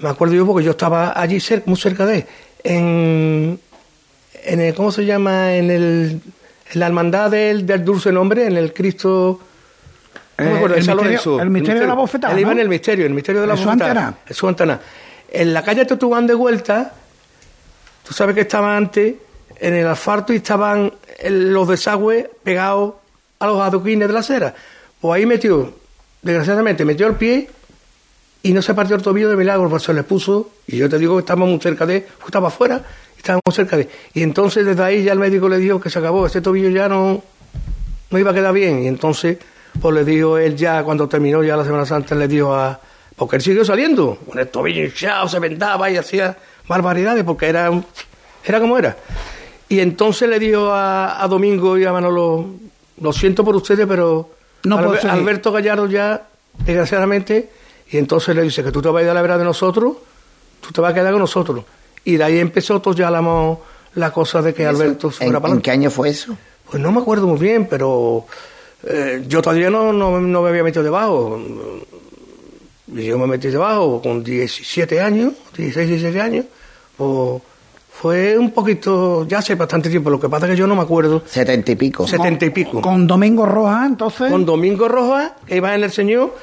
Me 0.01 0.09
acuerdo 0.09 0.35
yo 0.35 0.45
porque 0.45 0.63
yo 0.63 0.71
estaba 0.71 1.19
allí 1.19 1.39
cerca, 1.39 1.63
muy 1.67 1.79
cerca 1.79 2.05
de 2.05 2.17
él. 2.17 2.25
En, 2.63 3.59
en 4.43 4.61
el, 4.61 4.73
¿Cómo 4.75 4.91
se 4.91 5.03
llama? 5.05 5.55
En, 5.55 5.71
el, 5.71 6.21
la 6.73 6.87
hermandad 6.87 7.31
del, 7.31 7.65
del 7.65 7.83
dulce 7.85 8.11
nombre, 8.11 8.45
en 8.47 8.57
el 8.57 8.73
Cristo. 8.73 9.39
no 10.37 10.45
me 10.45 10.51
Eh, 10.51 10.55
acuerdo, 10.55 10.75
el 10.75 10.81
misterio- 10.81 11.03
Lorenzo. 11.03 11.41
el 11.41 11.49
misterio 11.49 11.81
de 11.81 11.87
la 11.87 11.93
bofetada, 11.93 12.33
Él 12.33 12.39
iba 12.39 12.49
¿no? 12.49 12.53
en 12.53 12.59
el 12.59 12.69
misterio, 12.69 13.05
el 13.05 13.13
misterio 13.13 13.41
de 13.41 13.47
la 13.47 13.55
bofetada. 13.55 14.17
Jesús 14.25 14.49
Antena. 14.49 14.79
En 15.31 15.53
la 15.53 15.63
calle 15.63 15.85
Tetubán 15.85 16.27
de 16.27 16.33
vuelta, 16.33 16.93
tú 18.05 18.13
sabes 18.13 18.35
que 18.35 18.41
estaba 18.41 18.75
antes 18.75 19.15
en 19.59 19.73
el 19.73 19.87
asfalto 19.87 20.33
y 20.33 20.37
estaban 20.37 20.91
el- 21.19 21.53
los 21.53 21.67
desagües 21.67 22.25
pegados 22.43 22.95
a 23.39 23.47
los 23.47 23.61
adoquines 23.61 24.07
de 24.07 24.13
la 24.13 24.19
acera. 24.19 24.53
Pues 24.99 25.17
ahí 25.19 25.25
metió, 25.25 25.73
desgraciadamente, 26.21 26.83
metió 26.85 27.07
el 27.07 27.15
pie 27.15 27.49
y 28.43 28.53
no 28.53 28.61
se 28.61 28.73
partió 28.73 28.95
el 28.95 29.01
tobillo 29.01 29.29
de 29.29 29.35
milagro, 29.35 29.69
pues 29.69 29.83
se 29.83 29.93
le 29.93 30.03
puso, 30.03 30.51
y 30.67 30.77
yo 30.77 30.89
te 30.89 30.97
digo 30.99 31.15
que 31.15 31.21
estábamos 31.21 31.49
muy 31.49 31.59
cerca 31.59 31.85
de, 31.85 32.01
pues 32.01 32.25
estaba 32.27 32.49
afuera, 32.49 32.81
estábamos 33.25 33.55
cerca 33.55 33.75
de, 33.75 33.89
y 34.13 34.21
entonces 34.21 34.63
desde 34.65 34.83
ahí 34.83 35.03
ya 35.03 35.11
el 35.13 35.17
médico 35.19 35.49
le 35.49 35.57
dijo 35.57 35.81
que 35.81 35.89
se 35.89 35.97
acabó, 35.97 36.27
ese 36.27 36.41
tobillo 36.41 36.69
ya 36.69 36.87
no, 36.87 37.23
no 38.11 38.19
iba 38.19 38.29
a 38.29 38.33
quedar 38.35 38.53
bien, 38.53 38.83
y 38.83 38.87
entonces, 38.87 39.39
pues 39.81 39.95
le 39.95 40.05
dijo 40.05 40.37
él 40.37 40.55
ya, 40.55 40.83
cuando 40.83 41.07
terminó 41.09 41.43
ya 41.43 41.57
la 41.57 41.63
Semana 41.65 41.87
Santa, 41.87 42.13
le 42.13 42.27
dijo 42.27 42.53
a, 42.53 42.79
porque 43.15 43.37
él 43.37 43.41
siguió 43.41 43.65
saliendo, 43.65 44.19
con 44.29 44.37
el 44.37 44.47
tobillo 44.47 44.83
hinchado, 44.83 45.27
se 45.27 45.39
vendaba 45.39 45.89
y 45.89 45.97
hacía 45.97 46.37
barbaridades, 46.67 47.23
porque 47.23 47.47
era, 47.47 47.71
era 48.45 48.59
como 48.59 48.77
era. 48.77 48.95
Y 49.69 49.79
entonces 49.79 50.29
le 50.29 50.37
dijo 50.37 50.71
a, 50.71 51.23
a 51.23 51.27
Domingo 51.27 51.79
y 51.79 51.85
a 51.85 51.91
Manolo, 51.91 52.45
lo 53.01 53.11
siento 53.11 53.43
por 53.43 53.55
ustedes, 53.55 53.87
pero 53.87 54.29
No 54.65 54.77
puedo 54.77 54.91
Albe- 54.93 55.01
seguir. 55.01 55.09
Alberto 55.09 55.51
Gallardo 55.51 55.87
ya, 55.87 56.27
desgraciadamente, 56.63 57.49
y 57.89 57.97
entonces 57.97 58.35
le 58.35 58.43
dice 58.43 58.63
que 58.63 58.71
tú 58.71 58.83
te 58.83 58.89
vas 58.89 59.01
a 59.01 59.03
ir 59.05 59.09
a 59.09 59.15
la 59.15 59.21
vera 59.23 59.37
de 59.39 59.43
nosotros, 59.45 59.93
tú 60.61 60.71
te 60.71 60.79
vas 60.81 60.91
a 60.91 60.93
quedar 60.93 61.11
con 61.11 61.21
nosotros. 61.21 61.65
Y 62.05 62.17
de 62.17 62.23
ahí 62.23 62.39
empezó 62.39 62.81
todo 62.81 62.93
ya 62.93 63.11
la, 63.11 63.57
la 63.95 64.11
cosa 64.11 64.41
de 64.41 64.53
que 64.53 64.65
Alberto 64.65 65.11
se 65.11 65.23
¿En, 65.23 65.29
fuera 65.29 65.41
para 65.41 65.53
en 65.53 65.61
qué 65.61 65.71
año 65.71 65.89
fue 65.89 66.09
eso? 66.09 66.37
Pues 66.69 66.81
no 66.81 66.91
me 66.91 67.01
acuerdo 67.01 67.27
muy 67.27 67.39
bien, 67.39 67.67
pero 67.67 68.25
eh, 68.83 69.23
yo 69.27 69.41
todavía 69.41 69.69
no, 69.69 69.91
no, 69.91 70.19
no 70.21 70.41
me 70.41 70.49
había 70.49 70.63
metido 70.63 70.83
debajo. 70.83 71.39
Y 72.87 73.05
Yo 73.05 73.17
me 73.17 73.27
metí 73.27 73.47
debajo 73.47 74.01
con 74.01 74.23
17 74.23 75.01
años, 75.01 75.33
16, 75.57 75.89
17 75.89 76.21
años. 76.21 76.45
Pues 76.95 77.41
fue 77.91 78.37
un 78.37 78.51
poquito, 78.51 79.25
ya 79.27 79.39
hace 79.39 79.55
bastante 79.55 79.89
tiempo, 79.89 80.09
lo 80.09 80.19
que 80.19 80.29
pasa 80.29 80.45
es 80.45 80.51
que 80.51 80.57
yo 80.57 80.67
no 80.67 80.75
me 80.75 80.81
acuerdo. 80.81 81.23
Setenta 81.25 81.71
y 81.71 81.75
pico. 81.75 82.07
Setenta 82.07 82.45
y 82.45 82.49
pico. 82.49 82.81
Con 82.81 83.07
Domingo 83.07 83.45
Rojas, 83.45 83.87
entonces. 83.87 84.31
Con 84.31 84.45
Domingo 84.45 84.87
Rojas, 84.87 85.31
que 85.47 85.55
iba 85.55 85.73
en 85.73 85.83
el 85.83 85.91
Señor, 85.91 86.35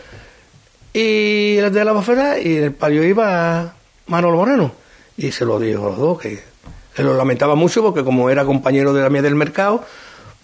y 0.92 1.56
el 1.58 1.72
de 1.72 1.84
la 1.84 1.92
bofeta, 1.92 2.40
y 2.40 2.56
en 2.56 2.64
el 2.64 2.72
palio 2.72 3.04
iba 3.04 3.74
Manolo 4.06 4.38
Moreno. 4.38 4.72
Y 5.16 5.30
se 5.32 5.44
lo 5.44 5.58
dijo 5.58 5.86
a 5.86 5.90
los 5.90 5.98
dos, 5.98 6.18
que 6.20 6.40
él 6.96 7.04
lo 7.06 7.14
lamentaba 7.16 7.54
mucho 7.54 7.82
porque 7.82 8.02
como 8.04 8.30
era 8.30 8.44
compañero 8.44 8.92
de 8.92 9.02
la 9.02 9.10
mía 9.10 9.22
del 9.22 9.34
mercado, 9.34 9.84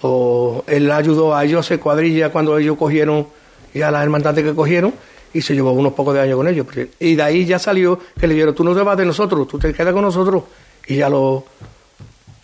pues 0.00 0.62
él 0.66 0.90
ayudó 0.90 1.35
a 1.35 1.44
ellos 1.44 1.57
a 1.59 1.61
hacer 1.61 1.81
cuadrilla 1.81 2.31
cuando 2.31 2.57
ellos 2.59 2.76
cogieron, 2.76 3.26
y 3.74 3.83
a 3.83 3.90
las 3.90 4.02
hermandades 4.02 4.44
que 4.44 4.54
cogieron, 4.54 4.94
y 5.33 5.42
se 5.42 5.54
llevó 5.54 5.72
unos 5.72 5.92
pocos 5.92 6.14
de 6.14 6.20
años 6.20 6.37
con 6.37 6.48
ellos. 6.48 6.66
Y 6.98 7.14
de 7.16 7.22
ahí 7.22 7.44
ya 7.44 7.59
salió 7.59 7.98
que 8.18 8.26
le 8.26 8.35
dijeron, 8.35 8.54
tú 8.54 8.64
no 8.64 8.74
te 8.74 8.83
vas 8.83 8.96
de 8.96 9.04
nosotros, 9.04 9.46
tú 9.48 9.59
te 9.59 9.72
quedas 9.74 9.92
con 9.92 10.02
nosotros. 10.02 10.44
Y 10.87 10.96
ya 10.96 11.09
lo... 11.09 11.44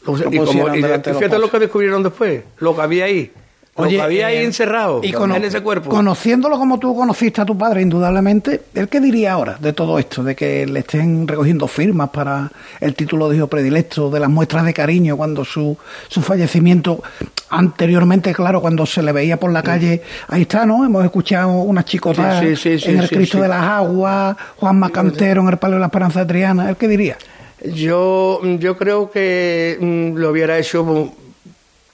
lo- 0.06 0.18
y 0.30 0.36
como- 0.46 0.64
y 0.76 0.82
fíjate 1.18 1.38
lo 1.38 1.50
que 1.50 1.58
descubrieron 1.60 2.02
después, 2.02 2.42
lo 2.58 2.74
que 2.76 2.82
había 2.82 3.04
ahí. 3.06 3.32
Lo 3.76 3.88
que 3.88 4.00
había 4.00 4.28
ahí 4.28 4.36
eh, 4.36 4.44
encerrado 4.44 5.00
y 5.02 5.12
en 5.12 5.44
ese 5.44 5.60
cuerpo. 5.60 5.90
Conociéndolo 5.90 6.58
como 6.58 6.78
tú 6.78 6.94
conociste 6.94 7.40
a 7.40 7.44
tu 7.44 7.58
padre, 7.58 7.82
indudablemente, 7.82 8.62
¿él 8.74 8.88
qué 8.88 9.00
diría 9.00 9.32
ahora 9.32 9.56
de 9.58 9.72
todo 9.72 9.98
esto? 9.98 10.22
De 10.22 10.36
que 10.36 10.64
le 10.66 10.80
estén 10.80 11.26
recogiendo 11.26 11.66
firmas 11.66 12.10
para 12.10 12.50
el 12.80 12.94
título 12.94 13.28
de 13.28 13.36
hijo 13.36 13.48
predilecto, 13.48 14.10
de 14.10 14.20
las 14.20 14.30
muestras 14.30 14.64
de 14.64 14.72
cariño 14.72 15.16
cuando 15.16 15.44
su, 15.44 15.76
su 16.08 16.22
fallecimiento, 16.22 17.02
anteriormente, 17.50 18.32
claro, 18.32 18.60
cuando 18.60 18.86
se 18.86 19.02
le 19.02 19.10
veía 19.10 19.38
por 19.38 19.50
la 19.50 19.62
calle, 19.62 20.02
ahí 20.28 20.42
está, 20.42 20.64
¿no? 20.64 20.84
Hemos 20.84 21.04
escuchado 21.04 21.50
unas 21.50 21.84
chicotas 21.84 22.40
Sí, 22.40 22.56
sí, 22.56 22.78
sí, 22.78 22.90
en 22.90 23.00
el 23.00 23.08
Cristo 23.08 23.40
de 23.40 23.48
las 23.48 23.62
Aguas, 23.62 24.36
Juan 24.56 24.78
Macantero 24.78 25.42
en 25.42 25.48
el 25.48 25.56
Palio 25.56 25.76
de 25.76 25.80
la 25.80 25.86
Esperanza 25.86 26.20
de 26.20 26.26
Triana, 26.26 26.70
¿él 26.70 26.76
qué 26.76 26.86
diría? 26.86 27.16
Yo, 27.64 28.40
yo 28.58 28.76
creo 28.76 29.10
que 29.10 29.78
mm, 29.80 30.18
lo 30.18 30.30
hubiera 30.30 30.58
hecho 30.58 31.12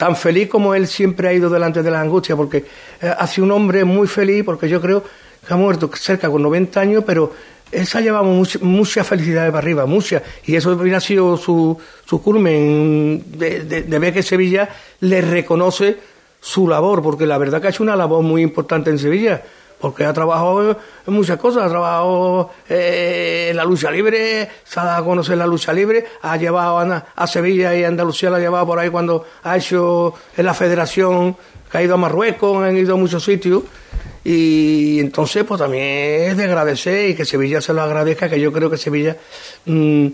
tan 0.01 0.17
feliz 0.17 0.49
como 0.49 0.75
él 0.75 0.87
siempre 0.89 1.29
ha 1.29 1.33
ido 1.35 1.51
delante 1.51 1.83
de 1.83 1.91
la 1.91 2.01
angustia, 2.01 2.35
porque 2.35 2.65
eh, 3.03 3.13
ha 3.19 3.27
sido 3.27 3.45
un 3.45 3.53
hombre 3.53 3.85
muy 3.85 4.09
feliz, 4.09 4.43
porque 4.45 4.67
yo 4.67 4.81
creo 4.81 5.05
que 5.47 5.53
ha 5.53 5.57
muerto 5.59 5.91
cerca 5.95 6.31
con 6.31 6.43
90 6.43 6.81
años, 6.81 7.05
pero 7.07 7.33
él 7.71 7.87
se 7.87 7.99
ha 7.99 8.01
llevado 8.01 8.25
mucha, 8.25 8.59
mucha 8.63 9.05
felicidad 9.05 9.47
para 9.49 9.59
arriba, 9.59 9.85
mucha, 9.85 10.23
y 10.47 10.57
eso 10.57 10.71
hubiera 10.73 11.01
sido 11.01 11.37
su, 11.37 11.77
su 12.07 12.23
culmen 12.23 13.25
de- 13.37 13.61
de 13.83 13.99
ver 13.99 14.15
que 14.15 14.23
Sevilla 14.23 14.71
le 15.01 15.21
reconoce 15.21 15.99
su 16.41 16.67
labor, 16.67 17.03
porque 17.03 17.27
la 17.27 17.37
verdad 17.37 17.61
que 17.61 17.67
ha 17.67 17.71
hecho 17.71 17.83
una 17.83 17.95
labor 17.95 18.23
muy 18.23 18.41
importante 18.41 18.89
en 18.89 18.99
Sevilla, 18.99 19.43
porque 19.81 20.05
ha 20.05 20.13
trabajado 20.13 20.79
en 21.07 21.13
muchas 21.13 21.39
cosas, 21.39 21.65
ha 21.65 21.69
trabajado 21.69 22.51
eh, 22.69 23.49
en 23.51 23.57
la 23.57 23.65
lucha 23.65 23.91
libre, 23.91 24.49
se 24.63 24.79
ha 24.79 24.85
dado 24.85 25.03
a 25.03 25.05
conocer 25.05 25.39
la 25.39 25.47
lucha 25.47 25.73
libre, 25.73 26.05
ha 26.23 26.37
llevado 26.37 26.79
a, 26.79 27.27
Sevilla 27.27 27.75
y 27.75 27.85
a 27.85 27.89
Andalucía, 27.89 28.31
la 28.31 28.37
ha 28.37 28.41
llevado 28.41 28.67
por 28.67 28.79
ahí 28.79 28.91
cuando 28.91 29.25
ha 29.43 29.57
hecho 29.57 30.15
en 30.37 30.45
la 30.45 30.55
federación, 30.55 31.37
ha 31.73 31.83
ido 31.83 31.95
a 31.95 31.97
Marruecos, 31.97 32.63
han 32.63 32.77
ido 32.77 32.95
a 32.95 32.99
muchos 32.99 33.25
sitios, 33.25 33.63
y 34.23 35.01
entonces 35.01 35.45
pues 35.45 35.59
también 35.59 36.31
es 36.31 36.37
de 36.37 36.45
agradecer 36.45 37.11
y 37.11 37.15
que 37.15 37.25
Sevilla 37.25 37.61
se 37.63 37.73
lo 37.73 37.81
agradezca, 37.81 38.29
que 38.29 38.41
yo 38.41 38.53
creo 38.53 38.71
que 38.71 38.77
Sevilla... 38.77 39.17
mm, 39.65 40.07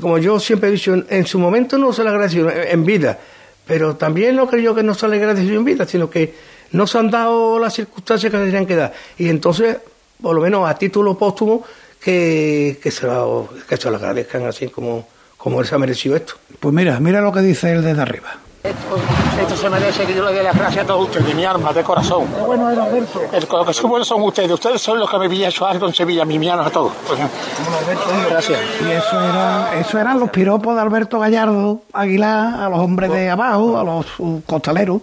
como 0.00 0.16
yo 0.16 0.40
siempre 0.40 0.70
he 0.70 0.72
dicho, 0.72 0.94
en, 1.06 1.26
su 1.26 1.38
momento 1.38 1.76
no 1.76 1.92
se 1.92 2.02
le 2.02 2.08
agradeció 2.08 2.48
en, 2.48 2.68
en 2.68 2.84
vida, 2.84 3.18
pero 3.66 3.94
también 3.96 4.36
no 4.36 4.48
creo 4.48 4.62
yo 4.62 4.74
que 4.74 4.82
no 4.82 4.94
se 4.94 5.06
le 5.06 5.16
agradeció 5.16 5.54
en 5.54 5.64
vida, 5.66 5.86
sino 5.86 6.08
que 6.08 6.34
no 6.72 6.86
se 6.86 6.98
han 6.98 7.10
dado 7.10 7.58
las 7.58 7.74
circunstancias 7.74 8.30
que 8.30 8.38
se 8.38 8.44
tenían 8.44 8.66
que 8.66 8.76
dar. 8.76 8.92
Y 9.18 9.28
entonces, 9.28 9.78
por 10.20 10.34
lo 10.34 10.42
menos 10.42 10.68
a 10.68 10.76
título 10.76 11.16
póstumo, 11.16 11.64
que, 12.02 12.78
se, 12.84 13.06
lo, 13.06 13.48
que 13.68 13.76
se 13.76 13.90
lo 13.90 13.96
agradezcan 13.96 14.44
así 14.46 14.68
como, 14.68 15.08
como 15.36 15.60
él 15.60 15.66
se 15.66 15.74
ha 15.74 15.78
merecido 15.78 16.16
esto. 16.16 16.34
Pues 16.58 16.74
mira, 16.74 16.98
mira 17.00 17.20
lo 17.20 17.32
que 17.32 17.40
dice 17.40 17.72
él 17.72 17.82
desde 17.82 18.00
arriba. 18.00 18.36
Esto 18.64 19.56
se 19.56 19.68
merece 19.68 20.04
que 20.06 20.14
yo 20.14 20.24
le 20.24 20.32
dé 20.34 20.42
las 20.44 20.56
gracias 20.56 20.84
a 20.84 20.86
todos 20.86 21.06
ustedes, 21.08 21.26
de 21.26 21.34
mi 21.34 21.44
alma, 21.44 21.72
de 21.72 21.82
corazón. 21.82 22.26
bueno 22.46 22.70
era 22.70 22.84
Alberto. 22.84 23.20
El, 23.32 23.44
lo 23.50 23.64
que 23.66 23.72
son 23.74 23.90
buenos 23.90 24.06
son 24.06 24.22
ustedes. 24.22 24.52
Ustedes 24.52 24.80
son 24.80 25.00
los 25.00 25.10
que 25.10 25.18
me 25.18 25.24
habían 25.24 25.50
hecho 25.50 25.66
algo 25.66 25.88
en 25.88 25.94
Sevilla, 25.94 26.24
mi 26.24 26.36
hermanos 26.36 26.68
a 26.68 26.70
todos. 26.70 26.92
Pues, 27.08 27.18
gracias. 28.30 28.60
Y 28.86 28.90
eso 28.92 29.20
era, 29.20 29.80
eso 29.80 29.98
eran 29.98 30.20
los 30.20 30.30
piropos 30.30 30.76
de 30.76 30.80
Alberto 30.80 31.18
Gallardo 31.18 31.82
Aguilar 31.92 32.60
a 32.62 32.68
los 32.68 32.78
hombres 32.78 33.10
de 33.10 33.30
abajo, 33.30 33.76
a 33.78 33.82
los 33.82 34.06
costaleros. 34.46 35.00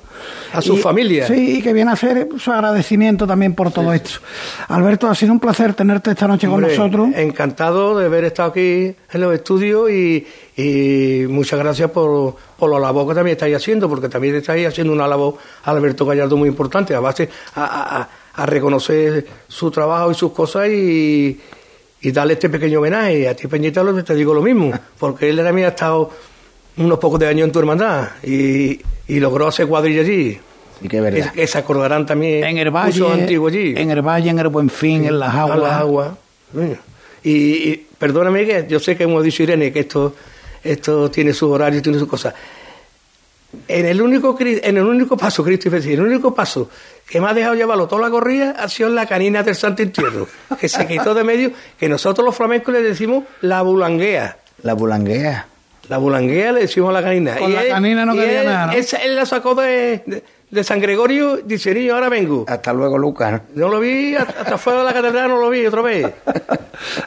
A 0.53 0.61
su 0.61 0.75
Y- 0.75 0.77
familia. 0.77 1.27
Sí, 1.27 1.57
y 1.57 1.61
que 1.61 1.73
viene 1.73 1.91
a 1.91 1.95
hacer 1.95 2.29
su 2.39 2.51
agradecimiento 2.53 3.27
también 3.27 3.55
por 3.55 3.71
todo 3.71 3.91
esto. 3.91 4.21
Alberto, 4.69 5.07
ha 5.09 5.15
sido 5.15 5.33
un 5.33 5.39
placer 5.39 5.73
tenerte 5.73 6.11
esta 6.11 6.27
noche 6.29 6.47
Hombre, 6.47 6.67
con 6.75 6.77
nosotros. 6.91 7.09
Encantado 7.13 7.97
de 7.97 8.05
haber 8.05 8.23
estado 8.23 8.49
aquí 8.51 8.95
en 9.11 9.21
los 9.21 9.33
estudios 9.33 9.89
y, 9.91 10.25
y 10.61 11.25
muchas 11.27 11.59
gracias 11.59 11.89
por, 11.91 12.35
por 12.57 12.69
la 12.71 12.79
labor 12.79 13.07
que 13.07 13.15
también 13.15 13.35
estáis 13.35 13.55
haciendo, 13.55 13.87
porque 13.87 14.09
también 14.09 14.35
estáis 14.35 14.67
haciendo 14.67 14.91
una 14.93 15.07
labor 15.07 15.35
a 15.63 15.71
Alberto 15.71 16.05
Gallardo 16.05 16.35
muy 16.37 16.49
importante, 16.49 16.93
a 16.95 16.99
base 16.99 17.29
a, 17.55 18.01
a- 18.01 18.45
reconocer 18.45 19.25
su 19.47 19.69
trabajo 19.69 20.11
y 20.11 20.15
sus 20.15 20.31
cosas 20.31 20.69
y, 20.69 21.37
y 22.01 22.11
darle 22.11 22.33
este 22.33 22.47
pequeño 22.49 22.79
homenaje. 22.79 23.27
A 23.27 23.35
ti, 23.35 23.47
Peñita, 23.47 23.83
te 24.03 24.15
digo 24.15 24.33
lo 24.33 24.41
mismo, 24.41 24.71
porque 24.97 25.29
él 25.29 25.37
también 25.43 25.67
ha 25.67 25.71
estado 25.71 26.09
unos 26.77 26.99
pocos 26.99 27.19
de 27.19 27.27
años 27.27 27.45
en 27.47 27.51
tu 27.51 27.59
hermandad 27.59 28.09
y, 28.23 28.79
y 29.07 29.19
logró 29.19 29.47
hacer 29.47 29.67
cuadrilla 29.67 30.01
allí. 30.01 30.39
Y 30.81 30.87
que 30.87 31.01
verdad. 31.01 31.33
Que, 31.33 31.41
que 31.41 31.47
se 31.47 31.57
acordarán 31.57 32.05
también 32.05 32.45
en 32.45 32.57
el 32.59 32.71
valle, 32.71 33.05
antiguos 33.11 33.51
allí. 33.51 33.73
en 33.75 33.91
el 33.91 34.01
valle, 34.01 34.29
en 34.29 34.39
el 34.39 34.47
Buen 34.47 34.69
Fin, 34.69 35.03
en 35.03 35.19
las 35.19 35.35
aguas. 35.35 35.59
las 35.59 35.71
aguas. 35.73 36.11
Y, 37.23 37.31
y 37.33 37.87
perdóname 37.97 38.45
que 38.45 38.65
yo 38.69 38.79
sé 38.79 38.95
que 38.95 39.03
hemos 39.03 39.21
dicho 39.23 39.43
Irene 39.43 39.73
que 39.73 39.81
esto, 39.81 40.15
esto 40.63 41.09
tiene 41.11 41.33
su 41.33 41.49
horario, 41.49 41.81
tiene 41.81 41.99
su 41.99 42.07
cosa. 42.07 42.33
En 43.67 43.85
el 43.87 43.99
único 44.01 44.37
en 44.39 44.77
el 44.77 44.83
único 44.83 45.17
paso, 45.17 45.43
Cristo 45.43 45.69
en 45.69 45.83
el 45.83 46.01
único 46.01 46.35
paso 46.35 46.69
que 47.09 47.19
me 47.19 47.27
ha 47.27 47.33
dejado 47.33 47.55
llevarlo 47.55 47.87
toda 47.87 48.03
la 48.03 48.11
corrida 48.11 48.51
ha 48.59 48.69
sido 48.69 48.89
la 48.89 49.07
canina 49.07 49.41
del 49.41 49.55
Santo 49.55 49.81
Entierro, 49.81 50.27
que 50.59 50.69
se 50.69 50.85
quitó 50.85 51.15
de 51.15 51.23
medio, 51.23 51.51
que 51.79 51.89
nosotros 51.89 52.23
los 52.23 52.35
flamencos 52.35 52.71
le 52.73 52.83
decimos 52.83 53.23
la 53.41 53.63
bulanguea. 53.63 54.37
La 54.61 54.73
bulanguea. 54.73 55.47
La 55.87 55.97
bulanguea 55.97 56.51
le 56.51 56.61
decimos 56.61 56.91
a 56.91 56.93
la 56.93 57.01
canina. 57.01 57.37
Con 57.37 57.51
la 57.55 57.67
canina 57.67 58.05
no 58.05 58.13
y 58.13 58.19
quería 58.19 58.41
él, 58.41 58.45
nada, 58.45 58.65
¿no? 58.67 58.73
esa- 58.73 58.97
él 58.97 59.15
la 59.15 59.25
sacó 59.25 59.55
de, 59.55 60.03
de, 60.05 60.23
de 60.51 60.63
San 60.63 60.79
Gregorio, 60.79 61.37
dice, 61.37 61.73
niño, 61.73 61.95
ahora 61.95 62.09
vengo. 62.09 62.45
Hasta 62.47 62.73
luego, 62.73 62.97
Lucas. 62.97 63.41
No 63.55 63.69
lo 63.69 63.79
vi, 63.79 64.15
hasta 64.15 64.57
fuera 64.57 64.79
de 64.79 64.85
la 64.85 64.93
catedral 64.93 65.29
no 65.29 65.37
lo 65.39 65.49
vi 65.49 65.65
otra 65.65 65.81
vez. 65.81 66.07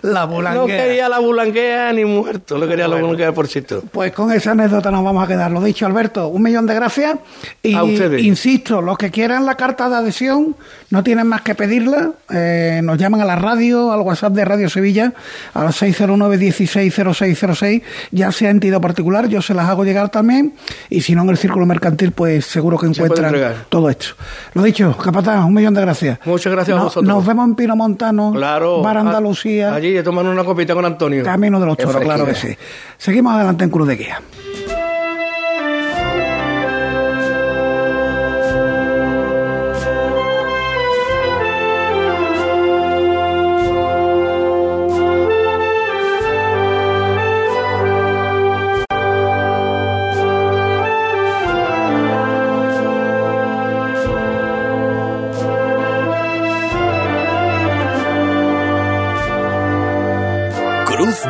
La 0.02 0.26
No 0.26 0.34
bulanguea. 0.34 0.84
quería 0.84 1.08
la 1.08 1.18
bulanguea 1.18 1.90
ni 1.94 2.04
muerto, 2.04 2.58
lo 2.58 2.68
quería 2.68 2.86
la 2.86 2.96
bulanguea 2.96 3.32
por 3.32 3.48
cierto. 3.48 3.82
Pues 3.90 4.12
con 4.12 4.30
esa 4.30 4.50
anécdota 4.50 4.90
nos 4.90 5.02
vamos 5.02 5.24
a 5.24 5.26
quedar. 5.26 5.50
Lo 5.50 5.62
dicho, 5.62 5.86
Alberto, 5.86 6.28
un 6.28 6.42
millón 6.42 6.66
de 6.66 6.74
gracias. 6.74 7.16
Y 7.62 7.74
A 7.74 7.82
ustedes. 7.82 8.22
insisto, 8.22 8.82
los 8.82 8.98
que 8.98 9.10
quieran 9.10 9.46
la 9.46 9.54
carta 9.56 9.88
de 9.88 9.96
adhesión 9.96 10.56
no 10.90 11.02
tienen 11.02 11.26
más 11.26 11.40
que 11.40 11.54
pedirla. 11.54 12.12
Eh, 12.30 12.80
nos 12.84 12.98
llaman 12.98 13.22
a 13.22 13.24
la 13.24 13.36
radio, 13.36 13.92
al 13.92 14.00
WhatsApp 14.02 14.34
de 14.34 14.44
Radio 14.44 14.68
Sevilla, 14.68 15.14
a 15.54 15.64
las 15.64 15.80
609-160606, 15.80 17.82
ya 18.10 18.30
sea 18.32 18.50
entidad 18.50 18.80
particular, 18.80 19.28
yo 19.28 19.40
se 19.42 19.54
las 19.54 19.68
hago 19.68 19.84
llegar 19.84 20.10
también. 20.10 20.54
Y 20.90 21.00
si 21.00 21.14
no 21.14 21.22
en 21.22 21.30
el 21.30 21.38
círculo 21.38 21.64
mercantil, 21.66 22.12
pues 22.12 22.44
seguro 22.44 22.78
que 22.78 22.92
Se 22.92 23.02
encuentran 23.02 23.31
entregar. 23.34 23.64
todo 23.68 23.88
esto. 23.90 24.06
Lo 24.54 24.62
dicho, 24.62 24.96
capataz, 24.96 25.44
un 25.44 25.54
millón 25.54 25.74
de 25.74 25.80
gracias. 25.80 26.18
Muchas 26.24 26.52
gracias 26.52 26.78
a 26.78 26.82
vosotros. 26.84 27.04
Nos 27.04 27.24
vemos 27.26 27.46
en 27.46 27.54
Pino 27.54 27.76
Montano, 27.76 28.32
Claro. 28.34 28.82
Bar 28.82 28.96
a- 28.98 29.00
Andalucía. 29.00 29.74
Allí 29.74 29.96
a 29.98 30.02
tomar 30.04 30.24
una 30.26 30.44
copita 30.44 30.74
con 30.74 30.84
Antonio. 30.84 31.24
Camino 31.24 31.58
de 31.60 31.66
los 31.66 31.76
Toros, 31.76 31.96
claro 32.02 32.24
que 32.26 32.34
sí. 32.34 32.56
Seguimos 32.98 33.34
adelante 33.34 33.64
en 33.64 33.70
Cruz 33.70 33.88
de 33.88 33.96
Guía. 33.96 34.20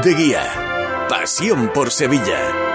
De 0.02 0.14
Guía. 0.14 1.06
Pasión 1.08 1.72
por 1.72 1.90
Sevilla. 1.90 2.71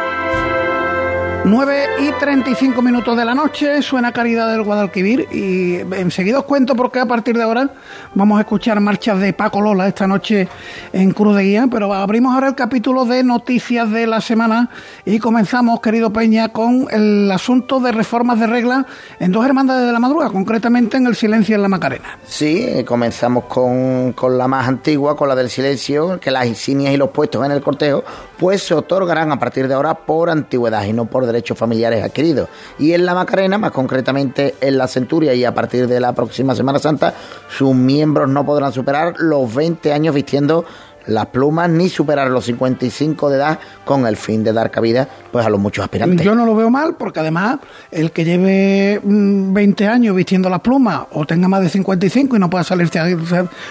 9 1.49 1.85
y 1.99 2.11
35 2.11 2.81
minutos 2.81 3.15
de 3.15 3.23
la 3.23 3.33
noche, 3.33 3.81
suena 3.81 4.11
Caridad 4.11 4.51
del 4.51 4.63
Guadalquivir 4.63 5.29
y 5.31 5.77
enseguida 5.95 6.39
os 6.39 6.45
cuento 6.45 6.75
por 6.75 6.91
qué 6.91 6.99
a 6.99 7.05
partir 7.05 7.37
de 7.37 7.43
ahora 7.43 7.69
vamos 8.15 8.37
a 8.37 8.41
escuchar 8.41 8.81
marchas 8.81 9.21
de 9.21 9.31
Paco 9.31 9.61
Lola 9.61 9.87
esta 9.87 10.07
noche 10.07 10.49
en 10.91 11.11
Cruz 11.11 11.37
de 11.37 11.43
Guía, 11.43 11.67
pero 11.71 11.93
abrimos 11.93 12.33
ahora 12.33 12.49
el 12.49 12.55
capítulo 12.55 13.05
de 13.05 13.23
noticias 13.23 13.89
de 13.91 14.07
la 14.07 14.19
semana 14.19 14.69
y 15.05 15.19
comenzamos, 15.19 15.79
querido 15.79 16.11
Peña, 16.11 16.49
con 16.49 16.87
el 16.91 17.31
asunto 17.31 17.79
de 17.79 17.93
reformas 17.93 18.41
de 18.41 18.47
regla 18.47 18.85
en 19.17 19.31
dos 19.31 19.45
hermandades 19.45 19.87
de 19.87 19.93
la 19.93 19.99
madruga, 19.99 20.29
concretamente 20.29 20.97
en 20.97 21.07
el 21.07 21.15
Silencio 21.15 21.55
en 21.55 21.61
la 21.61 21.69
Macarena. 21.69 22.17
Sí, 22.25 22.65
eh, 22.67 22.83
comenzamos 22.83 23.45
con, 23.45 24.11
con 24.11 24.37
la 24.37 24.49
más 24.49 24.67
antigua, 24.67 25.15
con 25.15 25.29
la 25.29 25.35
del 25.35 25.49
silencio, 25.49 26.19
que 26.19 26.29
las 26.29 26.45
insignias 26.45 26.93
y 26.93 26.97
los 26.97 27.11
puestos 27.11 27.45
en 27.45 27.53
el 27.53 27.61
cortejo, 27.61 28.03
pues 28.37 28.63
se 28.63 28.73
otorgarán 28.73 29.31
a 29.31 29.39
partir 29.39 29.69
de 29.69 29.75
ahora 29.75 29.93
por 29.93 30.29
antigüedad 30.29 30.83
y 30.83 30.91
no 30.91 31.05
por 31.05 31.25
derechos 31.37 31.57
familiares 31.57 32.03
adquiridos. 32.03 32.49
Y 32.79 32.93
en 32.93 33.05
la 33.05 33.13
Macarena, 33.13 33.57
más 33.57 33.71
concretamente 33.71 34.55
en 34.59 34.77
la 34.77 34.87
Centuria 34.87 35.33
y 35.33 35.45
a 35.45 35.53
partir 35.53 35.87
de 35.87 35.99
la 35.99 36.13
próxima 36.13 36.55
Semana 36.55 36.79
Santa, 36.79 37.13
sus 37.49 37.75
miembros 37.75 38.29
no 38.29 38.45
podrán 38.45 38.73
superar 38.73 39.13
los 39.19 39.53
20 39.53 39.93
años 39.93 40.15
vistiendo 40.15 40.65
las 41.07 41.27
plumas 41.27 41.69
ni 41.69 41.89
superar 41.89 42.29
los 42.29 42.45
55 42.45 43.29
de 43.29 43.37
edad 43.37 43.59
con 43.85 44.05
el 44.05 44.17
fin 44.17 44.43
de 44.43 44.53
dar 44.53 44.71
cabida 44.71 45.07
pues 45.31 45.45
a 45.45 45.49
los 45.49 45.59
muchos 45.59 45.83
aspirantes. 45.83 46.25
Yo 46.25 46.35
no 46.35 46.45
lo 46.45 46.55
veo 46.55 46.69
mal 46.69 46.95
porque 46.95 47.19
además 47.19 47.59
el 47.91 48.11
que 48.11 48.23
lleve 48.23 48.99
mm, 49.03 49.53
20 49.53 49.87
años 49.87 50.15
vistiendo 50.15 50.49
las 50.49 50.61
plumas 50.61 51.01
o 51.11 51.25
tenga 51.25 51.47
más 51.47 51.61
de 51.61 51.69
55 51.69 52.35
y 52.35 52.39
no 52.39 52.49
pueda 52.49 52.63
salir 52.63 52.89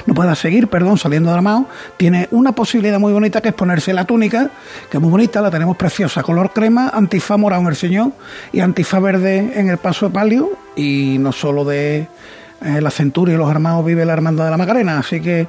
no 0.06 0.14
pueda 0.14 0.34
seguir, 0.34 0.68
perdón, 0.68 0.98
saliendo 0.98 1.30
de 1.30 1.36
armado, 1.36 1.66
tiene 1.96 2.28
una 2.30 2.52
posibilidad 2.52 2.98
muy 2.98 3.12
bonita 3.12 3.40
que 3.40 3.48
es 3.48 3.54
ponerse 3.54 3.92
la 3.92 4.04
túnica, 4.04 4.50
que 4.90 4.96
es 4.96 5.00
muy 5.00 5.10
bonita, 5.10 5.40
la 5.40 5.50
tenemos 5.50 5.76
preciosa, 5.76 6.22
color 6.22 6.52
crema, 6.52 6.90
antifaz 6.90 7.38
morado 7.38 7.62
en 7.62 7.68
el 7.68 7.76
señor 7.76 8.12
y 8.52 8.60
antifaz 8.60 9.02
verde 9.02 9.52
en 9.54 9.68
el 9.68 9.78
paso 9.78 10.06
de 10.06 10.14
palio 10.14 10.50
y 10.76 11.16
no 11.18 11.32
solo 11.32 11.64
de 11.64 12.06
eh, 12.64 12.80
la 12.80 12.90
Centuria 12.90 13.34
y 13.34 13.38
los 13.38 13.50
armados 13.50 13.84
vive 13.84 14.04
la 14.04 14.14
hermandad 14.14 14.46
de 14.46 14.50
la 14.50 14.56
Macarena, 14.56 14.98
así 14.98 15.20
que 15.20 15.46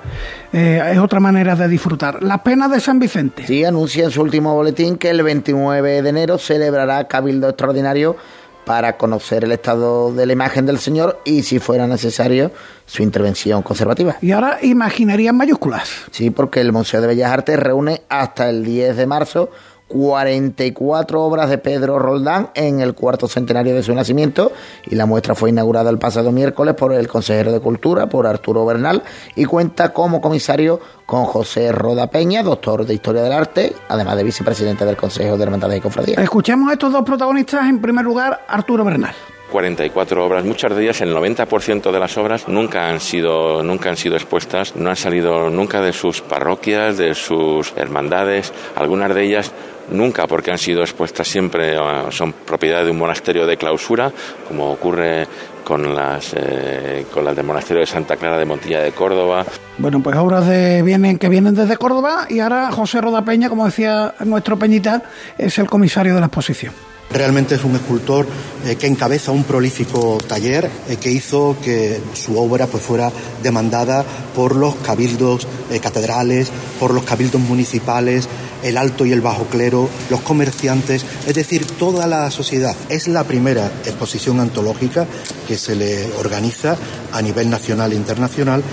eh, 0.51 0.91
es 0.91 0.97
otra 0.97 1.19
manera 1.19 1.55
de 1.55 1.67
disfrutar. 1.67 2.21
Las 2.21 2.41
penas 2.41 2.69
de 2.69 2.79
San 2.79 2.99
Vicente. 2.99 3.47
Sí, 3.47 3.63
anuncia 3.63 4.03
en 4.03 4.11
su 4.11 4.21
último 4.21 4.53
boletín 4.53 4.97
que 4.97 5.09
el 5.09 5.23
29 5.23 6.01
de 6.01 6.09
enero 6.09 6.37
celebrará 6.37 7.07
Cabildo 7.07 7.49
Extraordinario 7.49 8.17
para 8.65 8.97
conocer 8.97 9.45
el 9.45 9.53
estado 9.53 10.13
de 10.13 10.25
la 10.25 10.33
imagen 10.33 10.65
del 10.65 10.77
Señor 10.77 11.21
y, 11.23 11.43
si 11.43 11.57
fuera 11.57 11.87
necesario, 11.87 12.51
su 12.85 13.01
intervención 13.01 13.61
conservativa. 13.61 14.17
Y 14.21 14.31
ahora 14.31 14.59
imaginaría 14.61 15.29
en 15.29 15.37
mayúsculas. 15.37 15.89
Sí, 16.11 16.31
porque 16.31 16.59
el 16.59 16.73
Museo 16.73 16.99
de 16.99 17.07
Bellas 17.07 17.31
Artes 17.31 17.57
reúne 17.57 18.01
hasta 18.09 18.49
el 18.49 18.65
10 18.65 18.97
de 18.97 19.07
marzo 19.07 19.49
44 19.87 21.23
obras 21.23 21.49
de 21.49 21.57
Pedro 21.57 21.99
Roldán 21.99 22.49
en 22.55 22.81
el 22.81 22.93
cuarto 22.93 23.27
centenario 23.27 23.73
de 23.73 23.83
su 23.83 23.93
nacimiento 23.93 24.51
y 24.85 24.95
la 24.95 25.05
muestra 25.05 25.35
fue 25.35 25.49
inaugurada 25.49 25.89
el 25.89 25.97
pasado 25.97 26.31
miércoles 26.31 26.75
por 26.75 26.93
el 26.93 27.07
consejero 27.07 27.51
de 27.51 27.59
Cultura, 27.59 28.07
por 28.07 28.27
Arturo 28.27 28.65
Bernal, 28.65 29.03
y 29.35 29.45
cuenta 29.45 29.93
como 29.93 30.21
comisario 30.21 30.79
con 31.05 31.25
José 31.25 31.71
Roda 31.71 32.07
Peña, 32.07 32.43
doctor 32.43 32.85
de 32.85 32.93
Historia 32.93 33.21
del 33.21 33.31
Arte, 33.31 33.73
además 33.87 34.17
de 34.17 34.23
vicepresidente 34.23 34.85
del 34.85 34.97
Consejo 34.97 35.37
de 35.37 35.43
Hermandades 35.43 35.77
y 35.77 35.81
Cofradías. 35.81 36.19
Escuchemos 36.19 36.69
a 36.69 36.73
estos 36.73 36.91
dos 36.91 37.03
protagonistas. 37.03 37.67
En 37.67 37.79
primer 37.79 38.03
lugar, 38.03 38.45
Arturo 38.47 38.83
Bernal. 38.83 39.15
44 39.51 40.25
obras, 40.25 40.43
muchas 40.43 40.75
de 40.75 40.83
ellas, 40.83 41.01
el 41.01 41.15
90% 41.15 41.91
de 41.91 41.99
las 41.99 42.17
obras 42.17 42.47
nunca 42.47 42.89
han 42.89 42.99
sido 42.99 43.63
nunca 43.63 43.89
han 43.89 43.97
sido 43.97 44.15
expuestas, 44.15 44.75
no 44.75 44.89
han 44.89 44.95
salido 44.95 45.49
nunca 45.49 45.81
de 45.81 45.93
sus 45.93 46.21
parroquias, 46.21 46.97
de 46.97 47.15
sus 47.15 47.73
hermandades, 47.75 48.53
algunas 48.75 49.13
de 49.13 49.23
ellas 49.23 49.51
nunca 49.89 50.27
porque 50.27 50.51
han 50.51 50.57
sido 50.57 50.81
expuestas 50.81 51.27
siempre 51.27 51.79
uh, 51.79 52.11
son 52.11 52.33
propiedad 52.33 52.83
de 52.83 52.91
un 52.91 52.97
monasterio 52.97 53.45
de 53.45 53.57
clausura, 53.57 54.11
como 54.47 54.71
ocurre 54.71 55.27
con 55.63 55.93
las 55.93 56.33
eh, 56.35 57.05
con 57.13 57.25
las 57.25 57.35
del 57.35 57.45
monasterio 57.45 57.81
de 57.81 57.87
Santa 57.87 58.15
Clara 58.15 58.37
de 58.37 58.45
Montilla 58.45 58.81
de 58.81 58.91
Córdoba. 58.91 59.45
Bueno, 59.77 60.01
pues 60.01 60.15
obras 60.17 60.47
de 60.47 60.81
vienen 60.81 61.17
que 61.17 61.29
vienen 61.29 61.55
desde 61.55 61.77
Córdoba 61.77 62.25
y 62.29 62.39
ahora 62.39 62.71
José 62.71 63.01
Roda 63.01 63.23
Peña, 63.23 63.49
como 63.49 63.65
decía 63.65 64.13
nuestro 64.25 64.57
Peñita, 64.57 65.03
es 65.37 65.57
el 65.59 65.69
comisario 65.69 66.13
de 66.15 66.19
la 66.21 66.27
exposición. 66.27 66.73
Realmente 67.09 67.55
es 67.55 67.63
un 67.63 67.75
escultor 67.75 68.27
eh, 68.65 68.75
que 68.75 68.87
encabeza 68.87 69.31
un 69.31 69.45
prolífico 69.45 70.17
taller 70.27 70.69
eh, 70.89 70.97
que 70.97 71.09
hizo 71.09 71.55
que 71.63 72.01
su 72.13 72.37
obra 72.37 72.67
pues, 72.67 72.83
fuera 72.83 73.11
demandada 73.41 74.03
por 74.35 74.55
los 74.55 74.75
cabildos 74.75 75.47
eh, 75.71 75.79
catedrales, 75.79 76.51
por 76.79 76.93
los 76.93 77.03
cabildos 77.03 77.41
municipales, 77.41 78.27
el 78.61 78.75
alto 78.77 79.05
y 79.05 79.13
el 79.13 79.21
bajo 79.21 79.45
clero, 79.45 79.89
los 80.09 80.19
comerciantes, 80.21 81.05
es 81.25 81.33
decir, 81.33 81.65
toda 81.65 82.07
la 82.07 82.29
sociedad. 82.29 82.75
Es 82.89 83.07
la 83.07 83.23
primera 83.23 83.67
exposición 83.85 84.41
antológica 84.41 85.05
que 85.47 85.57
se 85.57 85.75
le 85.75 86.11
organiza 86.19 86.75
a 87.13 87.21
nivel 87.21 87.49
nacional 87.49 87.93
e 87.93 87.95
internacional 87.95 88.63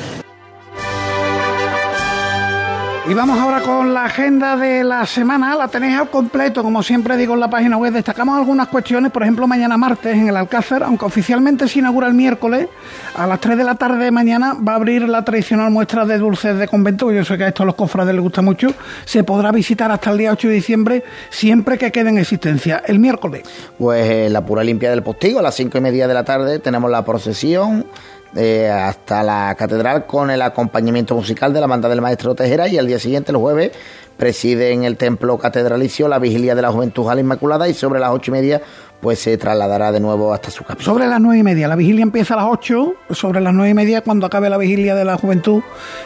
Y 3.06 3.12
vamos 3.12 3.38
ahora 3.38 3.60
con 3.60 3.92
la 3.92 4.06
agenda 4.06 4.56
de 4.56 4.82
la 4.82 5.04
semana. 5.04 5.54
La 5.56 5.68
tenéis 5.68 5.98
al 5.98 6.08
completo, 6.08 6.62
como 6.62 6.82
siempre 6.82 7.18
digo 7.18 7.34
en 7.34 7.40
la 7.40 7.50
página 7.50 7.76
web. 7.76 7.92
Destacamos 7.92 8.38
algunas 8.38 8.68
cuestiones, 8.68 9.12
por 9.12 9.22
ejemplo, 9.22 9.46
mañana 9.46 9.76
martes 9.76 10.14
en 10.14 10.28
el 10.28 10.36
Alcázar, 10.38 10.82
aunque 10.82 11.04
oficialmente 11.04 11.68
se 11.68 11.80
inaugura 11.80 12.06
el 12.06 12.14
miércoles, 12.14 12.66
a 13.14 13.26
las 13.26 13.40
3 13.40 13.58
de 13.58 13.64
la 13.64 13.74
tarde 13.74 14.02
de 14.02 14.10
mañana 14.10 14.54
va 14.54 14.72
a 14.72 14.76
abrir 14.76 15.06
la 15.06 15.22
tradicional 15.22 15.70
muestra 15.70 16.06
de 16.06 16.16
dulces 16.16 16.56
de 16.56 16.66
convento, 16.66 17.12
yo 17.12 17.26
sé 17.26 17.36
que 17.36 17.44
a 17.44 17.48
esto 17.48 17.62
a 17.64 17.66
los 17.66 17.74
cofrades 17.74 18.14
les 18.14 18.22
gusta 18.22 18.40
mucho. 18.40 18.68
Se 19.04 19.22
podrá 19.22 19.52
visitar 19.52 19.90
hasta 19.90 20.10
el 20.10 20.16
día 20.16 20.32
8 20.32 20.48
de 20.48 20.54
diciembre, 20.54 21.04
siempre 21.28 21.76
que 21.76 21.92
quede 21.92 22.08
en 22.08 22.16
existencia. 22.16 22.82
El 22.86 23.00
miércoles. 23.00 23.42
Pues 23.76 24.08
eh, 24.08 24.30
la 24.30 24.46
pura 24.46 24.64
limpia 24.64 24.88
del 24.88 25.02
postigo, 25.02 25.40
a 25.40 25.42
las 25.42 25.54
cinco 25.54 25.76
y 25.76 25.82
media 25.82 26.08
de 26.08 26.14
la 26.14 26.24
tarde 26.24 26.58
tenemos 26.58 26.90
la 26.90 27.04
procesión 27.04 27.84
eh, 28.36 28.68
hasta 28.68 29.22
la 29.22 29.54
catedral 29.56 30.06
con 30.06 30.30
el 30.30 30.42
acompañamiento 30.42 31.14
musical 31.14 31.52
de 31.52 31.60
la 31.60 31.66
banda 31.66 31.88
del 31.88 32.00
maestro 32.00 32.34
Tejera 32.34 32.68
y 32.68 32.78
al 32.78 32.86
día 32.86 32.98
siguiente, 32.98 33.32
el 33.32 33.38
jueves, 33.38 33.72
preside 34.16 34.72
en 34.72 34.84
el 34.84 34.96
templo 34.96 35.38
catedralicio 35.38 36.08
la 36.08 36.18
vigilia 36.18 36.54
de 36.54 36.62
la 36.62 36.70
Juventud 36.70 37.08
a 37.08 37.14
la 37.14 37.20
Inmaculada 37.20 37.68
y 37.68 37.74
sobre 37.74 38.00
las 38.00 38.10
ocho 38.10 38.30
y 38.30 38.32
media 38.32 38.62
pues 39.00 39.18
se 39.18 39.36
trasladará 39.36 39.92
de 39.92 40.00
nuevo 40.00 40.32
hasta 40.32 40.50
su 40.50 40.64
capilla. 40.64 40.86
Sobre 40.86 41.06
las 41.06 41.20
nueve 41.20 41.38
y 41.40 41.42
media. 41.42 41.68
La 41.68 41.76
vigilia 41.76 42.02
empieza 42.02 42.32
a 42.32 42.38
las 42.38 42.46
8. 42.48 42.94
Sobre 43.10 43.42
las 43.42 43.52
nueve 43.52 43.68
y 43.68 43.74
media, 43.74 44.00
cuando 44.00 44.24
acabe 44.24 44.48
la 44.48 44.56
vigilia 44.56 44.94
de 44.94 45.04
la 45.04 45.18
juventud, 45.18 45.62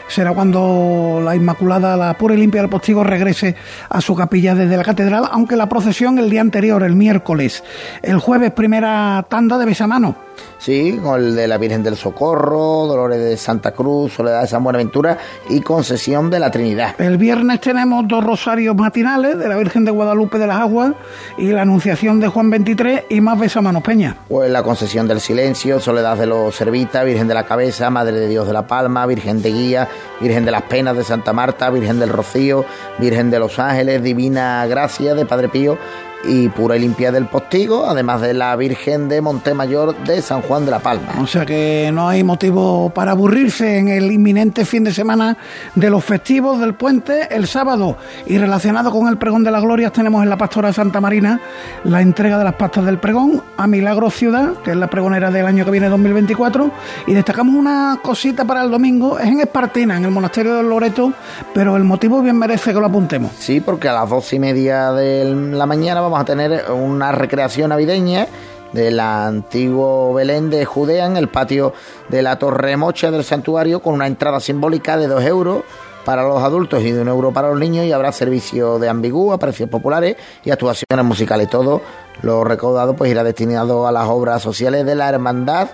será 0.08 0.34
cuando 0.34 1.20
la 1.22 1.36
Inmaculada, 1.36 1.96
la 1.96 2.18
pura 2.18 2.34
y 2.34 2.38
limpia 2.38 2.60
del 2.60 2.68
postigo, 2.68 3.04
regrese 3.04 3.54
a 3.88 4.00
su 4.00 4.16
capilla 4.16 4.56
desde 4.56 4.76
la 4.76 4.82
catedral, 4.82 5.28
aunque 5.30 5.54
la 5.54 5.68
procesión 5.68 6.18
el 6.18 6.28
día 6.28 6.40
anterior, 6.40 6.82
el 6.82 6.96
miércoles. 6.96 7.62
El 8.02 8.18
jueves, 8.18 8.50
primera 8.50 9.24
tanda 9.28 9.58
de 9.58 9.66
besamano. 9.66 10.27
Sí, 10.58 10.98
con 11.02 11.20
el 11.20 11.36
de 11.36 11.46
la 11.46 11.56
Virgen 11.56 11.82
del 11.82 11.96
Socorro, 11.96 12.86
Dolores 12.86 13.18
de 13.20 13.36
Santa 13.36 13.72
Cruz, 13.72 14.12
Soledad 14.14 14.42
de 14.42 14.48
San 14.48 14.62
Buenaventura 14.64 15.16
y 15.48 15.60
Concesión 15.60 16.30
de 16.30 16.40
la 16.40 16.50
Trinidad. 16.50 17.00
El 17.00 17.16
viernes 17.16 17.60
tenemos 17.60 18.06
dos 18.08 18.24
rosarios 18.24 18.74
matinales 18.74 19.38
de 19.38 19.48
la 19.48 19.56
Virgen 19.56 19.84
de 19.84 19.90
Guadalupe 19.90 20.38
de 20.38 20.46
las 20.46 20.60
Aguas 20.60 20.92
y 21.36 21.48
la 21.48 21.62
Anunciación 21.62 22.20
de 22.20 22.28
Juan 22.28 22.50
23 22.50 23.04
y 23.08 23.20
más 23.20 23.38
Manos 23.62 23.82
Peña. 23.82 24.16
Pues 24.28 24.50
la 24.50 24.62
Concesión 24.62 25.08
del 25.08 25.20
Silencio, 25.20 25.80
Soledad 25.80 26.16
de 26.16 26.26
los 26.26 26.54
Servitas, 26.54 27.04
Virgen 27.04 27.28
de 27.28 27.34
la 27.34 27.44
Cabeza, 27.44 27.88
Madre 27.90 28.18
de 28.18 28.28
Dios 28.28 28.46
de 28.46 28.52
la 28.52 28.66
Palma, 28.66 29.06
Virgen 29.06 29.42
de 29.42 29.50
Guía, 29.50 29.88
Virgen 30.20 30.44
de 30.44 30.50
las 30.50 30.62
Penas 30.62 30.96
de 30.96 31.04
Santa 31.04 31.32
Marta, 31.32 31.70
Virgen 31.70 31.98
del 31.98 32.10
Rocío, 32.10 32.64
Virgen 32.98 33.30
de 33.30 33.38
los 33.38 33.58
Ángeles, 33.58 34.02
Divina 34.02 34.66
Gracia 34.66 35.14
de 35.14 35.24
Padre 35.24 35.48
Pío 35.48 35.78
y 36.24 36.48
pura 36.48 36.76
y 36.76 36.80
limpia 36.80 37.12
del 37.12 37.26
Postigo, 37.26 37.86
además 37.86 38.20
de 38.20 38.34
la 38.34 38.54
Virgen 38.56 39.08
de 39.08 39.20
Montemayor 39.20 39.96
de 40.04 40.20
San 40.22 40.42
Juan 40.42 40.64
de 40.64 40.70
la 40.70 40.80
Palma. 40.80 41.14
O 41.20 41.26
sea 41.26 41.46
que 41.46 41.90
no 41.92 42.08
hay 42.08 42.24
motivo 42.24 42.90
para 42.90 43.12
aburrirse 43.12 43.78
en 43.78 43.88
el 43.88 44.10
inminente 44.10 44.64
fin 44.64 44.84
de 44.84 44.92
semana 44.92 45.36
de 45.74 45.90
los 45.90 46.04
festivos 46.04 46.60
del 46.60 46.74
puente 46.74 47.34
el 47.34 47.46
sábado. 47.46 47.96
Y 48.26 48.38
relacionado 48.38 48.90
con 48.90 49.08
el 49.08 49.16
pregón 49.16 49.44
de 49.44 49.50
las 49.50 49.62
glorias 49.62 49.92
tenemos 49.92 50.22
en 50.22 50.30
la 50.30 50.36
Pastora 50.36 50.72
Santa 50.72 51.00
Marina 51.00 51.40
la 51.84 52.00
entrega 52.00 52.38
de 52.38 52.44
las 52.44 52.54
pastas 52.54 52.84
del 52.84 52.98
pregón 52.98 53.42
a 53.56 53.66
Milagro 53.66 54.10
Ciudad, 54.10 54.54
que 54.64 54.72
es 54.72 54.76
la 54.76 54.88
pregonera 54.88 55.30
del 55.30 55.46
año 55.46 55.64
que 55.64 55.70
viene 55.70 55.88
2024. 55.88 56.70
Y 57.06 57.14
destacamos 57.14 57.54
una 57.54 58.00
cosita 58.02 58.44
para 58.44 58.62
el 58.62 58.70
domingo, 58.70 59.18
es 59.18 59.26
en 59.26 59.40
Espartina, 59.40 59.96
en 59.96 60.04
el 60.04 60.10
monasterio 60.10 60.56
de 60.56 60.62
Loreto, 60.62 61.12
pero 61.54 61.76
el 61.76 61.84
motivo 61.84 62.20
bien 62.22 62.38
merece 62.38 62.72
que 62.72 62.80
lo 62.80 62.86
apuntemos. 62.86 63.32
Sí, 63.38 63.60
porque 63.60 63.88
a 63.88 63.92
las 63.92 64.10
doce 64.10 64.36
y 64.36 64.38
media 64.38 64.92
de 64.92 65.24
la 65.52 65.66
mañana 65.66 66.00
vamos 66.00 66.07
a 66.16 66.24
tener 66.24 66.70
una 66.70 67.12
recreación 67.12 67.70
navideña 67.70 68.26
del 68.72 69.00
antiguo 69.00 70.14
Belén 70.14 70.50
de 70.50 70.64
Judea 70.64 71.06
en 71.06 71.16
el 71.16 71.28
patio 71.28 71.72
de 72.08 72.22
la 72.22 72.38
Torre 72.38 72.76
Mocha 72.76 73.10
del 73.10 73.24
santuario 73.24 73.80
con 73.80 73.94
una 73.94 74.06
entrada 74.06 74.40
simbólica 74.40 74.96
de 74.96 75.08
dos 75.08 75.24
euros 75.24 75.62
para 76.04 76.22
los 76.22 76.42
adultos 76.42 76.82
y 76.82 76.92
de 76.92 77.00
un 77.00 77.08
euro 77.08 77.32
para 77.32 77.48
los 77.50 77.58
niños 77.58 77.84
y 77.84 77.92
habrá 77.92 78.12
servicio 78.12 78.78
de 78.78 78.88
ambigú 78.88 79.32
a 79.32 79.38
precios 79.38 79.68
populares 79.68 80.16
y 80.44 80.50
actuaciones 80.50 81.04
musicales. 81.04 81.50
Todo 81.50 81.82
lo 82.22 82.44
recaudado 82.44 82.94
pues 82.94 83.10
irá 83.10 83.24
destinado 83.24 83.86
a 83.86 83.92
las 83.92 84.08
obras 84.08 84.42
sociales 84.42 84.86
de 84.86 84.94
la 84.94 85.08
hermandad 85.08 85.68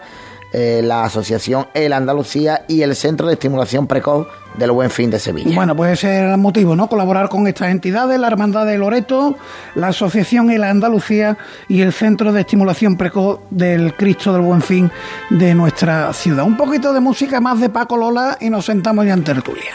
eh, 0.57 0.83
la 0.85 1.03
Asociación 1.03 1.67
El 1.75 1.93
Andalucía 1.93 2.65
y 2.69 2.83
el 2.83 2.95
Centro 2.95 3.27
de 3.27 3.33
Estimulación 3.33 3.89
Precoz 3.89 4.29
del 4.57 4.71
Buen 4.71 4.91
Fin 4.91 5.11
de 5.11 5.19
Sevilla. 5.19 5.55
Bueno, 5.55 5.75
pues 5.77 5.93
ese 5.93 6.17
es 6.17 6.33
el 6.33 6.39
motivo, 6.39 6.77
¿no? 6.77 6.89
Colaborar 6.89 7.29
con 7.29 7.47
estas 7.47 7.71
entidades, 7.71 8.19
la 8.19 8.27
Hermandad 8.27 8.67
de 8.67 8.79
Loreto, 8.79 9.37
la 9.75 9.89
Asociación 9.89 10.51
El 10.51 10.65
Andalucía 10.65 11.37
y 11.69 11.81
el 11.81 11.93
Centro 11.93 12.33
de 12.33 12.41
Estimulación 12.41 12.97
Precoz 12.97 13.41
del 13.51 13.95
Cristo 13.95 14.33
del 14.33 14.43
Buen 14.43 14.63
Fin 14.63 14.91
de 15.31 15.55
nuestra 15.55 16.13
ciudad. 16.13 16.45
Un 16.45 16.57
poquito 16.57 16.93
de 16.93 17.01
música 17.01 17.41
más 17.41 17.61
de 17.61 17.69
Paco 17.69 17.97
Lola 17.97 18.39
y 18.41 18.51
nos 18.51 18.67
sentamos 18.67 19.07
ya 19.07 19.15
en 19.15 19.25
tertulia. 19.25 19.73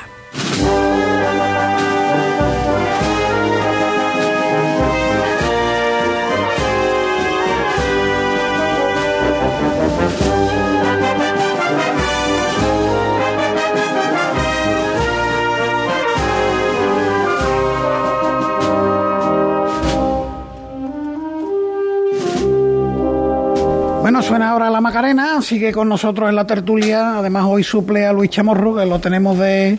Bueno, 24.09 24.23
suena 24.23 24.49
ahora 24.49 24.71
la 24.71 24.81
Macarena, 24.81 25.39
sigue 25.39 25.71
con 25.71 25.87
nosotros 25.87 26.29
en 26.29 26.35
la 26.35 26.47
tertulia. 26.47 27.19
Además, 27.19 27.43
hoy 27.47 27.63
suple 27.63 28.07
a 28.07 28.11
Luis 28.11 28.31
Chamorro, 28.31 28.75
que 28.75 28.83
lo 28.83 28.97
tenemos 28.97 29.37
de, 29.37 29.77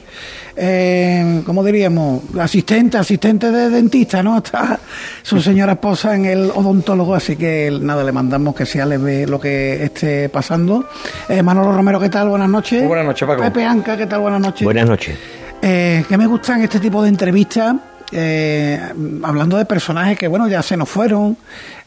eh, 0.55 1.43
¿cómo 1.45 1.65
diríamos? 1.65 2.23
Asistente, 2.39 2.97
asistente 2.97 3.51
de 3.51 3.69
dentista, 3.69 4.23
¿no? 4.23 4.37
Está 4.37 4.79
su 5.23 5.41
señora 5.41 5.73
esposa 5.73 6.15
en 6.15 6.27
el 6.27 6.53
odontólogo, 6.55 7.17
así 7.17 7.35
que 7.35 7.77
nada, 7.83 8.05
le 8.05 8.13
mandamos 8.13 8.55
que 8.55 8.67
sea 8.67 8.87
leve 8.87 9.27
lo 9.27 9.41
que 9.41 9.83
esté 9.83 10.29
pasando. 10.29 10.89
Eh, 11.29 11.43
Manolo 11.43 11.73
Romero, 11.73 11.99
¿qué 11.99 12.09
tal? 12.09 12.29
Buenas 12.29 12.49
noches. 12.49 12.87
buenas 12.87 13.07
noches, 13.07 13.27
Paco. 13.27 13.43
Pepe 13.43 13.65
Anca, 13.65 13.97
¿qué 13.97 14.07
tal? 14.07 14.21
Buenas 14.21 14.43
noches. 14.43 14.63
Buenas 14.63 14.89
noches. 14.89 15.19
Eh, 15.61 16.05
que 16.09 16.17
me 16.17 16.29
gustan 16.29 16.63
este 16.63 16.79
tipo 16.79 17.03
de 17.03 17.09
entrevistas 17.09 17.75
eh, 18.13 18.81
hablando 19.23 19.57
de 19.57 19.65
personajes 19.65 20.19
que, 20.19 20.29
bueno, 20.29 20.49
ya 20.49 20.63
se 20.63 20.77
nos 20.77 20.89
fueron, 20.89 21.37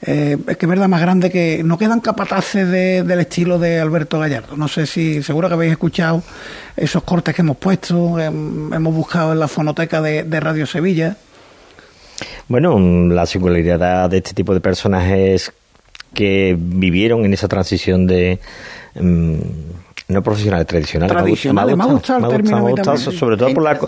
eh, 0.02 0.38
es 0.48 0.58
que 0.58 0.66
es 0.66 0.70
verdad 0.70 0.88
más 0.88 1.02
grande 1.02 1.30
que 1.30 1.62
no 1.64 1.78
quedan 1.78 2.00
capataces 2.00 2.70
del 2.70 3.20
estilo 3.20 3.60
de 3.60 3.80
Alberto 3.80 4.20
Gallardo. 4.20 4.56
No 4.56 4.68
sé 4.68 4.86
si, 4.86 5.22
seguro 5.22 5.48
que 5.48 5.56
habéis 5.56 5.72
escuchado 5.74 6.24
esos 6.78 7.04
cortes 7.04 7.36
que 7.36 7.42
hemos 7.42 7.58
puesto, 7.58 8.20
em, 8.20 8.74
hemos 8.74 8.94
buscado 8.94 9.34
en 9.34 9.40
la 9.40 9.48
fonoteca 9.48 10.02
de, 10.02 10.40
Radio 10.40 10.66
Sevilla. 10.66 11.18
Bueno, 12.48 12.80
la 12.80 13.26
singularidad 13.26 14.10
de 14.10 14.18
este 14.18 14.34
tipo 14.34 14.54
de 14.54 14.60
personajes 14.60 15.52
que 16.14 16.56
vivieron 16.58 17.26
en 17.26 17.34
esa 17.34 17.48
transición 17.48 18.08
de... 18.08 18.40
No 20.08 20.22
profesionales, 20.22 20.68
tradicionales. 20.68 21.16
Tradicionales, 21.16 21.78
me 21.78 21.84
ha 21.84 21.88
gustado, 21.88 22.20
me 22.20 22.26
ha 22.26 22.38
gustado, 22.38 22.64
me 22.64 22.82
ha 22.82 22.98
sobre 22.98 23.38
todo 23.38 23.54
por 23.54 23.64
la, 23.64 23.80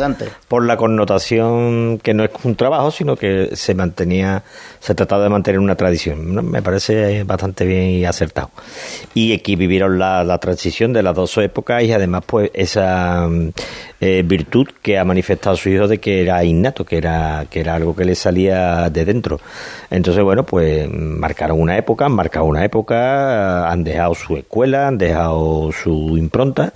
por 0.47 0.65
la 0.65 0.77
connotación 0.77 1.99
que 2.01 2.13
no 2.13 2.23
es 2.23 2.31
un 2.43 2.55
trabajo, 2.55 2.89
sino 2.89 3.17
que 3.17 3.49
se 3.53 3.75
mantenía, 3.75 4.43
se 4.79 4.95
trataba 4.95 5.23
de 5.23 5.29
mantener 5.29 5.59
una 5.59 5.75
tradición. 5.75 6.49
Me 6.49 6.61
parece 6.61 7.23
bastante 7.25 7.65
bien 7.65 7.89
y 7.89 8.05
acertado. 8.05 8.49
Y 9.13 9.33
aquí 9.33 9.57
vivieron 9.57 9.99
la, 9.99 10.23
la 10.23 10.37
transición 10.37 10.93
de 10.93 11.03
las 11.03 11.15
dos 11.15 11.37
épocas 11.37 11.83
y 11.83 11.91
además 11.91 12.23
pues 12.25 12.49
esa 12.53 13.27
eh, 14.05 14.21
virtud 14.23 14.67
que 14.83 14.99
ha 14.99 15.03
manifestado 15.03 15.55
su 15.55 15.69
hijo 15.69 15.87
de 15.87 15.99
que 15.99 16.21
era 16.21 16.43
innato, 16.43 16.85
que 16.85 16.97
era, 16.97 17.47
que 17.49 17.59
era 17.59 17.73
algo 17.73 17.95
que 17.95 18.05
le 18.05 18.13
salía 18.13 18.89
de 18.91 19.03
dentro. 19.03 19.39
Entonces, 19.89 20.23
bueno, 20.23 20.45
pues 20.45 20.87
marcaron 20.91 21.59
una 21.59 21.75
época, 21.75 22.05
han 22.05 22.11
marcado 22.11 22.45
una 22.45 22.63
época, 22.63 23.67
han 23.67 23.83
dejado 23.83 24.13
su 24.13 24.37
escuela, 24.37 24.87
han 24.87 24.99
dejado 24.99 25.71
su 25.71 26.17
impronta 26.17 26.73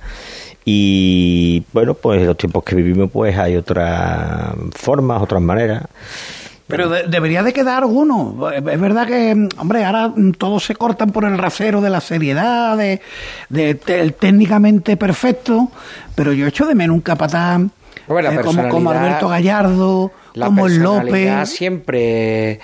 y 0.66 1.64
bueno, 1.72 1.94
pues 1.94 2.22
en 2.22 2.28
los 2.28 2.38
tiempos 2.38 2.64
que 2.64 2.76
vivimos 2.76 3.12
pues 3.12 3.38
hay 3.38 3.56
otras 3.56 4.54
formas, 4.72 5.22
otras 5.22 5.42
maneras. 5.42 5.84
Pero 6.70 6.88
debería 6.88 7.42
de 7.42 7.52
quedar 7.52 7.82
alguno. 7.82 8.48
Es 8.52 8.80
verdad 8.80 9.08
que, 9.08 9.50
hombre, 9.58 9.84
ahora 9.84 10.14
todos 10.38 10.64
se 10.64 10.76
cortan 10.76 11.10
por 11.10 11.26
el 11.26 11.36
rasero 11.40 11.82
de 11.82 11.90
la 11.90 12.00
seriedad, 12.00 12.78
de, 12.78 13.02
de, 13.50 13.74
técnicamente 13.74 14.96
perfecto, 14.96 15.72
pero 16.14 16.32
yo 16.32 16.46
echo 16.46 16.68
de 16.68 16.76
menos 16.76 16.94
un 16.94 17.02
capataz 17.02 17.62
eh, 17.62 18.40
como, 18.44 18.70
como 18.70 18.92
Alberto 18.92 19.30
Gallardo, 19.30 20.12
como 20.40 20.68
el 20.68 20.78
López. 20.78 21.50
siempre 21.50 22.60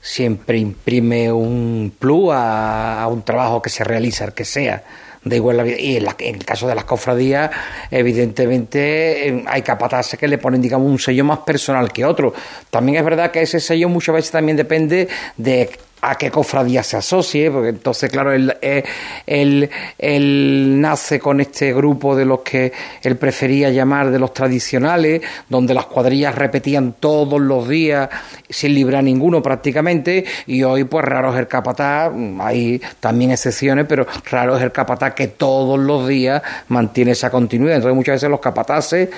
siempre 0.00 0.58
imprime 0.58 1.32
un 1.32 1.92
plus 1.98 2.32
a, 2.32 3.02
a, 3.02 3.08
un 3.08 3.22
trabajo 3.22 3.60
que 3.60 3.68
se 3.68 3.82
realiza, 3.82 4.26
el 4.26 4.32
que 4.32 4.44
sea 4.44 4.84
da 5.22 5.36
igual 5.36 5.56
la 5.56 5.62
vida. 5.62 5.76
Y 5.78 5.96
en, 5.96 6.06
el 6.18 6.44
caso 6.44 6.66
de 6.66 6.74
las 6.74 6.84
cofradías, 6.84 7.50
evidentemente 7.90 9.28
eh, 9.28 9.44
hay 9.46 9.62
capataces 9.62 10.18
que 10.18 10.28
le 10.28 10.38
ponen, 10.38 10.62
digamos, 10.62 10.90
un 10.90 10.98
sello 10.98 11.24
más 11.24 11.40
personal 11.40 11.92
que 11.92 12.04
otro. 12.04 12.32
También 12.70 12.98
es 12.98 13.04
verdad 13.04 13.30
que 13.30 13.42
ese 13.42 13.60
sello 13.60 13.88
muchas 13.88 14.14
veces 14.14 14.30
también 14.30 14.56
depende 14.56 15.08
de 15.36 15.70
a 16.00 16.16
qué 16.16 16.30
cofradía 16.30 16.82
se 16.82 16.96
asocie, 16.96 17.50
porque 17.50 17.70
entonces, 17.70 18.10
claro, 18.10 18.32
él, 18.32 18.56
eh, 18.62 18.82
él, 19.26 19.68
él, 19.98 20.80
nace 20.80 21.18
con 21.18 21.40
este 21.40 21.72
grupo 21.74 22.16
de 22.16 22.24
los 22.24 22.40
que 22.40 22.72
él 23.02 23.16
prefería 23.16 23.70
llamar 23.70 24.10
de 24.10 24.18
los 24.18 24.32
tradicionales, 24.32 25.22
donde 25.48 25.74
las 25.74 25.86
cuadrillas 25.86 26.34
repetían 26.34 26.94
todos 26.98 27.40
los 27.40 27.68
días 27.68 28.08
sin 28.48 28.74
librar 28.74 29.04
ninguno 29.04 29.42
prácticamente, 29.42 30.24
y 30.46 30.62
hoy 30.62 30.84
pues 30.84 31.04
raro 31.04 31.32
es 31.32 31.38
el 31.38 31.48
capataz, 31.48 32.12
hay 32.40 32.80
también 32.98 33.32
excepciones, 33.32 33.86
pero 33.86 34.06
raro 34.30 34.56
es 34.56 34.62
el 34.62 34.72
capataz 34.72 35.14
que 35.14 35.28
todos 35.28 35.78
los 35.78 36.08
días 36.08 36.42
mantiene 36.68 37.12
esa 37.12 37.30
continuidad. 37.30 37.76
Entonces 37.76 37.96
muchas 37.96 38.14
veces 38.14 38.30
los 38.30 38.40
capataces 38.40 39.08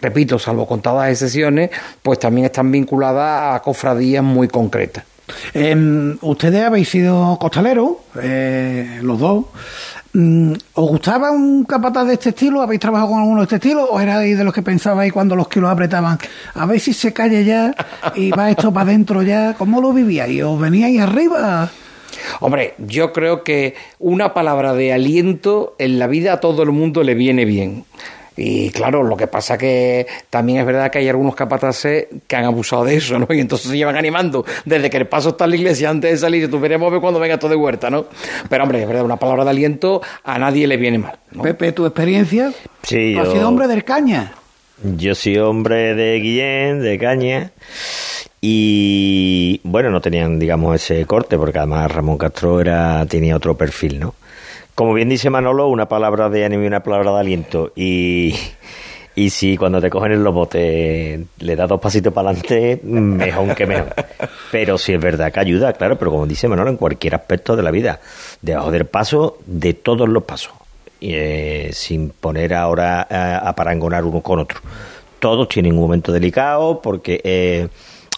repito, 0.00 0.38
salvo 0.38 0.66
contadas 0.66 1.10
excepciones, 1.10 1.70
pues 2.02 2.18
también 2.18 2.46
están 2.46 2.70
vinculadas 2.70 3.56
a 3.56 3.62
cofradías 3.62 4.22
muy 4.22 4.46
concretas. 4.46 5.04
Eh, 5.54 6.16
ustedes 6.22 6.64
habéis 6.64 6.88
sido 6.88 7.38
costaleros, 7.40 7.90
eh, 8.22 9.00
los 9.02 9.18
dos. 9.18 9.44
Mm, 10.12 10.52
¿Os 10.74 10.88
gustaba 10.88 11.30
un 11.30 11.64
capataz 11.64 12.06
de 12.06 12.14
este 12.14 12.30
estilo? 12.30 12.62
¿Habéis 12.62 12.80
trabajado 12.80 13.10
con 13.10 13.20
alguno 13.20 13.40
de 13.40 13.44
este 13.44 13.56
estilo? 13.56 13.84
¿O 13.84 14.00
erais 14.00 14.38
de 14.38 14.44
los 14.44 14.54
que 14.54 14.62
pensabais 14.62 15.12
cuando 15.12 15.36
los 15.36 15.48
kilos 15.48 15.70
apretaban? 15.70 16.18
A 16.54 16.66
ver 16.66 16.80
si 16.80 16.92
se 16.92 17.12
calle 17.12 17.44
ya 17.44 17.74
y 18.14 18.30
va 18.30 18.50
esto 18.50 18.72
para 18.72 18.90
adentro 18.90 19.22
ya. 19.22 19.54
¿Cómo 19.54 19.80
lo 19.80 19.92
vivíais? 19.92 20.42
¿Os 20.42 20.58
veníais 20.58 21.00
arriba? 21.00 21.70
Hombre, 22.40 22.74
yo 22.78 23.12
creo 23.12 23.44
que 23.44 23.74
una 23.98 24.32
palabra 24.32 24.72
de 24.72 24.92
aliento 24.92 25.74
en 25.78 25.98
la 25.98 26.06
vida 26.06 26.34
a 26.34 26.40
todo 26.40 26.62
el 26.62 26.72
mundo 26.72 27.02
le 27.02 27.14
viene 27.14 27.44
bien. 27.44 27.84
Y 28.40 28.70
claro, 28.70 29.02
lo 29.02 29.16
que 29.16 29.26
pasa 29.26 29.58
que 29.58 30.06
también 30.30 30.60
es 30.60 30.66
verdad 30.66 30.90
que 30.92 30.98
hay 30.98 31.08
algunos 31.08 31.34
capataces 31.34 32.06
que 32.28 32.36
han 32.36 32.44
abusado 32.44 32.84
de 32.84 32.94
eso, 32.94 33.18
¿no? 33.18 33.26
Y 33.30 33.40
entonces 33.40 33.68
se 33.68 33.76
llevan 33.76 33.96
animando 33.96 34.44
desde 34.64 34.88
que 34.90 34.96
el 34.98 35.08
paso 35.08 35.30
está 35.30 35.44
en 35.46 35.50
la 35.50 35.56
iglesia 35.56 35.90
antes 35.90 36.12
de 36.12 36.16
salir, 36.18 36.48
tú 36.48 36.60
veremos 36.60 36.92
ver 36.92 37.00
cuando 37.00 37.18
venga 37.18 37.36
todo 37.38 37.50
de 37.50 37.56
huerta, 37.56 37.90
¿no? 37.90 38.06
Pero 38.48 38.62
hombre, 38.62 38.80
es 38.82 38.86
verdad, 38.86 39.04
una 39.04 39.16
palabra 39.16 39.42
de 39.42 39.50
aliento 39.50 40.00
a 40.22 40.38
nadie 40.38 40.68
le 40.68 40.76
viene 40.76 40.98
mal. 40.98 41.18
Pepe, 41.42 41.72
¿tu 41.72 41.84
experiencia? 41.84 42.52
Sí, 42.84 43.16
¿Has 43.18 43.26
yo- 43.26 43.32
sido 43.32 43.48
hombre 43.48 43.66
del 43.66 43.82
caña? 43.82 44.32
Yo 44.96 45.16
soy 45.16 45.38
hombre 45.38 45.96
de 45.96 46.20
Guillén, 46.20 46.80
de 46.80 46.96
Caña, 47.00 47.50
y 48.40 49.60
bueno, 49.64 49.90
no 49.90 50.00
tenían, 50.00 50.38
digamos, 50.38 50.76
ese 50.76 51.04
corte, 51.06 51.36
porque 51.36 51.58
además 51.58 51.90
Ramón 51.90 52.16
Castro 52.18 52.60
era, 52.60 53.04
tenía 53.06 53.34
otro 53.36 53.56
perfil, 53.56 53.98
¿no? 53.98 54.14
Como 54.78 54.94
bien 54.94 55.08
dice 55.08 55.28
Manolo, 55.28 55.66
una 55.66 55.88
palabra 55.88 56.28
de 56.28 56.44
ánimo 56.44 56.62
y 56.62 56.68
una 56.68 56.84
palabra 56.84 57.10
de 57.10 57.18
aliento, 57.18 57.72
y, 57.74 58.32
y 59.16 59.30
si 59.30 59.56
cuando 59.56 59.80
te 59.80 59.90
cogen 59.90 60.12
el 60.12 60.22
lobo 60.22 60.46
te 60.46 61.18
le 61.40 61.56
das 61.56 61.68
dos 61.68 61.80
pasitos 61.80 62.12
para 62.12 62.30
adelante, 62.30 62.78
mejor 62.84 63.56
que 63.56 63.66
mejor. 63.66 63.92
Pero 64.52 64.78
sí 64.78 64.92
es 64.92 65.00
verdad 65.00 65.32
que 65.32 65.40
ayuda, 65.40 65.72
claro, 65.72 65.98
pero 65.98 66.12
como 66.12 66.28
dice 66.28 66.46
Manolo, 66.46 66.70
en 66.70 66.76
cualquier 66.76 67.16
aspecto 67.16 67.56
de 67.56 67.64
la 67.64 67.72
vida, 67.72 67.98
debajo 68.40 68.70
del 68.70 68.84
paso, 68.84 69.38
de 69.46 69.74
todos 69.74 70.08
los 70.08 70.22
pasos 70.22 70.52
eh, 71.00 71.70
sin 71.72 72.10
poner 72.10 72.54
ahora 72.54 73.04
a, 73.10 73.48
a 73.48 73.56
parangonar 73.56 74.04
uno 74.04 74.20
con 74.20 74.38
otro. 74.38 74.60
Todos 75.18 75.48
tienen 75.48 75.72
un 75.72 75.80
momento 75.80 76.12
delicado 76.12 76.80
porque, 76.80 77.20
eh, 77.24 77.66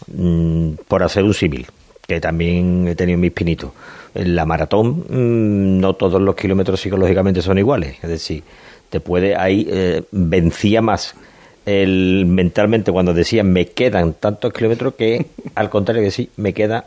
mm, 0.09 0.73
por 0.87 1.03
hacer 1.05 1.25
un 1.25 1.33
símil, 1.33 1.67
que 2.07 2.21
también 2.21 2.87
he 2.87 2.95
tenido 2.95 3.19
mis 3.19 3.33
pinitos, 3.33 3.71
en 4.15 4.35
la 4.37 4.45
maratón 4.47 5.05
mm, 5.09 5.81
no 5.81 5.95
todos 5.95 6.21
los 6.21 6.35
kilómetros 6.35 6.81
psicológicamente 6.81 7.43
son 7.43 7.59
iguales. 7.59 7.97
Es 8.03 8.11
decir, 8.11 8.43
te 8.89 9.01
puede 9.01 9.37
ahí 9.37 9.67
eh, 9.71 10.03
vencía 10.11 10.83
más 10.83 11.15
el 11.67 12.25
mentalmente 12.27 12.91
cuando 12.91 13.13
decía 13.15 13.43
me 13.45 13.67
quedan 13.67 14.15
tantos 14.15 14.53
kilómetros 14.53 14.95
que 14.95 15.27
al 15.55 15.69
contrario 15.71 16.03
que 16.03 16.11
sí 16.11 16.31
me 16.37 16.53
queda 16.55 16.87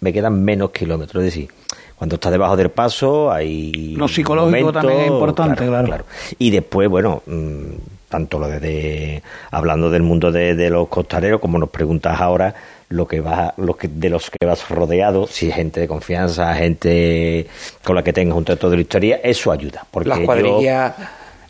me 0.00 0.12
quedan 0.12 0.42
menos 0.44 0.70
kilómetros 0.70 1.22
es 1.24 1.34
decir 1.34 1.48
cuando 1.96 2.14
estás 2.16 2.32
debajo 2.32 2.56
del 2.56 2.70
paso 2.70 3.30
hay 3.32 3.94
Lo 3.96 4.08
psicológico 4.08 4.50
momentos- 4.50 4.72
también 4.74 5.00
es 5.00 5.06
importante, 5.08 5.66
claro. 5.66 6.04
y 6.38 6.50
después 6.50 6.88
bueno 6.88 7.22
mm, 7.26 7.62
tanto 8.08 8.38
lo 8.38 8.46
de, 8.48 8.60
de- 8.60 9.22
hablando 9.50 9.90
del 9.90 10.02
mundo 10.02 10.30
de, 10.32 10.54
de 10.54 10.70
los 10.70 10.88
costaleros 10.88 11.40
como 11.40 11.58
nos 11.58 11.68
preguntas 11.70 12.20
ahora 12.20 12.54
lo 12.92 13.06
que 13.06 13.20
vas 13.20 13.52
lo 13.56 13.76
que 13.76 13.88
de 13.88 14.08
los 14.10 14.30
que 14.30 14.46
vas 14.46 14.68
rodeado 14.68 15.26
si 15.26 15.48
es 15.48 15.54
gente 15.54 15.80
de 15.80 15.88
confianza 15.88 16.54
gente 16.54 17.46
con 17.82 17.96
la 17.96 18.02
que 18.04 18.12
tengas 18.12 18.36
un 18.36 18.44
trato 18.44 18.68
de 18.70 18.76
la 18.76 18.82
historia 18.82 19.20
eso 19.22 19.50
ayuda 19.52 19.84
porque 19.90 20.08
Las 20.08 20.18
yo- 20.20 20.24
cuadrillas, 20.26 20.94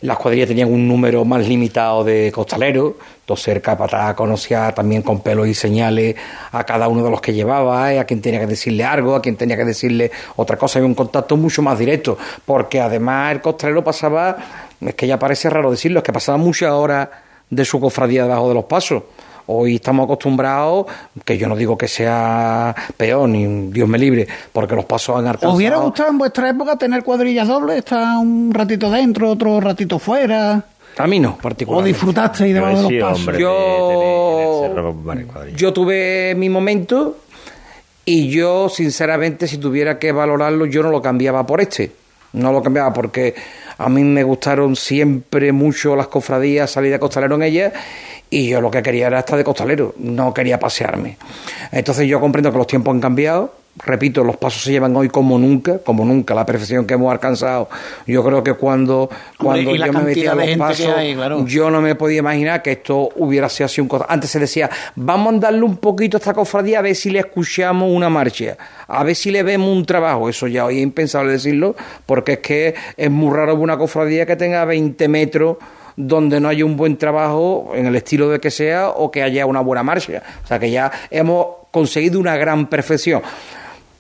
las 0.02 0.16
cuadrillas 0.18 0.48
tenían 0.48 0.72
un 0.72 0.88
número 0.88 1.24
más 1.24 1.46
limitado 1.46 2.02
de 2.02 2.32
costaleros, 2.34 2.94
entonces 3.20 3.54
el 3.54 3.62
capataz 3.62 4.14
conocía 4.16 4.72
también 4.74 5.02
con 5.02 5.20
pelos 5.20 5.46
y 5.46 5.54
señales 5.54 6.16
a 6.50 6.64
cada 6.64 6.88
uno 6.88 7.04
de 7.04 7.10
los 7.12 7.20
que 7.20 7.32
llevaba, 7.32 7.92
eh, 7.92 8.00
a 8.00 8.04
quien 8.04 8.20
tenía 8.20 8.40
que 8.40 8.48
decirle 8.48 8.82
algo, 8.82 9.14
a 9.14 9.22
quien 9.22 9.36
tenía 9.36 9.56
que 9.56 9.64
decirle 9.64 10.10
otra 10.34 10.56
cosa, 10.56 10.80
había 10.80 10.88
un 10.88 10.96
contacto 10.96 11.36
mucho 11.36 11.62
más 11.62 11.78
directo, 11.78 12.18
porque 12.44 12.80
además 12.80 13.30
el 13.30 13.40
costalero 13.40 13.84
pasaba, 13.84 14.36
es 14.80 14.94
que 14.96 15.06
ya 15.06 15.20
parece 15.20 15.48
raro 15.48 15.70
decirlo, 15.70 16.00
es 16.00 16.04
que 16.04 16.12
pasaba 16.12 16.36
muchas 16.36 16.72
horas 16.72 17.08
de 17.48 17.64
su 17.64 17.78
cofradía 17.78 18.24
debajo 18.24 18.48
de 18.48 18.54
los 18.54 18.64
pasos. 18.64 19.04
Hoy 19.46 19.76
estamos 19.76 20.04
acostumbrados, 20.04 20.86
que 21.24 21.36
yo 21.36 21.48
no 21.48 21.56
digo 21.56 21.76
que 21.76 21.88
sea 21.88 22.74
peor, 22.96 23.28
ni 23.28 23.70
Dios 23.70 23.88
me 23.88 23.98
libre, 23.98 24.26
porque 24.52 24.74
los 24.76 24.84
pasos 24.84 25.16
han 25.16 25.24
¿Os 25.24 25.30
alcanzado... 25.30 25.54
hubiera 25.54 25.76
gustado 25.78 26.10
en 26.10 26.18
vuestra 26.18 26.48
época 26.48 26.76
tener 26.76 27.02
cuadrillas 27.02 27.48
dobles? 27.48 27.78
Estar 27.78 28.18
un 28.18 28.52
ratito 28.54 28.90
dentro, 28.90 29.30
otro 29.30 29.60
ratito 29.60 29.98
fuera. 29.98 30.64
A 30.98 31.06
mí 31.06 31.18
no, 31.18 31.30
¿O 31.30 31.38
particularmente. 31.38 31.94
disfrutasteis 31.94 32.54
debajo 32.54 32.88
de 32.88 32.98
los 32.98 33.10
pasos? 33.20 33.38
yo, 33.38 34.74
yo 35.56 35.72
tuve 35.72 36.34
mi 36.36 36.48
momento 36.48 37.16
y 38.04 38.28
yo, 38.28 38.68
sinceramente, 38.68 39.46
si 39.46 39.58
tuviera 39.58 39.98
que 39.98 40.12
valorarlo, 40.12 40.66
yo 40.66 40.82
no 40.82 40.90
lo 40.90 41.00
cambiaba 41.00 41.46
por 41.46 41.60
este. 41.60 41.92
No 42.32 42.52
lo 42.52 42.62
cambiaba 42.62 42.92
porque 42.92 43.34
a 43.78 43.88
mí 43.88 44.02
me 44.04 44.22
gustaron 44.22 44.74
siempre 44.76 45.52
mucho 45.52 45.96
las 45.96 46.08
cofradías, 46.08 46.70
salir 46.70 46.92
de 46.92 46.98
costalero 46.98 47.34
en 47.36 47.42
ellas 47.42 47.72
y 48.32 48.48
yo 48.48 48.62
lo 48.62 48.70
que 48.70 48.82
quería 48.82 49.08
era 49.08 49.18
estar 49.18 49.36
de 49.36 49.44
costalero, 49.44 49.94
no 49.98 50.32
quería 50.32 50.58
pasearme. 50.58 51.18
Entonces 51.70 52.08
yo 52.08 52.18
comprendo 52.18 52.50
que 52.50 52.56
los 52.56 52.66
tiempos 52.66 52.94
han 52.94 53.00
cambiado. 53.00 53.52
Repito, 53.84 54.24
los 54.24 54.36
pasos 54.38 54.62
se 54.62 54.72
llevan 54.72 54.96
hoy 54.96 55.08
como 55.08 55.38
nunca, 55.38 55.78
como 55.78 56.04
nunca, 56.04 56.34
la 56.34 56.44
perfección 56.46 56.86
que 56.86 56.94
hemos 56.94 57.12
alcanzado. 57.12 57.68
Yo 58.06 58.24
creo 58.24 58.42
que 58.42 58.54
cuando, 58.54 59.10
cuando 59.38 59.74
yo 59.74 59.92
me 59.92 60.02
metía 60.02 60.32
a 60.32 60.34
los 60.34 60.56
pasos, 60.56 60.88
hay, 60.88 61.14
claro. 61.14 61.46
yo 61.46 61.70
no 61.70 61.82
me 61.82 61.94
podía 61.94 62.20
imaginar 62.20 62.62
que 62.62 62.72
esto 62.72 63.10
hubiera 63.16 63.50
sido 63.50 63.66
así 63.66 63.82
un 63.82 63.88
cosa. 63.88 64.06
Antes 64.08 64.30
se 64.30 64.38
decía, 64.38 64.70
vamos 64.94 65.34
a 65.34 65.38
darle 65.38 65.62
un 65.62 65.76
poquito 65.76 66.16
a 66.16 66.18
esta 66.18 66.32
cofradía 66.32 66.78
a 66.78 66.82
ver 66.82 66.94
si 66.94 67.10
le 67.10 67.18
escuchamos 67.18 67.90
una 67.90 68.08
marcha, 68.08 68.56
a 68.88 69.04
ver 69.04 69.14
si 69.14 69.30
le 69.30 69.42
vemos 69.42 69.68
un 69.68 69.84
trabajo. 69.84 70.30
Eso 70.30 70.46
ya 70.46 70.64
hoy 70.64 70.78
es 70.78 70.82
impensable 70.82 71.32
decirlo, 71.32 71.76
porque 72.06 72.34
es 72.34 72.38
que 72.38 72.74
es 72.96 73.10
muy 73.10 73.34
raro 73.34 73.54
una 73.56 73.76
cofradía 73.76 74.24
que 74.24 74.36
tenga 74.36 74.64
20 74.64 75.08
metros 75.08 75.56
donde 76.06 76.40
no 76.40 76.48
haya 76.48 76.64
un 76.64 76.76
buen 76.76 76.96
trabajo 76.96 77.72
en 77.74 77.86
el 77.86 77.96
estilo 77.96 78.28
de 78.28 78.40
que 78.40 78.50
sea 78.50 78.90
o 78.90 79.10
que 79.10 79.22
haya 79.22 79.46
una 79.46 79.60
buena 79.60 79.82
marcha. 79.82 80.22
O 80.44 80.46
sea 80.46 80.58
que 80.58 80.70
ya 80.70 80.90
hemos 81.10 81.46
conseguido 81.70 82.18
una 82.20 82.36
gran 82.36 82.66
perfección. 82.66 83.22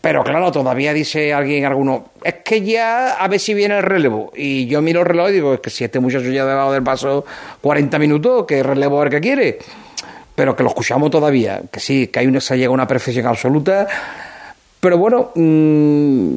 Pero 0.00 0.24
claro, 0.24 0.50
todavía 0.50 0.92
dice 0.92 1.32
alguien, 1.32 1.64
alguno, 1.64 2.06
es 2.24 2.34
que 2.44 2.60
ya 2.60 3.12
a 3.12 3.28
ver 3.28 3.38
si 3.38 3.54
viene 3.54 3.76
el 3.78 3.84
relevo. 3.84 4.32
Y 4.34 4.66
yo 4.66 4.82
miro 4.82 5.00
el 5.00 5.06
reloj 5.06 5.30
y 5.30 5.32
digo, 5.32 5.54
es 5.54 5.60
que 5.60 5.70
si 5.70 5.84
este 5.84 6.00
muchacho 6.00 6.28
ya 6.28 6.44
debajo 6.44 6.72
del 6.72 6.82
paso 6.82 7.24
40 7.60 7.98
minutos, 8.00 8.44
que 8.44 8.64
relevo 8.64 8.98
a 9.00 9.04
ver 9.04 9.12
qué 9.12 9.20
quiere. 9.20 9.58
Pero 10.34 10.56
que 10.56 10.64
lo 10.64 10.70
escuchamos 10.70 11.08
todavía, 11.10 11.62
que 11.70 11.78
sí, 11.78 12.08
que 12.08 12.18
hay 12.18 12.26
una, 12.26 12.40
se 12.40 12.56
llega 12.56 12.70
a 12.70 12.74
una 12.74 12.88
perfección 12.88 13.26
absoluta. 13.26 13.86
Pero 14.80 14.98
bueno, 14.98 15.30
mm, 15.36 16.34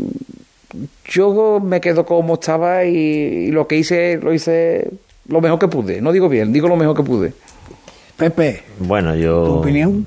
yo 1.06 1.60
me 1.60 1.82
quedo 1.82 2.06
como 2.06 2.36
estaba 2.36 2.84
y 2.84 3.50
lo 3.50 3.68
que 3.68 3.78
hice, 3.78 4.18
lo 4.22 4.32
hice 4.32 4.90
lo 5.28 5.42
mejor 5.42 5.60
que 5.60 5.68
pude. 5.68 6.02
No 6.02 6.12
digo 6.12 6.30
bien, 6.30 6.52
digo 6.54 6.68
lo 6.68 6.76
mejor 6.76 6.96
que 6.96 7.04
pude. 7.04 7.34
Pepe, 8.18 8.64
Bueno, 8.80 9.16
yo. 9.16 9.44
¿tu 9.44 9.54
opinión? 9.56 10.06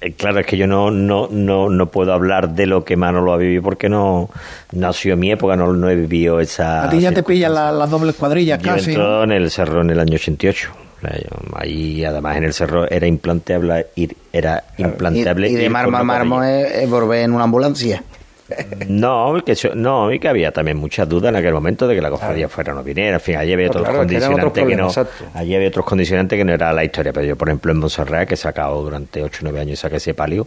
Eh, 0.00 0.12
Claro, 0.16 0.40
es 0.40 0.46
que 0.46 0.56
yo 0.56 0.66
no, 0.66 0.90
no, 0.90 1.28
no, 1.30 1.68
no 1.68 1.86
puedo 1.90 2.12
hablar 2.12 2.50
de 2.54 2.66
lo 2.66 2.84
que 2.84 2.96
Manolo 2.96 3.32
ha 3.32 3.36
vivido 3.36 3.62
porque 3.62 3.88
no 3.88 4.28
nació 4.72 5.12
en 5.14 5.20
mi 5.20 5.30
época, 5.30 5.56
no, 5.56 5.72
no 5.72 5.88
he 5.88 5.94
vivido 5.94 6.40
esa. 6.40 6.84
A 6.84 6.90
ti 6.90 7.00
ya 7.00 7.12
te 7.12 7.22
pillan 7.22 7.54
la- 7.54 7.70
las 7.72 7.88
dobles 7.90 8.16
cuadrillas 8.16 8.60
Yo 8.60 8.72
casi. 8.74 8.90
entró 8.90 9.24
en 9.24 9.32
el 9.32 9.50
cerro 9.50 9.82
en 9.82 9.90
el 9.90 10.00
año 10.00 10.14
88. 10.14 10.70
O 10.96 11.00
sea, 11.00 11.16
yo- 11.16 11.56
Ahí, 11.56 12.04
además, 12.04 12.36
en 12.38 12.44
el 12.44 12.52
cerro 12.52 12.90
era 12.90 13.06
implantable 13.06 13.86
ir, 13.94 14.16
era 14.32 14.64
implantable 14.78 15.48
Y, 15.48 15.52
y 15.52 15.56
de 15.56 15.68
mármol 15.70 15.94
a 15.94 15.98
la 15.98 16.04
mármol 16.04 16.44
es, 16.44 16.72
es 16.74 16.90
volver 16.90 17.20
en 17.24 17.32
una 17.32 17.44
ambulancia. 17.44 18.02
No, 18.88 19.42
que 19.44 19.54
no, 19.74 20.12
y 20.12 20.18
que 20.18 20.28
había 20.28 20.52
también 20.52 20.76
muchas 20.76 21.08
dudas 21.08 21.28
en 21.30 21.36
aquel 21.36 21.52
momento 21.52 21.86
de 21.86 21.94
que 21.94 22.00
la 22.00 22.10
cofradía 22.10 22.48
fuera 22.48 22.72
o 22.72 22.76
no 22.76 22.82
viniera. 22.82 23.14
En 23.14 23.20
fin, 23.20 23.36
allí 23.36 23.52
había 23.52 23.68
otros 23.68 23.84
claro, 23.84 23.98
condicionantes 23.98 24.66
que, 24.66 24.76
no. 24.76 24.86
exacto. 24.86 25.24
Allí 25.34 25.54
había 25.54 25.68
otros 25.68 25.84
condicionantes 25.84 26.38
que 26.38 26.44
no 26.44 26.52
era 26.52 26.72
la 26.72 26.84
historia. 26.84 27.12
Pero 27.12 27.26
yo, 27.26 27.36
por 27.36 27.48
ejemplo, 27.48 27.72
en 27.72 27.78
Montserrat, 27.78 28.26
que 28.26 28.34
he 28.34 28.36
sacado 28.36 28.82
durante 28.82 29.22
8 29.22 29.40
o 29.42 29.44
9 29.44 29.60
años, 29.60 29.78
saqué 29.78 29.96
ese 29.96 30.14
palio. 30.14 30.46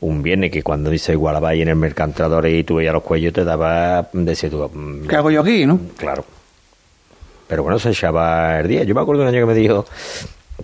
Un 0.00 0.22
viernes 0.22 0.50
que 0.50 0.62
cuando 0.62 0.90
dice 0.90 1.12
igualaba 1.12 1.50
ahí 1.50 1.62
en 1.62 1.68
el 1.68 1.76
mercantador 1.76 2.46
y 2.46 2.62
tú 2.64 2.76
veías 2.76 2.92
los 2.92 3.02
cuellos, 3.02 3.32
te 3.32 3.44
daba. 3.44 4.08
Decía 4.12 4.50
tú. 4.50 4.68
mm, 4.72 5.06
¿Qué 5.06 5.16
hago 5.16 5.30
yo 5.30 5.40
aquí, 5.40 5.66
no? 5.66 5.78
Claro. 5.96 6.24
Pero 7.46 7.62
bueno, 7.62 7.78
se 7.78 7.90
echaba 7.90 8.60
el 8.60 8.68
día. 8.68 8.84
Yo 8.84 8.94
me 8.94 9.00
acuerdo 9.00 9.22
un 9.22 9.28
año 9.28 9.40
que 9.40 9.46
me 9.46 9.54
dijo 9.54 9.86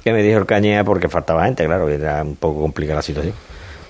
que 0.03 0.12
me 0.12 0.22
dijo 0.22 0.39
el 0.39 0.47
cañea 0.47 0.85
porque 0.85 1.09
faltaba 1.09 1.45
gente, 1.45 1.64
claro, 1.64 1.89
era 1.89 2.22
un 2.22 2.37
poco 2.37 2.61
complicada 2.61 2.97
la 2.97 3.03
situación. 3.03 3.35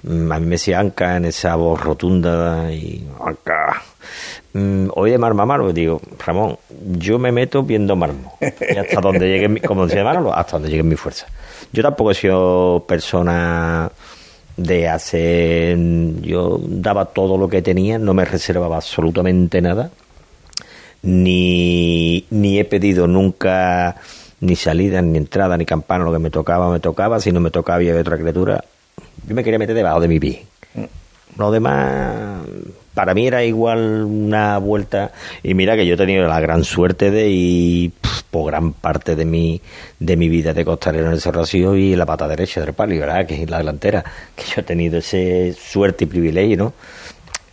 Mm, 0.05 0.31
A 0.33 0.39
mí 0.39 0.47
me 0.47 0.53
decía 0.53 0.81
Anca 0.81 1.17
en 1.17 1.25
esa 1.25 1.57
voz 1.57 1.81
rotunda 1.81 2.71
y 2.73 3.07
Anca. 3.25 3.83
Mm, 4.53 4.89
Hoy 4.95 5.11
de 5.11 5.19
Marma 5.19 5.47
Marmo, 5.47 5.73
digo, 5.73 6.01
Ramón, 6.25 6.57
yo 6.99 7.19
me 7.19 7.33
meto 7.33 7.63
viendo 7.63 7.97
Marmo. 7.97 8.37
Y 8.41 8.77
hasta 8.77 9.01
donde 9.01 9.27
llegue, 9.29 9.49
mi- 9.49 9.61
como 9.61 9.87
decía 9.87 10.05
Manolo, 10.05 10.35
hasta 10.35 10.53
donde 10.53 10.69
llegue 10.71 10.83
mi 10.83 10.97
fuerza. 10.97 11.27
Yo 11.73 11.83
tampoco 11.83 12.11
he 12.11 12.15
sido 12.15 12.85
persona 12.87 13.91
de 14.57 14.89
hacer. 14.89 15.77
Yo 16.21 16.61
daba 16.63 17.07
todo 17.07 17.37
lo 17.39 17.49
que 17.49 17.63
tenía, 17.63 17.99
no 17.99 18.15
me 18.15 18.25
reservaba 18.25 18.77
absolutamente 18.77 19.61
nada 19.61 19.91
ni, 21.03 22.25
ni 22.31 22.59
he 22.59 22.65
pedido 22.65 23.07
nunca 23.07 23.97
ni 24.41 24.57
salida, 24.57 25.01
ni 25.03 25.19
entrada, 25.19 25.57
ni 25.57 25.65
campana, 25.65 26.05
lo 26.05 26.13
que 26.13 26.19
me 26.19 26.31
tocaba, 26.31 26.71
me 26.71 26.81
tocaba, 26.81 27.21
si 27.21 27.33
no 27.33 27.41
me 27.41 27.51
tocaba 27.51 27.77
había 27.77 27.97
otra 27.99 28.17
criatura, 28.19 28.65
yo 29.27 29.35
me 29.35 29.45
quería 29.45 29.59
meter 29.59 29.75
debajo 29.75 30.01
de 30.01 30.09
mi 30.09 30.21
pie. 30.21 30.47
Lo 31.37 31.51
demás, 31.51 32.47
para 32.95 33.13
mí 33.13 33.27
era 33.27 33.43
igual 33.43 34.05
una 34.05 34.59
vuelta, 34.59 35.11
y 35.43 35.55
mira 35.55 35.75
que 35.75 35.85
yo 35.85 35.95
he 35.95 35.97
tenido 35.97 36.29
la 36.29 36.39
gran 36.39 36.63
suerte 36.63 37.11
de 37.11 37.29
ir 37.29 37.93
por 38.31 38.47
gran 38.47 38.73
parte 38.73 39.17
de 39.17 39.25
mi, 39.25 39.61
de 39.99 40.17
mi 40.17 40.29
vida 40.29 40.55
de 40.55 40.65
costalero 40.65 41.07
en 41.07 41.13
el 41.13 41.21
Cerro 41.21 41.45
y 41.77 41.93
en 41.93 41.99
la 41.99 42.07
pata 42.07 42.29
derecha 42.29 42.61
del 42.61 42.73
palio, 42.73 43.01
¿verdad? 43.01 43.27
Que 43.27 43.43
es 43.43 43.51
la 43.51 43.59
delantera, 43.59 44.05
que 44.37 44.45
yo 44.45 44.61
he 44.61 44.63
tenido 44.63 44.99
ese 44.99 45.53
suerte 45.55 46.05
y 46.05 46.07
privilegio, 46.07 46.57
¿no? 46.57 46.73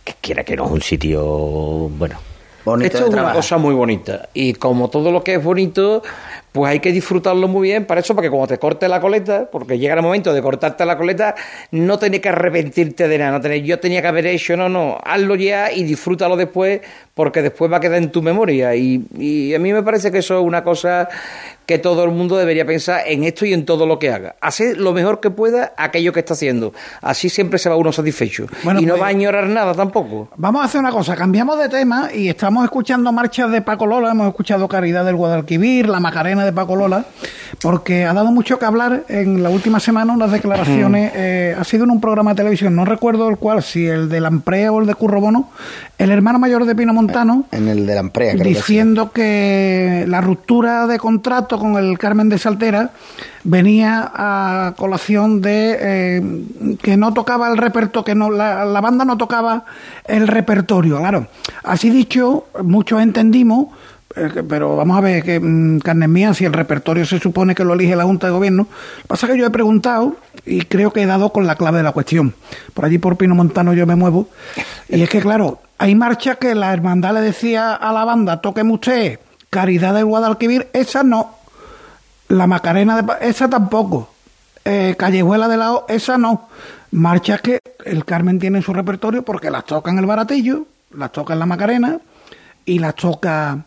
Que 0.04 0.14
quiera 0.20 0.44
que 0.44 0.54
no 0.54 0.66
es 0.66 0.70
un 0.70 0.82
sitio, 0.82 1.22
bueno, 1.88 2.18
Bonito 2.64 2.96
Esto 2.96 3.08
es 3.08 3.14
una 3.14 3.32
cosa 3.32 3.58
muy 3.58 3.74
bonita. 3.74 4.28
Y 4.34 4.54
como 4.54 4.88
todo 4.88 5.10
lo 5.10 5.24
que 5.24 5.34
es 5.34 5.42
bonito, 5.42 6.02
pues 6.52 6.70
hay 6.70 6.80
que 6.80 6.92
disfrutarlo 6.92 7.48
muy 7.48 7.68
bien. 7.68 7.86
Para 7.86 8.00
eso, 8.00 8.14
porque 8.14 8.28
cuando 8.30 8.46
te 8.48 8.58
cortes 8.58 8.88
la 8.88 9.00
coleta, 9.00 9.48
porque 9.50 9.78
llega 9.78 9.94
el 9.94 10.02
momento 10.02 10.32
de 10.32 10.42
cortarte 10.42 10.84
la 10.84 10.96
coleta, 10.98 11.34
no 11.70 11.98
tenés 11.98 12.20
que 12.20 12.28
arrepentirte 12.28 13.08
de 13.08 13.18
nada. 13.18 13.32
No 13.32 13.40
tenés, 13.40 13.64
yo 13.64 13.80
tenía 13.80 14.02
que 14.02 14.08
haber 14.08 14.26
hecho, 14.26 14.56
no, 14.56 14.68
no. 14.68 14.98
Hazlo 15.02 15.34
ya 15.34 15.72
y 15.72 15.82
disfrútalo 15.84 16.36
después, 16.36 16.80
porque 17.14 17.42
después 17.42 17.72
va 17.72 17.78
a 17.78 17.80
quedar 17.80 17.98
en 17.98 18.10
tu 18.12 18.22
memoria. 18.22 18.74
Y, 18.74 19.04
y 19.16 19.54
a 19.54 19.58
mí 19.58 19.72
me 19.72 19.82
parece 19.82 20.10
que 20.12 20.18
eso 20.18 20.38
es 20.38 20.44
una 20.44 20.62
cosa 20.62 21.08
que 21.64 21.78
todo 21.78 22.04
el 22.04 22.10
mundo 22.10 22.36
debería 22.36 22.66
pensar 22.66 23.02
en 23.06 23.22
esto 23.22 23.46
y 23.46 23.52
en 23.54 23.64
todo 23.64 23.86
lo 23.86 23.98
que 23.98 24.10
haga. 24.10 24.34
Hacer 24.40 24.76
lo 24.78 24.92
mejor 24.92 25.20
que 25.20 25.30
pueda 25.30 25.72
aquello 25.78 26.12
que 26.12 26.20
está 26.20 26.34
haciendo. 26.34 26.72
Así 27.00 27.28
siempre 27.28 27.58
se 27.58 27.68
va 27.68 27.76
uno 27.76 27.92
satisfecho. 27.92 28.46
Bueno, 28.64 28.80
y 28.80 28.84
no 28.84 28.94
pues- 28.94 29.02
va 29.02 29.06
a 29.06 29.10
añorar 29.10 29.46
nada 29.46 29.72
tampoco. 29.72 30.28
Vamos 30.36 30.60
a 30.62 30.64
hacer 30.66 30.80
una 30.80 30.90
cosa, 30.90 31.14
cambiamos 31.14 31.58
de 31.58 31.68
tema 31.68 32.10
y 32.12 32.28
estamos 32.28 32.64
escuchando 32.64 33.12
marchas 33.12 33.50
de 33.52 33.62
Paco 33.62 33.86
Lola, 33.86 34.10
hemos 34.10 34.26
escuchado 34.28 34.66
Caridad 34.68 35.04
del 35.04 35.14
Guadalquivir, 35.14 35.88
la 35.88 36.00
Macarena 36.00 36.41
de 36.44 36.52
Paco 36.52 36.76
Lola, 36.76 37.04
porque 37.60 38.04
ha 38.04 38.12
dado 38.12 38.30
mucho 38.32 38.58
que 38.58 38.64
hablar 38.64 39.04
en 39.08 39.42
la 39.42 39.50
última 39.50 39.80
semana 39.80 40.12
unas 40.12 40.32
declaraciones, 40.32 41.12
eh, 41.14 41.56
ha 41.58 41.64
sido 41.64 41.84
en 41.84 41.90
un 41.90 42.00
programa 42.00 42.32
de 42.32 42.36
televisión, 42.36 42.74
no 42.74 42.84
recuerdo 42.84 43.28
el 43.28 43.36
cual, 43.36 43.62
si 43.62 43.86
el 43.86 44.08
de 44.08 44.20
Lamprea 44.20 44.72
o 44.72 44.80
el 44.80 44.86
de 44.86 44.94
Curro 44.94 45.20
Bono, 45.20 45.50
el 45.98 46.10
hermano 46.10 46.38
mayor 46.38 46.64
de 46.64 46.74
Pino 46.74 46.92
Montano, 46.92 47.44
En 47.52 47.68
el 47.68 47.86
de 47.86 47.94
la 47.94 48.00
Amprea, 48.00 48.32
creo 48.32 48.42
que 48.42 48.48
sí. 48.50 48.54
diciendo 48.56 49.12
que 49.12 50.04
la 50.08 50.20
ruptura 50.20 50.86
de 50.86 50.98
contrato 50.98 51.58
con 51.58 51.76
el 51.76 51.98
Carmen 51.98 52.28
de 52.28 52.38
Saltera 52.38 52.90
venía 53.44 54.10
a 54.14 54.74
colación 54.76 55.40
de 55.40 55.76
eh, 55.80 56.76
que 56.80 56.96
no 56.96 57.12
tocaba 57.12 57.48
el 57.48 57.56
repertorio, 57.56 58.04
que 58.04 58.14
no, 58.14 58.30
la, 58.30 58.64
la 58.64 58.80
banda 58.80 59.04
no 59.04 59.16
tocaba 59.16 59.64
el 60.04 60.28
repertorio. 60.28 60.98
Claro, 60.98 61.26
así 61.64 61.90
dicho, 61.90 62.46
muchos 62.62 63.02
entendimos, 63.02 63.68
eh, 63.68 63.76
pero 64.48 64.76
vamos 64.76 64.98
a 64.98 65.00
ver, 65.00 65.22
que 65.22 65.40
mm, 65.40 65.78
carne 65.80 66.08
mía, 66.08 66.34
si 66.34 66.44
el 66.44 66.52
repertorio 66.52 67.04
se 67.06 67.18
supone 67.18 67.54
que 67.54 67.64
lo 67.64 67.74
elige 67.74 67.96
la 67.96 68.04
Junta 68.04 68.26
de 68.26 68.32
Gobierno, 68.32 68.66
lo 68.68 69.02
que 69.02 69.08
pasa 69.08 69.26
es 69.26 69.32
que 69.32 69.38
yo 69.38 69.46
he 69.46 69.50
preguntado 69.50 70.16
y 70.44 70.62
creo 70.62 70.92
que 70.92 71.02
he 71.02 71.06
dado 71.06 71.32
con 71.32 71.46
la 71.46 71.56
clave 71.56 71.78
de 71.78 71.84
la 71.84 71.92
cuestión. 71.92 72.34
Por 72.74 72.84
allí 72.84 72.98
por 72.98 73.16
Pino 73.16 73.34
Montano 73.34 73.72
yo 73.74 73.86
me 73.86 73.96
muevo. 73.96 74.28
Y 74.88 75.02
es 75.02 75.08
que, 75.08 75.20
claro, 75.20 75.60
hay 75.78 75.94
marchas 75.94 76.36
que 76.36 76.54
la 76.54 76.72
hermandad 76.72 77.14
le 77.14 77.20
decía 77.20 77.74
a 77.74 77.92
la 77.92 78.04
banda, 78.04 78.40
tóqueme 78.40 78.72
usted, 78.72 79.20
Caridad 79.50 79.94
del 79.94 80.06
Guadalquivir, 80.06 80.68
esa 80.72 81.02
no. 81.02 81.36
La 82.28 82.46
Macarena, 82.46 83.02
de, 83.02 83.28
esa 83.28 83.48
tampoco. 83.48 84.10
Eh, 84.64 84.94
Callejuela 84.98 85.48
de 85.48 85.56
la 85.56 85.72
O, 85.72 85.86
esa 85.88 86.16
no. 86.18 86.48
Marchas 86.92 87.40
que 87.40 87.58
el 87.84 88.04
Carmen 88.04 88.38
tiene 88.38 88.58
en 88.58 88.64
su 88.64 88.72
repertorio 88.72 89.22
porque 89.22 89.50
las 89.50 89.64
toca 89.64 89.90
en 89.90 89.98
el 89.98 90.06
baratillo, 90.06 90.66
las 90.94 91.12
toca 91.12 91.32
en 91.32 91.38
la 91.38 91.46
Macarena 91.46 91.98
y 92.64 92.78
las 92.78 92.94
toca 92.94 93.64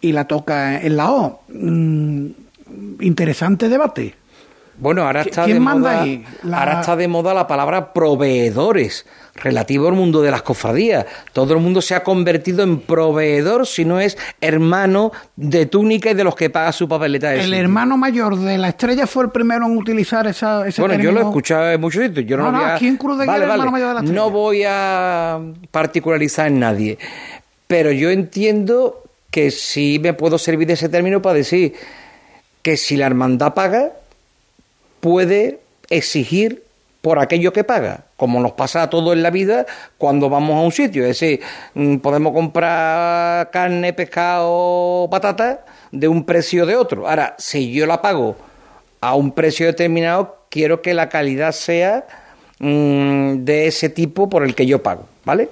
y 0.00 0.12
la 0.12 0.24
toca 0.26 0.80
en 0.80 0.96
la 0.96 1.10
O. 1.10 1.42
Mm, 1.48 2.26
interesante 3.00 3.68
debate. 3.68 4.14
Bueno, 4.78 5.02
ahora 5.04 5.20
está 5.20 5.44
¿Quién 5.44 5.58
de 5.58 5.60
moda? 5.60 6.06
La- 6.42 6.58
ahora 6.60 6.80
está 6.80 6.96
de 6.96 7.06
moda 7.06 7.34
la 7.34 7.46
palabra 7.46 7.92
proveedores 7.92 9.04
relativo 9.34 9.88
al 9.88 9.94
mundo 9.94 10.22
de 10.22 10.30
las 10.30 10.40
cofradías. 10.40 11.04
Todo 11.34 11.52
el 11.52 11.60
mundo 11.60 11.82
se 11.82 11.94
ha 11.94 12.02
convertido 12.02 12.62
en 12.62 12.80
proveedor 12.80 13.66
si 13.66 13.84
no 13.84 14.00
es 14.00 14.16
hermano 14.40 15.12
de 15.36 15.66
túnica 15.66 16.10
y 16.10 16.14
de 16.14 16.24
los 16.24 16.34
que 16.34 16.48
paga 16.48 16.72
su 16.72 16.88
papeleta. 16.88 17.34
El 17.34 17.42
sitio. 17.42 17.58
hermano 17.58 17.98
mayor 17.98 18.38
de 18.38 18.56
la 18.56 18.68
estrella 18.70 19.06
fue 19.06 19.24
el 19.24 19.30
primero 19.30 19.66
en 19.66 19.76
utilizar 19.76 20.26
esa, 20.26 20.66
ese 20.66 20.80
Bueno, 20.80 20.94
yo 21.02 21.12
lo 21.12 21.20
he 21.20 21.24
escuchado 21.24 21.70
en 21.70 21.78
muchos 21.80 22.02
sitios. 22.02 22.24
Yo 22.24 22.38
no, 22.38 22.44
No, 22.44 22.52
voy 22.52 22.60
no, 22.60 22.66
a- 22.66 22.74
aquí 22.76 22.86
en 22.88 22.96
Cruz 22.96 23.18
de 23.18 23.24
Guía 23.24 23.32
Vale, 23.32 23.44
el 23.44 23.50
hermano 23.50 23.70
vale. 23.70 23.72
mayor 23.72 23.88
de 23.88 23.94
la 23.94 24.00
estrella. 24.00 24.20
No 24.22 24.30
voy 24.30 24.62
a 24.66 25.40
particularizar 25.70 26.46
en 26.46 26.58
nadie. 26.58 26.98
Pero 27.66 27.92
yo 27.92 28.08
entiendo 28.10 28.99
que 29.30 29.50
sí 29.50 29.98
me 30.00 30.14
puedo 30.14 30.38
servir 30.38 30.66
de 30.66 30.74
ese 30.74 30.88
término 30.88 31.22
para 31.22 31.34
decir 31.34 31.74
que 32.62 32.76
si 32.76 32.96
la 32.96 33.06
hermandad 33.06 33.54
paga, 33.54 33.92
puede 35.00 35.60
exigir 35.88 36.64
por 37.00 37.18
aquello 37.18 37.52
que 37.52 37.64
paga, 37.64 38.04
como 38.16 38.40
nos 38.40 38.52
pasa 38.52 38.82
a 38.82 38.90
todos 38.90 39.14
en 39.14 39.22
la 39.22 39.30
vida 39.30 39.64
cuando 39.96 40.28
vamos 40.28 40.56
a 40.56 40.60
un 40.60 40.72
sitio. 40.72 41.02
Es 41.02 41.20
decir, 41.20 41.40
mm, 41.74 41.96
podemos 41.96 42.32
comprar 42.32 43.50
carne, 43.50 43.92
pescado, 43.92 45.08
patata 45.10 45.64
de 45.90 46.08
un 46.08 46.24
precio 46.24 46.66
de 46.66 46.76
otro. 46.76 47.08
Ahora, 47.08 47.34
si 47.38 47.72
yo 47.72 47.86
la 47.86 48.02
pago 48.02 48.36
a 49.00 49.14
un 49.14 49.32
precio 49.32 49.66
determinado, 49.66 50.44
quiero 50.50 50.82
que 50.82 50.92
la 50.92 51.08
calidad 51.08 51.52
sea 51.52 52.06
mm, 52.58 53.44
de 53.44 53.66
ese 53.66 53.88
tipo 53.88 54.28
por 54.28 54.44
el 54.44 54.54
que 54.54 54.66
yo 54.66 54.82
pago, 54.82 55.06
¿vale? 55.24 55.48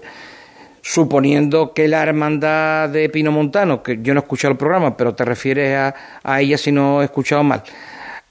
Suponiendo 0.91 1.74
que 1.74 1.86
la 1.86 2.03
hermandad 2.03 2.89
de 2.89 3.11
Pino 3.11 3.30
Montano, 3.30 3.82
que 3.82 3.99
yo 4.01 4.14
no 4.14 4.20
he 4.20 4.22
escuchado 4.22 4.53
el 4.53 4.57
programa, 4.57 4.97
pero 4.97 5.14
te 5.14 5.22
refieres 5.22 5.76
a, 5.76 5.95
a 6.22 6.41
ella 6.41 6.57
si 6.57 6.72
no 6.72 7.03
he 7.03 7.05
escuchado 7.05 7.45
mal, 7.45 7.62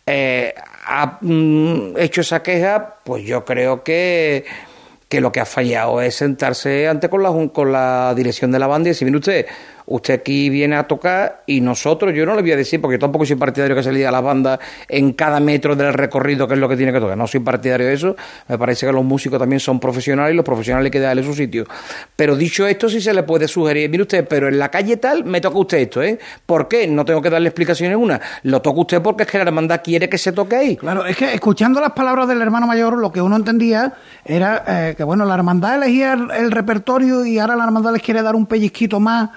eh, 0.07 0.55
ha 0.87 1.19
mm, 1.21 1.97
hecho 1.97 2.21
esa 2.21 2.41
queja, 2.41 2.95
pues 3.03 3.23
yo 3.25 3.45
creo 3.45 3.83
que, 3.83 4.43
que 5.07 5.21
lo 5.21 5.31
que 5.31 5.39
ha 5.39 5.45
fallado 5.45 6.01
es 6.01 6.15
sentarse 6.15 6.87
ante 6.87 7.09
con 7.09 7.21
la, 7.21 7.29
con 7.53 7.71
la 7.71 8.15
dirección 8.15 8.51
de 8.51 8.57
la 8.57 8.65
banda 8.65 8.89
y 8.89 8.93
decir, 8.93 9.05
mire 9.05 9.19
usted, 9.19 9.45
usted 9.87 10.15
aquí 10.15 10.49
viene 10.49 10.75
a 10.75 10.83
tocar 10.83 11.43
y 11.45 11.61
nosotros, 11.61 12.13
yo 12.13 12.25
no 12.25 12.35
le 12.35 12.41
voy 12.41 12.51
a 12.51 12.57
decir, 12.57 12.79
porque 12.81 12.97
tampoco 12.97 13.25
soy 13.25 13.37
partidario 13.37 13.75
que 13.75 13.83
se 13.83 13.91
le 13.91 13.99
diga 13.99 14.09
a 14.09 14.21
las 14.21 14.59
en 14.89 15.13
cada 15.13 15.39
metro 15.39 15.75
del 15.75 15.93
recorrido 15.93 16.47
que 16.47 16.53
es 16.53 16.59
lo 16.59 16.67
que 16.67 16.75
tiene 16.75 16.91
que 16.91 16.99
tocar, 16.99 17.17
no 17.17 17.25
soy 17.25 17.39
partidario 17.39 17.87
de 17.87 17.93
eso, 17.93 18.15
me 18.47 18.57
parece 18.57 18.85
que 18.85 18.91
los 18.91 19.03
músicos 19.03 19.39
también 19.39 19.59
son 19.59 19.79
profesionales 19.79 20.33
y 20.33 20.35
los 20.35 20.45
profesionales 20.45 20.87
hay 20.87 20.91
que 20.91 20.99
darle 20.99 21.23
su 21.23 21.33
sitio. 21.33 21.65
Pero 22.15 22.35
dicho 22.35 22.67
esto, 22.67 22.89
sí 22.89 22.99
se 22.99 23.13
le 23.13 23.23
puede 23.23 23.47
sugerir, 23.47 23.89
mire 23.89 24.03
usted, 24.03 24.27
pero 24.27 24.49
en 24.49 24.59
la 24.59 24.69
calle 24.69 24.97
tal 24.97 25.23
me 25.23 25.39
toca 25.39 25.57
usted 25.57 25.77
esto, 25.77 26.03
¿eh? 26.03 26.19
¿Por 26.45 26.67
qué? 26.67 26.85
No 26.87 27.05
tengo 27.05 27.21
que 27.21 27.29
darle 27.29 27.47
explicaciones 27.47 27.97
una, 27.97 28.19
lo 28.43 28.61
toca 28.61 28.81
usted 28.81 29.01
porque 29.01 29.23
es 29.23 29.29
que 29.29 29.37
la 29.37 29.45
hermandad 29.45 29.81
quiere 29.83 30.09
que 30.09 30.17
se 30.17 30.33
toque 30.33 30.57
ahí. 30.57 30.75
Claro, 30.75 31.05
es 31.05 31.15
que 31.15 31.33
escuchando 31.33 31.79
las 31.79 31.93
palabras 31.93 32.27
del 32.27 32.41
hermano 32.41 32.67
mayor, 32.67 32.97
lo 32.97 33.11
que 33.11 33.21
uno 33.21 33.37
entendía 33.37 33.93
era 34.25 34.63
eh, 34.67 34.95
que, 34.97 35.03
bueno, 35.05 35.23
la 35.23 35.35
hermandad 35.35 35.75
elegía 35.75 36.13
el, 36.13 36.29
el 36.31 36.51
repertorio 36.51 37.25
y 37.25 37.39
ahora 37.39 37.55
la 37.55 37.63
hermandad 37.63 37.93
les 37.93 38.01
quiere 38.01 38.21
dar 38.21 38.35
un 38.35 38.45
pellizquito 38.45 38.99
más, 38.99 39.29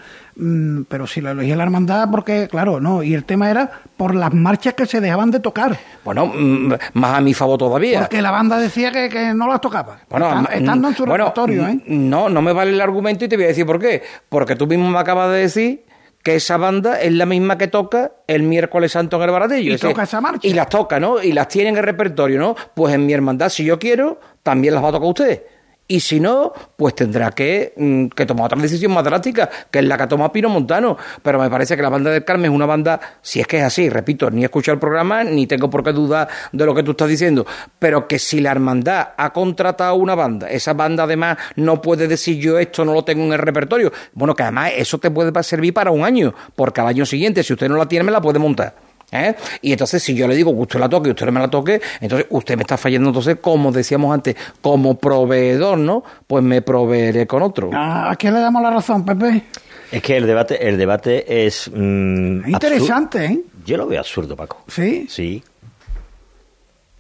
pero 0.88 1.06
si 1.06 1.20
lo 1.20 1.30
elegía 1.30 1.56
la 1.56 1.64
hermandad, 1.64 2.08
porque, 2.10 2.48
claro, 2.48 2.80
no, 2.80 3.02
y 3.02 3.14
el 3.14 3.24
tema 3.24 3.50
era 3.50 3.70
por 3.96 4.14
las 4.14 4.32
marchas 4.32 4.74
que 4.74 4.86
se 4.86 5.00
dejaban 5.00 5.30
de 5.30 5.40
tocar, 5.40 5.78
Bueno, 6.04 6.26
mm, 6.26 6.72
más 6.94 7.18
a 7.18 7.20
mi 7.20 7.34
favor 7.34 7.58
todavía. 7.58 8.00
porque 8.00 8.22
la 8.22 8.30
banda 8.30 8.58
decía 8.58 8.90
que, 8.92 9.08
que 9.08 9.34
no 9.34 9.48
las 9.48 9.60
tocaba, 9.60 9.98
Bueno, 10.08 10.42
mm, 10.42 10.46
estando 10.52 10.88
en 10.88 10.94
su 10.96 11.04
bueno, 11.04 11.24
repertorio, 11.24 11.66
¿eh? 11.66 11.74
mm, 11.86 12.08
No, 12.08 12.28
no 12.28 12.42
me 12.42 12.52
vale 12.52 12.70
el 12.72 12.80
argumento 12.80 13.24
y 13.24 13.28
te 13.28 13.36
voy 13.36 13.44
a 13.46 13.48
decir 13.48 13.66
por 13.66 13.78
qué. 13.78 14.02
Porque 14.28 14.56
tú 14.56 14.66
mismo 14.66 14.88
me 14.88 14.98
acabas 14.98 15.30
de 15.32 15.38
decir 15.38 15.84
que 16.22 16.36
esa 16.36 16.56
banda 16.58 17.00
es 17.00 17.12
la 17.12 17.24
misma 17.26 17.56
que 17.56 17.66
toca 17.68 18.12
el 18.26 18.42
miércoles 18.42 18.92
santo 18.92 19.16
en 19.16 19.22
el 19.22 19.30
baratillo. 19.30 19.70
Y 19.72 19.74
Es 19.74 19.80
toca 19.80 20.02
esa 20.02 20.20
marcha. 20.20 20.46
Y 20.46 20.52
las 20.52 20.68
toca, 20.68 21.00
¿no? 21.00 21.22
Y 21.22 21.32
las 21.32 21.48
tiene 21.48 21.70
en 21.70 21.76
el 21.78 21.82
repertorio, 21.82 22.38
¿no? 22.38 22.54
Pues 22.74 22.94
en 22.94 23.06
mi 23.06 23.12
hermandad, 23.14 23.48
si 23.48 23.64
yo 23.64 23.78
quiero, 23.78 24.20
también 24.42 24.74
las 24.74 24.84
va 24.84 24.88
a 24.88 24.92
tocar 24.92 25.08
usted. 25.08 25.42
Y 25.90 25.98
si 25.98 26.20
no, 26.20 26.52
pues 26.76 26.94
tendrá 26.94 27.32
que, 27.32 27.72
mm, 27.76 28.06
que 28.14 28.24
tomar 28.24 28.46
otra 28.46 28.62
decisión 28.62 28.92
más 28.92 29.02
drástica, 29.02 29.50
que 29.72 29.80
es 29.80 29.84
la 29.84 29.96
que 29.96 30.04
ha 30.04 30.08
tomado 30.08 30.30
Pino 30.30 30.48
Montano. 30.48 30.96
Pero 31.20 31.40
me 31.40 31.50
parece 31.50 31.74
que 31.74 31.82
la 31.82 31.88
banda 31.88 32.12
del 32.12 32.24
Carmen 32.24 32.52
es 32.52 32.54
una 32.54 32.64
banda, 32.64 33.00
si 33.20 33.40
es 33.40 33.48
que 33.48 33.58
es 33.58 33.64
así, 33.64 33.90
repito, 33.90 34.30
ni 34.30 34.42
he 34.42 34.44
escuchado 34.44 34.74
el 34.74 34.78
programa, 34.78 35.24
ni 35.24 35.48
tengo 35.48 35.68
por 35.68 35.82
qué 35.82 35.92
dudar 35.92 36.28
de 36.52 36.64
lo 36.64 36.76
que 36.76 36.84
tú 36.84 36.92
estás 36.92 37.08
diciendo, 37.08 37.44
pero 37.80 38.06
que 38.06 38.20
si 38.20 38.40
la 38.40 38.52
hermandad 38.52 39.08
ha 39.16 39.32
contratado 39.32 39.96
una 39.96 40.14
banda, 40.14 40.48
esa 40.48 40.74
banda 40.74 41.02
además 41.02 41.38
no 41.56 41.82
puede 41.82 42.06
decir 42.06 42.38
yo 42.38 42.60
esto 42.60 42.84
no 42.84 42.94
lo 42.94 43.02
tengo 43.02 43.24
en 43.24 43.32
el 43.32 43.40
repertorio. 43.40 43.90
Bueno, 44.12 44.36
que 44.36 44.44
además 44.44 44.70
eso 44.76 44.98
te 44.98 45.10
puede 45.10 45.42
servir 45.42 45.74
para 45.74 45.90
un 45.90 46.04
año, 46.04 46.32
porque 46.54 46.80
al 46.80 46.86
año 46.86 47.04
siguiente, 47.04 47.42
si 47.42 47.52
usted 47.52 47.68
no 47.68 47.74
la 47.74 47.88
tiene, 47.88 48.04
me 48.04 48.12
la 48.12 48.20
puede 48.20 48.38
montar. 48.38 48.89
¿Eh? 49.12 49.34
Y 49.62 49.72
entonces, 49.72 50.02
si 50.02 50.14
yo 50.14 50.28
le 50.28 50.36
digo 50.36 50.52
que 50.54 50.60
usted 50.60 50.78
la 50.78 50.88
toque 50.88 51.08
y 51.08 51.12
usted 51.12 51.26
no 51.26 51.32
me 51.32 51.40
la 51.40 51.50
toque, 51.50 51.80
entonces 52.00 52.26
usted 52.30 52.56
me 52.56 52.62
está 52.62 52.76
fallando, 52.76 53.08
entonces, 53.08 53.38
como 53.40 53.72
decíamos 53.72 54.14
antes, 54.14 54.36
como 54.60 54.96
proveedor, 54.98 55.78
¿no? 55.78 56.04
Pues 56.26 56.44
me 56.44 56.62
proveeré 56.62 57.26
con 57.26 57.42
otro. 57.42 57.70
¿A, 57.74 58.10
a 58.12 58.16
quién 58.16 58.34
le 58.34 58.40
damos 58.40 58.62
la 58.62 58.70
razón, 58.70 59.04
Pepe? 59.04 59.42
Es 59.90 60.00
que 60.02 60.16
el 60.16 60.26
debate, 60.26 60.68
el 60.68 60.78
debate 60.78 61.46
es. 61.46 61.68
mm, 61.74 62.48
Interesante, 62.48 63.24
¿eh? 63.24 63.40
Yo 63.66 63.76
lo 63.76 63.86
veo 63.88 63.98
absurdo, 63.98 64.36
Paco. 64.36 64.62
Sí. 64.68 65.06
Sí. 65.08 65.42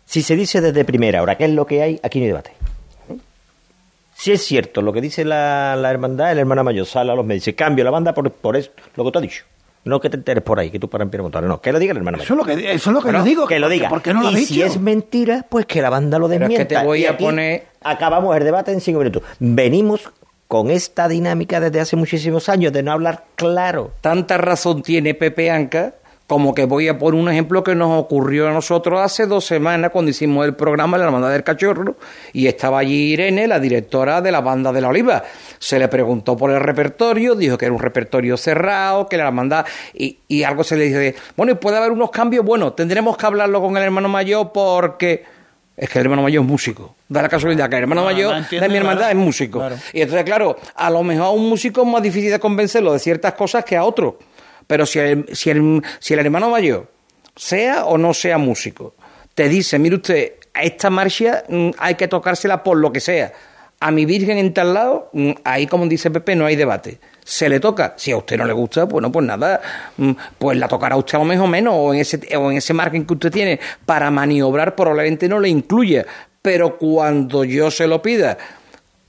Si 0.04 0.22
se 0.22 0.34
dice 0.34 0.60
desde 0.60 0.84
primera 0.84 1.22
hora 1.22 1.36
qué 1.36 1.44
es 1.44 1.50
lo 1.52 1.64
que 1.66 1.82
hay, 1.82 2.00
aquí 2.02 2.18
no 2.18 2.24
hay 2.24 2.28
debate. 2.30 2.50
Si 4.14 4.32
es 4.32 4.44
cierto 4.44 4.82
lo 4.82 4.92
que 4.92 5.00
dice 5.00 5.24
la, 5.24 5.76
la 5.76 5.90
hermandad, 5.90 6.32
el 6.32 6.40
hermano 6.40 6.62
mayor 6.64 6.84
sale 6.84 7.12
a 7.12 7.14
los 7.14 7.24
medios 7.24 7.44
y 7.46 7.50
dice, 7.52 7.54
cambio 7.54 7.84
la 7.84 7.90
banda 7.90 8.12
por, 8.12 8.30
por 8.32 8.56
esto, 8.56 8.74
lo 8.96 9.04
que 9.04 9.10
tú 9.12 9.18
has 9.18 9.22
dicho. 9.22 9.44
No 9.84 9.98
que 10.00 10.10
te 10.10 10.16
enteres 10.18 10.42
por 10.42 10.58
ahí, 10.60 10.70
que 10.70 10.78
tú 10.78 10.90
para 10.90 11.04
en 11.04 11.10
Montano. 11.22 11.48
No, 11.48 11.60
que 11.60 11.72
lo 11.72 11.78
diga 11.78 11.92
el 11.92 11.96
hermano 11.98 12.18
Eso 12.18 12.34
es 12.34 12.38
lo 12.38 12.44
que, 12.44 12.52
eso 12.72 12.90
es 12.90 12.94
lo 12.94 13.00
que 13.00 13.04
Bueno, 13.04 13.18
yo 13.20 13.24
digo. 13.24 13.46
que 13.46 13.58
lo 13.58 13.68
diga. 13.68 13.88
¿Por 13.88 14.02
qué 14.02 14.12
no 14.12 14.22
lo 14.22 14.30
y 14.30 14.34
dicho? 14.34 14.52
si 14.54 14.62
es 14.62 14.78
mentira, 14.78 15.46
pues 15.48 15.64
que 15.66 15.80
la 15.80 15.88
banda 15.88 16.18
lo 16.18 16.28
Pero 16.28 16.44
es 16.44 16.48
que 16.50 16.58
desmienta. 16.58 16.80
te 16.80 16.86
voy 16.86 17.02
Y 17.02 17.06
a 17.06 17.16
poner- 17.16 17.66
Acabamos 17.82 18.36
el 18.36 18.44
debate 18.44 18.72
en 18.72 18.80
cinco 18.82 18.98
minutos. 18.98 19.22
Venimos 19.38 20.10
con 20.48 20.70
esta 20.70 21.08
dinámica 21.08 21.60
desde 21.60 21.80
hace 21.80 21.96
muchísimos 21.96 22.48
años 22.50 22.72
de 22.74 22.82
no 22.82 22.92
hablar 22.92 23.24
claro. 23.36 23.92
Tanta 24.02 24.36
razón 24.36 24.82
tiene 24.82 25.14
Pepe 25.14 25.50
Anca 25.50 25.94
Como 26.30 26.54
que 26.54 26.64
voy 26.64 26.86
a 26.86 26.96
poner 26.96 27.20
un 27.20 27.28
ejemplo 27.28 27.64
que 27.64 27.74
nos 27.74 27.98
ocurrió 27.98 28.46
a 28.46 28.52
nosotros 28.52 29.00
hace 29.00 29.26
dos 29.26 29.44
semanas 29.44 29.90
cuando 29.90 30.12
hicimos 30.12 30.46
el 30.46 30.54
programa 30.54 30.96
de 30.96 31.00
la 31.02 31.06
Hermandad 31.08 31.32
del 31.32 31.42
Cachorro 31.42 31.96
y 32.32 32.46
estaba 32.46 32.78
allí 32.78 33.14
Irene, 33.14 33.48
la 33.48 33.58
directora 33.58 34.20
de 34.20 34.30
la 34.30 34.40
banda 34.40 34.70
de 34.72 34.80
la 34.80 34.86
Oliva. 34.90 35.24
Se 35.58 35.76
le 35.76 35.88
preguntó 35.88 36.36
por 36.36 36.52
el 36.52 36.60
repertorio, 36.60 37.34
dijo 37.34 37.58
que 37.58 37.64
era 37.64 37.74
un 37.74 37.80
repertorio 37.80 38.36
cerrado, 38.36 39.08
que 39.08 39.16
la 39.16 39.26
hermandad 39.26 39.66
y, 39.92 40.18
y 40.28 40.44
algo 40.44 40.62
se 40.62 40.76
le 40.76 40.84
dice, 40.84 41.16
bueno, 41.36 41.50
¿y 41.50 41.56
puede 41.56 41.78
haber 41.78 41.90
unos 41.90 42.12
cambios? 42.12 42.44
Bueno, 42.44 42.74
tendremos 42.74 43.16
que 43.16 43.26
hablarlo 43.26 43.60
con 43.60 43.76
el 43.76 43.82
hermano 43.82 44.08
mayor 44.08 44.52
porque 44.52 45.24
es 45.76 45.90
que 45.90 45.98
el 45.98 46.04
hermano 46.04 46.22
mayor 46.22 46.44
es 46.44 46.48
músico. 46.48 46.94
Da 47.08 47.22
la 47.22 47.28
casualidad 47.28 47.68
que 47.68 47.74
el 47.74 47.82
hermano 47.82 48.02
Ah, 48.02 48.04
mayor 48.04 48.48
de 48.48 48.68
mi 48.68 48.76
hermandad 48.76 49.06
claro. 49.06 49.18
es 49.18 49.24
músico. 49.24 49.58
Claro. 49.58 49.76
Y 49.92 50.00
entonces, 50.02 50.24
claro, 50.24 50.56
a 50.76 50.90
lo 50.90 51.02
mejor 51.02 51.26
a 51.26 51.30
un 51.30 51.48
músico 51.48 51.82
es 51.82 51.88
más 51.88 52.02
difícil 52.02 52.30
de 52.30 52.38
convencerlo 52.38 52.92
de 52.92 53.00
ciertas 53.00 53.32
cosas 53.34 53.64
que 53.64 53.76
a 53.76 53.82
otro. 53.82 54.16
Pero 54.70 54.86
si 54.86 55.00
el, 55.00 55.26
si 55.32 55.50
el, 55.50 55.82
si 55.98 56.14
el 56.14 56.20
hermano 56.20 56.48
mayor, 56.48 56.86
sea 57.34 57.86
o 57.86 57.98
no 57.98 58.14
sea 58.14 58.38
músico, 58.38 58.94
te 59.34 59.48
dice, 59.48 59.80
mire 59.80 59.96
usted, 59.96 60.34
esta 60.54 60.90
marcha 60.90 61.42
mm, 61.48 61.70
hay 61.76 61.96
que 61.96 62.06
tocársela 62.06 62.62
por 62.62 62.76
lo 62.76 62.92
que 62.92 63.00
sea. 63.00 63.32
A 63.80 63.90
mi 63.90 64.06
virgen 64.06 64.38
en 64.38 64.54
tal 64.54 64.72
lado, 64.72 65.10
mm, 65.12 65.32
ahí 65.42 65.66
como 65.66 65.88
dice 65.88 66.12
Pepe, 66.12 66.36
no 66.36 66.46
hay 66.46 66.54
debate. 66.54 67.00
Se 67.24 67.48
le 67.48 67.58
toca. 67.58 67.94
Si 67.96 68.12
a 68.12 68.16
usted 68.16 68.36
no 68.36 68.44
le 68.44 68.52
gusta, 68.52 68.84
bueno, 68.84 69.10
pues 69.10 69.26
nada, 69.26 69.60
mm, 69.96 70.12
pues 70.38 70.56
la 70.56 70.68
tocará 70.68 70.94
usted 70.94 71.16
a 71.16 71.18
lo 71.18 71.24
mejor 71.24 71.48
menos, 71.48 71.74
o 71.76 71.92
en 71.92 71.98
ese, 71.98 72.20
o 72.36 72.52
en 72.52 72.58
ese 72.58 72.72
margen 72.72 73.04
que 73.04 73.14
usted 73.14 73.32
tiene 73.32 73.58
para 73.84 74.08
maniobrar, 74.12 74.76
probablemente 74.76 75.28
no 75.28 75.40
le 75.40 75.48
incluya. 75.48 76.06
Pero 76.42 76.78
cuando 76.78 77.42
yo 77.42 77.72
se 77.72 77.88
lo 77.88 78.00
pida, 78.00 78.38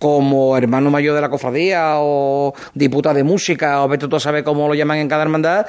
como 0.01 0.57
hermano 0.57 0.89
mayor 0.89 1.13
de 1.13 1.21
la 1.21 1.29
cofradía 1.29 1.91
o 1.97 2.55
diputado 2.73 3.13
de 3.15 3.23
música 3.23 3.83
o 3.83 3.87
vete 3.87 4.07
tú 4.07 4.15
a 4.15 4.19
saber 4.19 4.43
cómo 4.43 4.67
lo 4.67 4.73
llaman 4.73 4.97
en 4.97 5.07
cada 5.07 5.21
hermandad, 5.21 5.67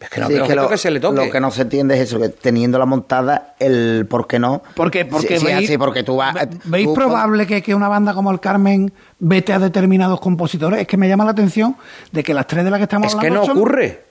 es 0.00 0.08
que 0.08 0.20
no 0.20 0.26
Sí, 0.26 0.32
creo 0.32 0.44
es 0.44 0.48
que, 0.50 0.56
lo, 0.56 0.62
toque, 0.62 0.76
se 0.78 0.90
le 0.90 1.00
toque. 1.00 1.16
lo 1.26 1.30
que 1.30 1.38
no 1.40 1.50
se 1.50 1.62
entiende 1.62 1.94
es 1.94 2.00
eso, 2.00 2.18
que 2.18 2.30
teniendo 2.30 2.78
la 2.78 2.86
montada, 2.86 3.54
el 3.58 4.06
por 4.08 4.26
qué 4.26 4.38
no. 4.38 4.62
Porque, 4.74 5.04
porque 5.04 5.38
Sí, 5.38 5.44
veis, 5.44 5.70
porque 5.78 6.02
tú 6.02 6.16
vas. 6.16 6.34
¿veis 6.64 6.86
tú- 6.86 6.94
probable 6.94 7.46
que, 7.46 7.62
que 7.62 7.74
una 7.74 7.88
banda 7.88 8.14
como 8.14 8.30
el 8.30 8.40
Carmen 8.40 8.90
vete 9.18 9.52
a 9.52 9.58
determinados 9.58 10.18
compositores? 10.18 10.80
Es 10.80 10.86
que 10.86 10.96
me 10.96 11.06
llama 11.08 11.24
la 11.26 11.32
atención 11.32 11.76
de 12.10 12.22
que 12.22 12.32
las 12.32 12.46
tres 12.46 12.64
de 12.64 12.70
las 12.70 12.78
que 12.78 12.84
estamos 12.84 13.08
Es 13.08 13.14
que 13.14 13.26
hablando 13.26 13.40
no 13.40 13.46
son- 13.46 13.56
ocurre. 13.58 14.02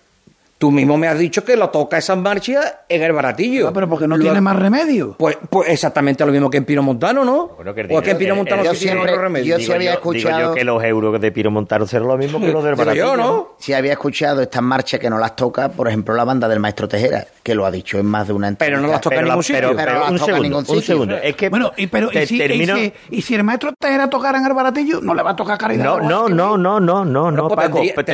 Tú 0.63 0.71
mismo 0.71 0.97
me 0.97 1.09
has 1.09 1.19
dicho 1.19 1.43
que 1.43 1.57
lo 1.57 1.69
toca 1.71 1.97
esa 1.97 2.15
marcha 2.15 2.83
en 2.87 3.03
el 3.03 3.11
baratillo. 3.11 3.73
pero 3.73 3.89
porque 3.89 4.07
no 4.07 4.15
Lo- 4.15 4.23
tiene 4.23 4.39
más 4.39 4.55
remedio. 4.55 5.13
Pues, 5.19 5.37
pues 5.49 5.67
exactamente 5.67 6.25
lo 6.25 6.31
mismo 6.31 6.49
que 6.49 6.55
en 6.55 6.63
Pino 6.63 6.81
Montano, 6.81 7.25
¿no? 7.25 7.57
o 7.57 7.63
es 7.67 8.01
que 8.01 8.11
en 8.11 8.17
Pino 8.17 8.33
Montano 8.33 8.63
sí 8.73 8.85
tiene 8.85 9.01
otro 9.01 9.17
remedio. 9.19 9.57
yo 9.57 9.65
sí 9.65 9.73
había 9.73 9.91
Digo 9.97 10.13
escuchado- 10.13 10.39
yo 10.51 10.53
que 10.53 10.63
los 10.63 10.81
euros 10.81 11.19
de 11.19 11.31
Piro 11.33 11.51
Montano 11.51 11.85
serán 11.85 12.07
lo 12.07 12.17
mismo 12.17 12.39
que 12.39 12.47
los 12.53 12.63
del 12.63 12.75
Baratillo. 12.75 13.55
Si 13.59 13.73
había 13.73 13.91
escuchado 13.91 14.41
estas 14.41 14.61
marchas 14.61 15.01
que 15.01 15.09
no 15.09 15.17
las 15.17 15.35
toca, 15.35 15.67
por 15.67 15.89
ejemplo, 15.89 16.15
la 16.15 16.23
banda 16.23 16.47
del 16.47 16.61
Maestro 16.61 16.87
Tejera, 16.87 17.25
que 17.43 17.55
lo 17.55 17.65
ha 17.65 17.71
dicho 17.71 17.99
en 17.99 18.05
más 18.05 18.27
de 18.27 18.31
una 18.33 18.47
entrevista. 18.47 18.79
Pero, 18.81 18.87
la- 18.87 19.01
pero, 19.01 19.75
Pero 19.75 20.07
un 20.07 20.15
no 20.15 20.17
segundo, 20.17 20.17
las 20.17 20.19
toca 20.21 20.37
en 20.37 20.43
ningún 20.43 20.65
un 20.77 20.81
segundo. 20.81 21.17
Es 21.17 21.35
que 21.35 21.49
Bueno, 21.49 21.73
y, 21.75 21.87
pero, 21.87 22.07
te- 22.07 22.23
y, 22.23 22.27
si, 22.27 22.41
y 22.41 22.65
si- 22.67 22.93
y 23.09 23.21
si 23.21 23.35
el 23.35 23.43
maestro 23.43 23.73
Tejera 23.77 24.09
tocara 24.09 24.37
en 24.39 24.45
el 24.45 24.53
baratillo, 24.53 25.01
no 25.01 25.13
le 25.13 25.23
va 25.23 25.31
a 25.31 25.35
tocar 25.35 25.57
caridad. 25.57 25.83
No, 25.83 25.99
no, 25.99 26.29
no, 26.29 26.57
no, 26.57 26.79
no, 26.79 27.03
no, 27.03 27.31
no, 27.31 27.47
Pues 27.49 27.57
Paco. 27.67 27.79
pues 27.95 28.05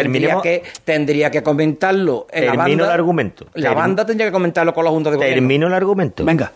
que, 0.42 0.64
tendría 0.84 1.30
que 1.30 1.44
comentarlo 1.44 2.26
la 2.42 2.52
Termino 2.54 2.84
banda. 2.84 2.86
el 2.86 2.92
argumento. 2.92 3.46
La 3.54 3.74
banda 3.74 4.06
tendría 4.06 4.28
que 4.28 4.32
comentarlo 4.32 4.74
con 4.74 4.86
la 4.86 4.92
Junta 4.92 5.10
de 5.12 5.18
Gobierno. 5.18 5.36
Termino 5.36 5.68
el 5.68 5.74
argumento. 5.74 6.26
Venga. 6.26 6.52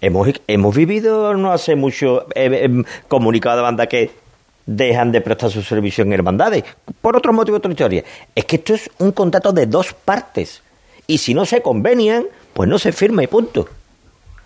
Hemos, 0.00 0.28
hemos 0.46 0.76
vivido 0.76 1.34
no 1.34 1.52
hace 1.52 1.74
mucho 1.74 2.26
eh, 2.34 2.68
eh, 2.68 2.84
comunicado 3.08 3.56
de 3.56 3.62
banda 3.62 3.86
que 3.86 4.10
dejan 4.66 5.12
de 5.12 5.20
prestar 5.20 5.50
su 5.50 5.62
servicio 5.62 6.04
en 6.04 6.12
hermandades. 6.12 6.64
Por 7.00 7.16
otro 7.16 7.32
motivo, 7.32 7.56
otra 7.56 7.70
historia. 7.70 8.04
Es 8.34 8.44
que 8.44 8.56
esto 8.56 8.74
es 8.74 8.90
un 8.98 9.12
contrato 9.12 9.52
de 9.52 9.66
dos 9.66 9.92
partes. 9.92 10.62
Y 11.06 11.18
si 11.18 11.34
no 11.34 11.46
se 11.46 11.62
convenian, 11.62 12.26
pues 12.52 12.68
no 12.68 12.78
se 12.78 12.92
firma 12.92 13.22
y 13.22 13.26
punto. 13.28 13.68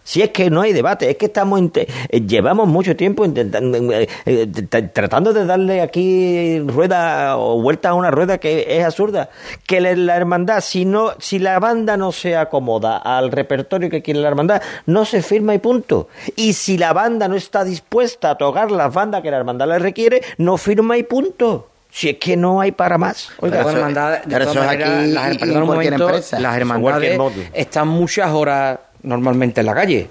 Si 0.03 0.23
es 0.23 0.31
que 0.31 0.51
no 0.51 0.63
hay 0.63 0.73
debate, 0.73 1.09
es 1.11 1.17
que 1.17 1.27
estamos 1.27 1.61
inte- 1.61 1.87
eh, 2.09 2.21
llevamos 2.27 2.67
mucho 2.67 2.97
tiempo 2.97 3.25
intentando, 3.25 3.79
eh, 3.93 4.09
eh, 4.27 4.47
tratando 4.93 5.33
de 5.33 5.45
darle 5.45 5.83
aquí 5.83 6.59
rueda 6.67 7.37
o 7.37 7.61
vuelta 7.61 7.91
a 7.91 7.95
una 7.95 8.11
rueda 8.11 8.39
que 8.39 8.79
es 8.79 8.85
absurda. 8.85 9.29
Que 9.67 9.81
la, 9.81 10.17
hermandad, 10.17 10.61
si 10.63 10.85
no, 10.85 11.13
si 11.21 11.39
la 11.39 11.59
banda 11.61 11.97
no 11.97 12.13
se 12.13 12.37
acomoda 12.37 12.97
al 12.97 13.31
repertorio 13.31 13.89
que 13.91 14.03
quiere 14.03 14.21
la 14.21 14.29
hermandad, 14.29 14.63
no 14.87 15.05
se 15.05 15.23
firma 15.23 15.55
y 15.55 15.59
punto. 15.59 16.09
Y 16.35 16.55
si 16.55 16.77
la 16.79 16.93
banda 16.93 17.29
no 17.29 17.37
está 17.37 17.63
dispuesta 17.63 18.31
a 18.31 18.39
tocar 18.39 18.71
las 18.73 18.93
bandas 18.93 19.23
que 19.23 19.31
la 19.31 19.37
hermandad 19.37 19.69
le 19.69 19.79
requiere, 19.79 20.23
no 20.39 20.57
firma 20.57 20.97
y 20.97 21.03
punto. 21.05 21.69
Si 21.93 22.09
es 22.09 22.17
que 22.19 22.37
no 22.37 22.61
hay 22.61 22.73
para 22.73 22.99
más. 22.99 23.31
Oiga, 23.41 23.59
de 23.59 23.63
todas 23.63 23.77
hermandades- 23.77 24.23
de 24.25 24.35
todas 24.41 24.55
maneras, 24.67 25.09
las, 25.09 25.37
perdón 25.39 25.63
un 25.63 25.69
momento, 25.69 26.09
las 26.41 26.57
hermandades 26.57 27.21
están 27.53 27.89
muchas 27.89 28.31
horas 28.33 28.79
normalmente 29.03 29.61
en 29.61 29.67
la 29.67 29.75
calle. 29.75 30.09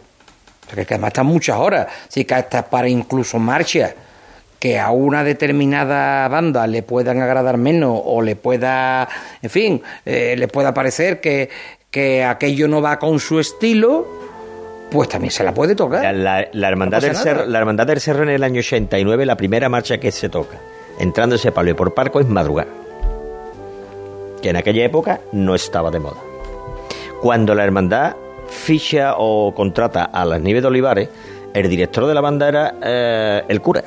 Porque 0.68 0.94
además 0.94 1.10
están 1.10 1.26
muchas 1.26 1.58
horas. 1.58 1.88
Así 2.08 2.26
que 2.26 2.36
hasta 2.36 2.70
para 2.70 2.88
incluso 2.88 3.40
marchas 3.40 3.94
que 4.60 4.78
a 4.80 4.92
una 4.92 5.24
determinada 5.24 6.28
banda 6.28 6.68
le 6.68 6.84
puedan 6.84 7.22
agradar 7.22 7.58
menos 7.58 8.00
o 8.04 8.22
le 8.22 8.36
pueda, 8.36 9.08
en 9.42 9.50
fin, 9.50 9.82
eh, 10.06 10.36
le 10.38 10.48
pueda 10.50 10.74
parecer 10.74 11.22
que, 11.22 11.50
que 11.90 12.24
aquello 12.26 12.68
no 12.68 12.82
va 12.82 13.00
con 13.00 13.20
su 13.20 13.40
estilo, 13.40 14.06
pues 14.92 15.08
también 15.08 15.32
se 15.32 15.44
la 15.46 15.54
puede 15.54 15.76
tocar. 15.76 16.02
La, 16.04 16.12
la- 16.12 16.48
la 16.52 16.68
hermandad 16.68 17.00
No 17.00 17.08
del 17.08 17.16
Cerro, 17.16 17.46
la 17.46 17.58
Hermandad 17.60 17.88
del 17.88 18.02
Cerro 18.02 18.24
en 18.24 18.30
el 18.30 18.44
año 18.44 18.60
89, 18.60 19.26
la 19.26 19.38
primera 19.38 19.70
marcha 19.70 19.98
que 19.98 20.12
se 20.12 20.28
toca, 20.28 20.58
entrando 21.00 21.36
ese 21.38 21.52
palo 21.54 21.70
y 21.72 21.74
por 21.74 21.94
parco, 21.94 22.20
es 22.20 22.28
madrugar. 22.28 22.68
Que 24.42 24.50
en 24.50 24.56
aquella 24.58 24.84
época 24.86 25.22
no 25.32 25.56
estaba 25.56 25.90
de 25.92 26.00
moda. 26.00 26.18
Cuando 27.22 27.56
la 27.56 27.64
hermandad 27.64 28.16
ficha 28.50 29.16
o 29.18 29.54
contrata 29.56 30.06
a 30.06 30.26
las 30.26 30.42
Nieves 30.42 30.62
de 30.64 30.68
Olivares, 30.68 31.10
el 31.54 31.70
director 31.70 32.06
de 32.06 32.14
la 32.14 32.22
banda 32.22 32.48
era 32.48 32.76
eh, 32.82 33.44
el 33.48 33.62
cura 33.62 33.84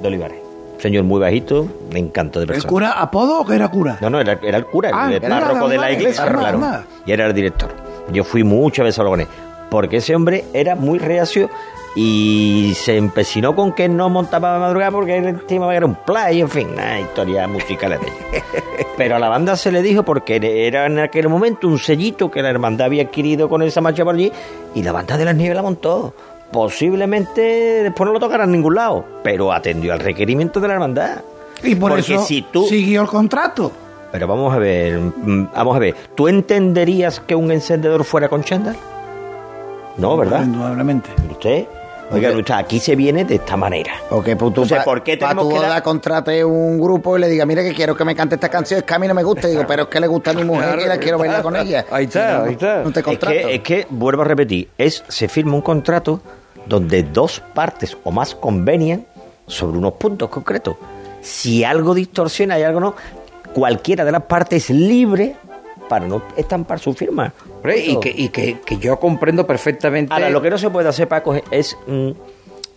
de 0.00 0.08
Olivares. 0.08 0.38
Señor 0.78 1.04
muy 1.04 1.20
bajito, 1.20 1.68
de 1.90 1.98
encanto 1.98 2.38
de 2.38 2.44
¿El 2.44 2.48
persona. 2.48 2.68
cura 2.70 2.92
apodo 2.92 3.40
o 3.40 3.44
que 3.46 3.54
era 3.54 3.68
cura? 3.68 3.98
No, 4.00 4.08
no, 4.08 4.18
era, 4.18 4.38
era 4.42 4.56
el 4.56 4.64
cura, 4.64 4.90
Ah, 4.94 5.08
el 5.08 5.14
el 5.14 5.20
cura 5.20 5.40
párroco 5.40 5.68
de 5.68 5.76
la 5.76 5.92
iglesia, 5.92 6.26
claro. 6.26 6.60
Y 7.04 7.12
era 7.12 7.26
el 7.26 7.34
director. 7.34 7.70
Yo 8.12 8.24
fui 8.24 8.44
muchas 8.44 8.84
veces 8.84 8.98
a 8.98 9.04
con 9.04 9.20
él, 9.20 9.26
porque 9.70 9.98
ese 9.98 10.14
hombre 10.14 10.44
era 10.54 10.76
muy 10.76 10.98
reacio 10.98 11.50
y 11.96 12.72
se 12.76 12.96
empecinó 12.96 13.54
con 13.56 13.72
que 13.72 13.88
no 13.88 14.08
montaba 14.08 14.58
madrugada 14.58 14.92
porque 14.92 15.18
él 15.18 15.26
estimaba 15.28 15.72
que 15.72 15.76
era 15.78 15.86
un 15.86 15.96
play, 15.96 16.40
en 16.40 16.48
fin, 16.48 16.68
una 16.72 17.00
historia 17.00 17.48
musical 17.48 17.90
de 17.90 17.96
ella. 17.96 18.44
Pero 18.96 19.16
a 19.16 19.18
la 19.18 19.28
banda 19.28 19.56
se 19.56 19.72
le 19.72 19.82
dijo 19.82 20.02
porque 20.04 20.66
era 20.66 20.86
en 20.86 20.98
aquel 21.00 21.28
momento 21.28 21.66
un 21.66 21.78
sellito 21.78 22.30
que 22.30 22.42
la 22.42 22.50
hermandad 22.50 22.86
había 22.86 23.02
adquirido 23.04 23.48
con 23.48 23.62
esa 23.62 23.80
marcha 23.80 24.04
por 24.04 24.14
allí 24.14 24.30
y 24.74 24.82
la 24.82 24.92
banda 24.92 25.16
de 25.16 25.24
las 25.24 25.34
nieves 25.34 25.56
la 25.56 25.62
montó. 25.62 26.14
Posiblemente 26.52 27.40
después 27.84 28.06
no 28.06 28.12
lo 28.12 28.20
tocará 28.20 28.44
en 28.44 28.52
ningún 28.52 28.74
lado, 28.74 29.04
pero 29.22 29.52
atendió 29.52 29.92
al 29.92 30.00
requerimiento 30.00 30.60
de 30.60 30.68
la 30.68 30.74
hermandad. 30.74 31.22
Y 31.62 31.74
por 31.74 31.90
Porque 31.92 32.14
eso 32.14 32.24
si 32.24 32.42
tú 32.42 32.66
siguió 32.66 33.02
el 33.02 33.08
contrato. 33.08 33.70
pero 34.12 34.26
vamos 34.26 34.52
a 34.54 34.58
ver, 34.58 34.98
mm, 34.98 35.48
vamos 35.54 35.76
a 35.76 35.78
ver. 35.78 35.94
¿Tú 36.14 36.28
entenderías 36.28 37.20
que 37.20 37.34
un 37.34 37.50
encendedor 37.52 38.04
fuera 38.04 38.28
con 38.28 38.42
chándal? 38.42 38.76
No, 39.96 40.16
¿verdad? 40.16 40.44
Indudablemente. 40.44 41.10
¿Usted? 41.30 41.66
Oiga, 42.12 42.30
usted, 42.32 42.54
aquí 42.54 42.80
se 42.80 42.96
viene 42.96 43.24
de 43.24 43.36
esta 43.36 43.56
manera. 43.56 43.92
Porque 44.08 44.34
pues, 44.36 44.52
tú 44.52 44.62
O 44.62 44.66
sea, 44.66 44.78
pa- 44.78 44.84
¿por 44.84 45.02
qué 45.02 45.16
pa' 45.16 45.34
tu 45.34 45.48
que 45.48 45.58
dar- 45.60 45.82
contrate 45.82 46.44
un 46.44 46.80
grupo 46.80 47.16
y 47.16 47.20
le 47.20 47.28
diga, 47.28 47.46
mire 47.46 47.62
que 47.62 47.72
quiero 47.74 47.96
que 47.96 48.04
me 48.04 48.14
cante 48.16 48.34
esta 48.34 48.48
canción, 48.48 48.78
es 48.80 48.84
que 48.84 48.94
a 48.94 48.98
mí 48.98 49.06
no 49.06 49.14
me 49.14 49.22
gusta, 49.22 49.46
y 49.48 49.52
digo, 49.52 49.64
pero 49.66 49.84
es 49.84 49.88
que 49.88 50.00
le 50.00 50.06
gusta 50.08 50.30
a 50.30 50.34
mi 50.34 50.44
mujer 50.44 50.80
y 50.84 50.88
la 50.88 50.98
quiero 50.98 51.18
bailar 51.18 51.42
con 51.42 51.54
ella. 51.56 51.84
Ahí 51.90 52.04
está, 52.06 52.38
no, 52.38 52.44
ahí 52.46 52.52
está. 52.52 52.82
No 52.82 52.90
te 52.92 53.00
Es 53.00 53.04
contrato. 53.06 53.34
que, 53.36 53.54
es 53.54 53.60
que, 53.62 53.86
vuelvo 53.90 54.22
a 54.22 54.24
repetir, 54.24 54.68
es 54.76 55.04
se 55.08 55.28
firma 55.28 55.54
un 55.54 55.62
contrato 55.62 56.20
donde 56.66 57.02
dos 57.04 57.42
partes 57.54 57.96
o 58.04 58.10
más 58.10 58.34
convenian 58.34 59.06
sobre 59.46 59.78
unos 59.78 59.92
puntos 59.94 60.28
concretos. 60.30 60.76
Si 61.20 61.64
algo 61.64 61.94
distorsiona 61.94 62.58
y 62.58 62.62
algo 62.62 62.80
no, 62.80 62.94
cualquiera 63.54 64.04
de 64.04 64.12
las 64.12 64.22
partes 64.22 64.70
es 64.70 64.76
libre 64.76 65.36
para 65.90 66.06
no 66.06 66.22
estampar 66.36 66.78
su 66.78 66.94
firma. 66.94 67.34
Hombre, 67.56 67.78
y 67.84 67.98
que, 67.98 68.14
y 68.16 68.28
que, 68.28 68.60
que 68.64 68.78
yo 68.78 68.96
comprendo 69.00 69.44
perfectamente. 69.44 70.14
Ahora, 70.14 70.30
lo 70.30 70.40
que 70.40 70.48
no 70.48 70.56
se 70.56 70.70
puede 70.70 70.88
hacer, 70.88 71.08
Paco, 71.08 71.34
es, 71.50 71.76
mm, 71.88 72.10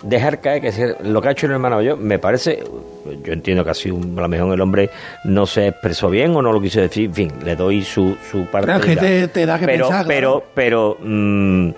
dejar 0.01 0.41
caer 0.41 0.61
que 0.63 0.71
se- 0.71 0.95
lo 1.03 1.21
que 1.21 1.27
ha 1.27 1.31
hecho 1.31 1.45
el 1.45 1.51
hermano 1.51 1.79
yo 1.83 1.95
me 1.95 2.17
parece, 2.17 2.63
yo 3.23 3.31
entiendo 3.33 3.63
que 3.63 3.69
así 3.69 3.91
un- 3.91 4.17
a 4.17 4.23
lo 4.23 4.27
mejor 4.27 4.51
el 4.51 4.61
hombre 4.61 4.89
no 5.25 5.45
se 5.45 5.67
expresó 5.67 6.09
bien 6.09 6.35
o 6.35 6.41
no 6.41 6.51
lo 6.51 6.59
quiso 6.59 6.81
decir, 6.81 7.05
en 7.05 7.13
fin, 7.13 7.31
le 7.45 7.55
doy 7.55 7.83
su, 7.83 8.17
su 8.31 8.45
parte. 8.47 8.73
Que 8.81 8.95
te- 8.95 9.27
te 9.27 9.45
da 9.45 9.59
que 9.59 9.65
pero, 9.67 9.87
pensar, 9.87 10.07
Pero, 10.07 10.43
pero, 10.55 10.97
mm, 10.99 11.69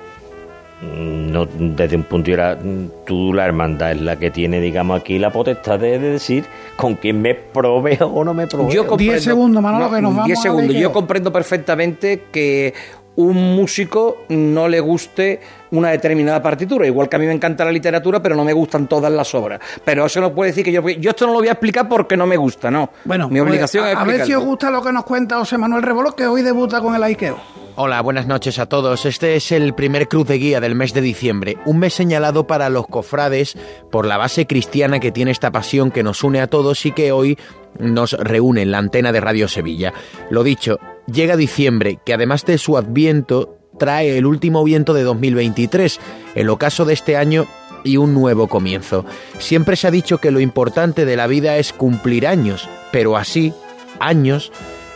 no, 0.82 1.46
desde 1.46 1.96
un 1.96 2.04
punto 2.04 2.32
de 2.32 2.38
vista, 2.38 2.58
mm, 2.62 3.06
tú, 3.06 3.34
la 3.34 3.46
hermandad, 3.46 3.92
es 3.94 4.02
la 4.02 4.18
que 4.18 4.30
tiene, 4.32 4.60
digamos, 4.60 5.00
aquí 5.00 5.18
la 5.20 5.32
potestad 5.32 5.80
de, 5.80 6.00
de 6.00 6.12
decir 6.12 6.46
con 6.76 6.96
quién 6.96 7.22
me 7.22 7.34
proveo 7.36 8.08
o 8.14 8.24
no 8.24 8.34
me 8.34 8.48
proveo. 8.48 8.70
Yo 8.72 8.88
comprendo- 8.88 9.22
segundos, 9.22 9.64
Manolo, 9.64 9.86
no, 9.86 9.96
que 9.96 10.02
nos 10.02 10.12
vamos 10.12 10.26
10 10.28 10.40
a 10.40 10.42
segundos. 10.42 10.76
Yo 10.76 10.92
comprendo 10.92 11.32
perfectamente 11.32 12.24
que 12.32 12.74
un 13.18 13.56
músico 13.56 14.26
no 14.28 14.68
le 14.68 14.82
guste 14.82 15.40
una 15.72 15.90
determinada 15.92 16.42
partitura. 16.42 16.86
Igual 16.86 17.08
que 17.08 17.16
a 17.16 17.20
mí 17.20 17.26
me 17.26 17.32
encanta 17.32 17.64
la 17.64 17.72
literatura, 17.72 18.22
pero 18.22 18.36
no 18.36 18.44
me 18.44 18.52
gustan 18.52 18.88
todas 18.88 19.10
las 19.10 19.34
obras. 19.34 19.62
Pero 19.86 20.06
eso 20.06 20.20
no 20.20 20.34
puede 20.36 20.52
decir 20.52 20.66
que 20.66 20.72
yo, 20.74 20.82
yo 20.90 21.12
esto 21.12 21.26
no 21.26 21.32
lo 21.32 21.40
voy 21.40 21.48
a 21.48 21.54
explicar 21.54 21.88
porque 21.88 22.18
no 22.18 22.28
me 22.28 22.36
gusta, 22.36 22.70
no. 22.70 22.90
Bueno, 23.06 23.30
mi 23.30 23.40
obligación 23.40 23.86
pues, 23.86 23.94
es 23.94 23.98
a, 23.98 24.02
a 24.02 24.06
ver 24.06 24.26
si 24.26 24.34
os 24.34 24.44
gusta 24.44 24.70
lo 24.70 24.82
que 24.84 24.92
nos 24.92 25.06
cuenta 25.06 25.38
José 25.38 25.58
Manuel 25.58 25.84
Rebolo, 25.84 26.14
que 26.14 26.28
hoy 26.28 26.42
debuta 26.42 26.82
con 26.82 26.94
el 26.94 27.04
Aikeo. 27.04 27.38
Hola, 27.78 28.00
buenas 28.00 28.26
noches 28.26 28.58
a 28.58 28.68
todos. 28.68 29.06
Este 29.06 29.36
es 29.36 29.52
el 29.52 29.74
primer 29.74 30.08
cruz 30.08 30.26
de 30.30 30.38
guía 30.38 30.62
del 30.62 30.76
mes 30.76 30.94
de 30.94 31.02
diciembre, 31.02 31.58
un 31.66 31.80
mes 31.80 31.94
señalado 31.94 32.48
para 32.48 32.70
los 32.70 32.88
cofrades 32.88 33.58
por 33.92 34.06
la 34.06 34.16
base 34.16 34.48
cristiana 34.48 35.02
que 35.02 35.12
tiene 35.12 35.32
esta 35.32 35.52
pasión 35.52 35.92
que 35.92 36.02
nos 36.02 36.24
une 36.24 36.40
a 36.40 36.48
todos 36.48 36.86
y 36.86 36.94
que 36.94 37.12
hoy 37.12 37.38
nos 37.78 38.14
reúne 38.14 38.62
en 38.62 38.72
la 38.72 38.78
antena 38.78 39.12
de 39.12 39.20
Radio 39.20 39.50
Sevilla. 39.50 39.94
Lo 40.30 40.44
dicho, 40.44 40.80
llega 41.12 41.36
diciembre, 41.36 42.00
que 42.06 42.14
además 42.14 42.46
de 42.46 42.60
su 42.60 42.78
adviento 42.78 43.58
trae 43.78 44.18
el 44.18 44.26
último 44.26 44.64
viento 44.64 44.94
de 44.94 45.04
2023, 45.04 46.00
el 46.36 46.50
ocaso 46.50 46.86
de 46.86 46.94
este 46.94 47.18
año 47.18 47.46
y 47.84 47.98
un 47.98 48.14
nuevo 48.14 48.48
comienzo. 48.48 49.06
Siempre 49.38 49.76
se 49.76 49.88
ha 49.88 49.92
dicho 49.92 50.20
que 50.20 50.32
lo 50.32 50.40
importante 50.40 51.04
de 51.04 51.18
la 51.18 51.28
vida 51.28 51.58
es 51.58 51.74
cumplir 51.74 52.26
años, 52.26 52.70
pero 52.94 53.18
así, 53.18 53.54
años, 54.00 54.54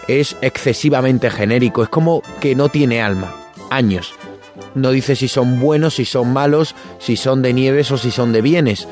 es 0.10 0.36
excesivamente 0.42 1.30
genérico, 1.30 1.84
es 1.84 1.90
como 1.90 2.22
que 2.40 2.56
no 2.56 2.70
tiene 2.70 3.02
alma. 3.02 3.36
Años. 3.70 4.14
No 4.76 4.92
dice 4.92 5.16
si 5.16 5.28
son 5.28 5.60
buenos, 5.60 5.96
si 5.96 6.06
son 6.06 6.34
malos, 6.34 6.76
si 6.98 7.16
son 7.16 7.42
de 7.42 7.54
nieves 7.54 7.92
o 7.92 7.98
si 7.98 8.12
son 8.12 8.32
de 8.32 8.42
bienes. 8.42 8.88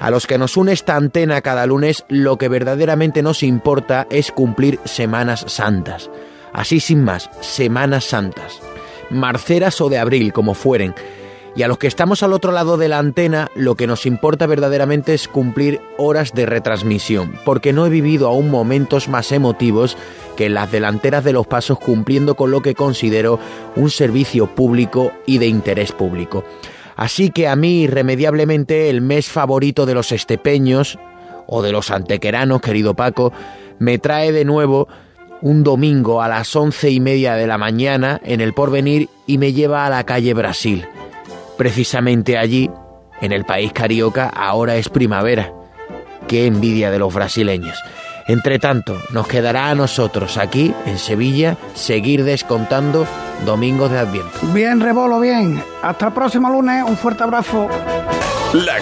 A 0.00 0.10
los 0.10 0.26
que 0.26 0.38
nos 0.38 0.56
une 0.56 0.72
esta 0.72 0.96
antena 0.96 1.40
cada 1.40 1.66
lunes, 1.66 2.04
lo 2.08 2.36
que 2.36 2.48
verdaderamente 2.48 3.22
nos 3.22 3.42
importa 3.42 4.06
es 4.10 4.30
cumplir 4.30 4.78
Semanas 4.84 5.44
Santas. 5.48 6.10
Así 6.52 6.80
sin 6.80 7.02
más, 7.02 7.30
Semanas 7.40 8.04
Santas. 8.04 8.60
Marceras 9.08 9.80
o 9.80 9.88
de 9.88 9.98
abril, 9.98 10.32
como 10.32 10.54
fueren. 10.54 10.94
Y 11.56 11.62
a 11.62 11.68
los 11.68 11.78
que 11.78 11.86
estamos 11.86 12.22
al 12.22 12.34
otro 12.34 12.52
lado 12.52 12.76
de 12.76 12.88
la 12.88 12.98
antena, 12.98 13.50
lo 13.54 13.76
que 13.76 13.86
nos 13.86 14.04
importa 14.04 14.46
verdaderamente 14.46 15.14
es 15.14 15.26
cumplir 15.26 15.80
horas 15.96 16.34
de 16.34 16.44
retransmisión, 16.44 17.34
porque 17.46 17.72
no 17.72 17.86
he 17.86 17.88
vivido 17.88 18.28
aún 18.28 18.50
momentos 18.50 19.08
más 19.08 19.32
emotivos 19.32 19.96
que 20.36 20.50
las 20.50 20.70
delanteras 20.70 21.24
de 21.24 21.32
los 21.32 21.46
pasos 21.46 21.78
cumpliendo 21.78 22.34
con 22.34 22.50
lo 22.50 22.60
que 22.60 22.74
considero 22.74 23.40
un 23.74 23.88
servicio 23.88 24.54
público 24.54 25.12
y 25.24 25.38
de 25.38 25.46
interés 25.46 25.92
público. 25.92 26.44
Así 26.94 27.30
que 27.30 27.48
a 27.48 27.56
mí 27.56 27.82
irremediablemente 27.82 28.90
el 28.90 29.00
mes 29.00 29.28
favorito 29.28 29.86
de 29.86 29.94
los 29.94 30.12
estepeños, 30.12 30.98
o 31.46 31.62
de 31.62 31.72
los 31.72 31.90
antequeranos, 31.90 32.60
querido 32.60 32.94
Paco, 32.94 33.32
me 33.78 33.98
trae 33.98 34.32
de 34.32 34.44
nuevo 34.44 34.88
un 35.40 35.62
domingo 35.62 36.22
a 36.22 36.28
las 36.28 36.54
once 36.56 36.90
y 36.90 37.00
media 37.00 37.34
de 37.34 37.46
la 37.46 37.56
mañana 37.56 38.20
en 38.24 38.40
el 38.40 38.52
porvenir 38.52 39.08
y 39.26 39.38
me 39.38 39.52
lleva 39.52 39.86
a 39.86 39.90
la 39.90 40.04
calle 40.04 40.34
Brasil. 40.34 40.86
Precisamente 41.56 42.36
allí, 42.38 42.70
en 43.20 43.32
el 43.32 43.44
país 43.44 43.72
carioca, 43.72 44.28
ahora 44.28 44.76
es 44.76 44.88
primavera. 44.88 45.52
Qué 46.28 46.46
envidia 46.46 46.90
de 46.90 46.98
los 46.98 47.14
brasileños. 47.14 47.78
Entre 48.28 48.58
tanto, 48.58 49.00
nos 49.12 49.28
quedará 49.28 49.70
a 49.70 49.74
nosotros 49.76 50.36
aquí, 50.36 50.74
en 50.84 50.98
Sevilla, 50.98 51.56
seguir 51.74 52.24
descontando 52.24 53.06
domingos 53.44 53.90
de 53.92 53.98
Adviento. 53.98 54.38
Bien, 54.52 54.80
Rebolo, 54.80 55.20
bien. 55.20 55.62
Hasta 55.82 56.08
el 56.08 56.12
próximo 56.12 56.50
lunes. 56.50 56.82
Un 56.86 56.96
fuerte 56.96 57.22
abrazo. 57.22 57.68
La 58.52 58.74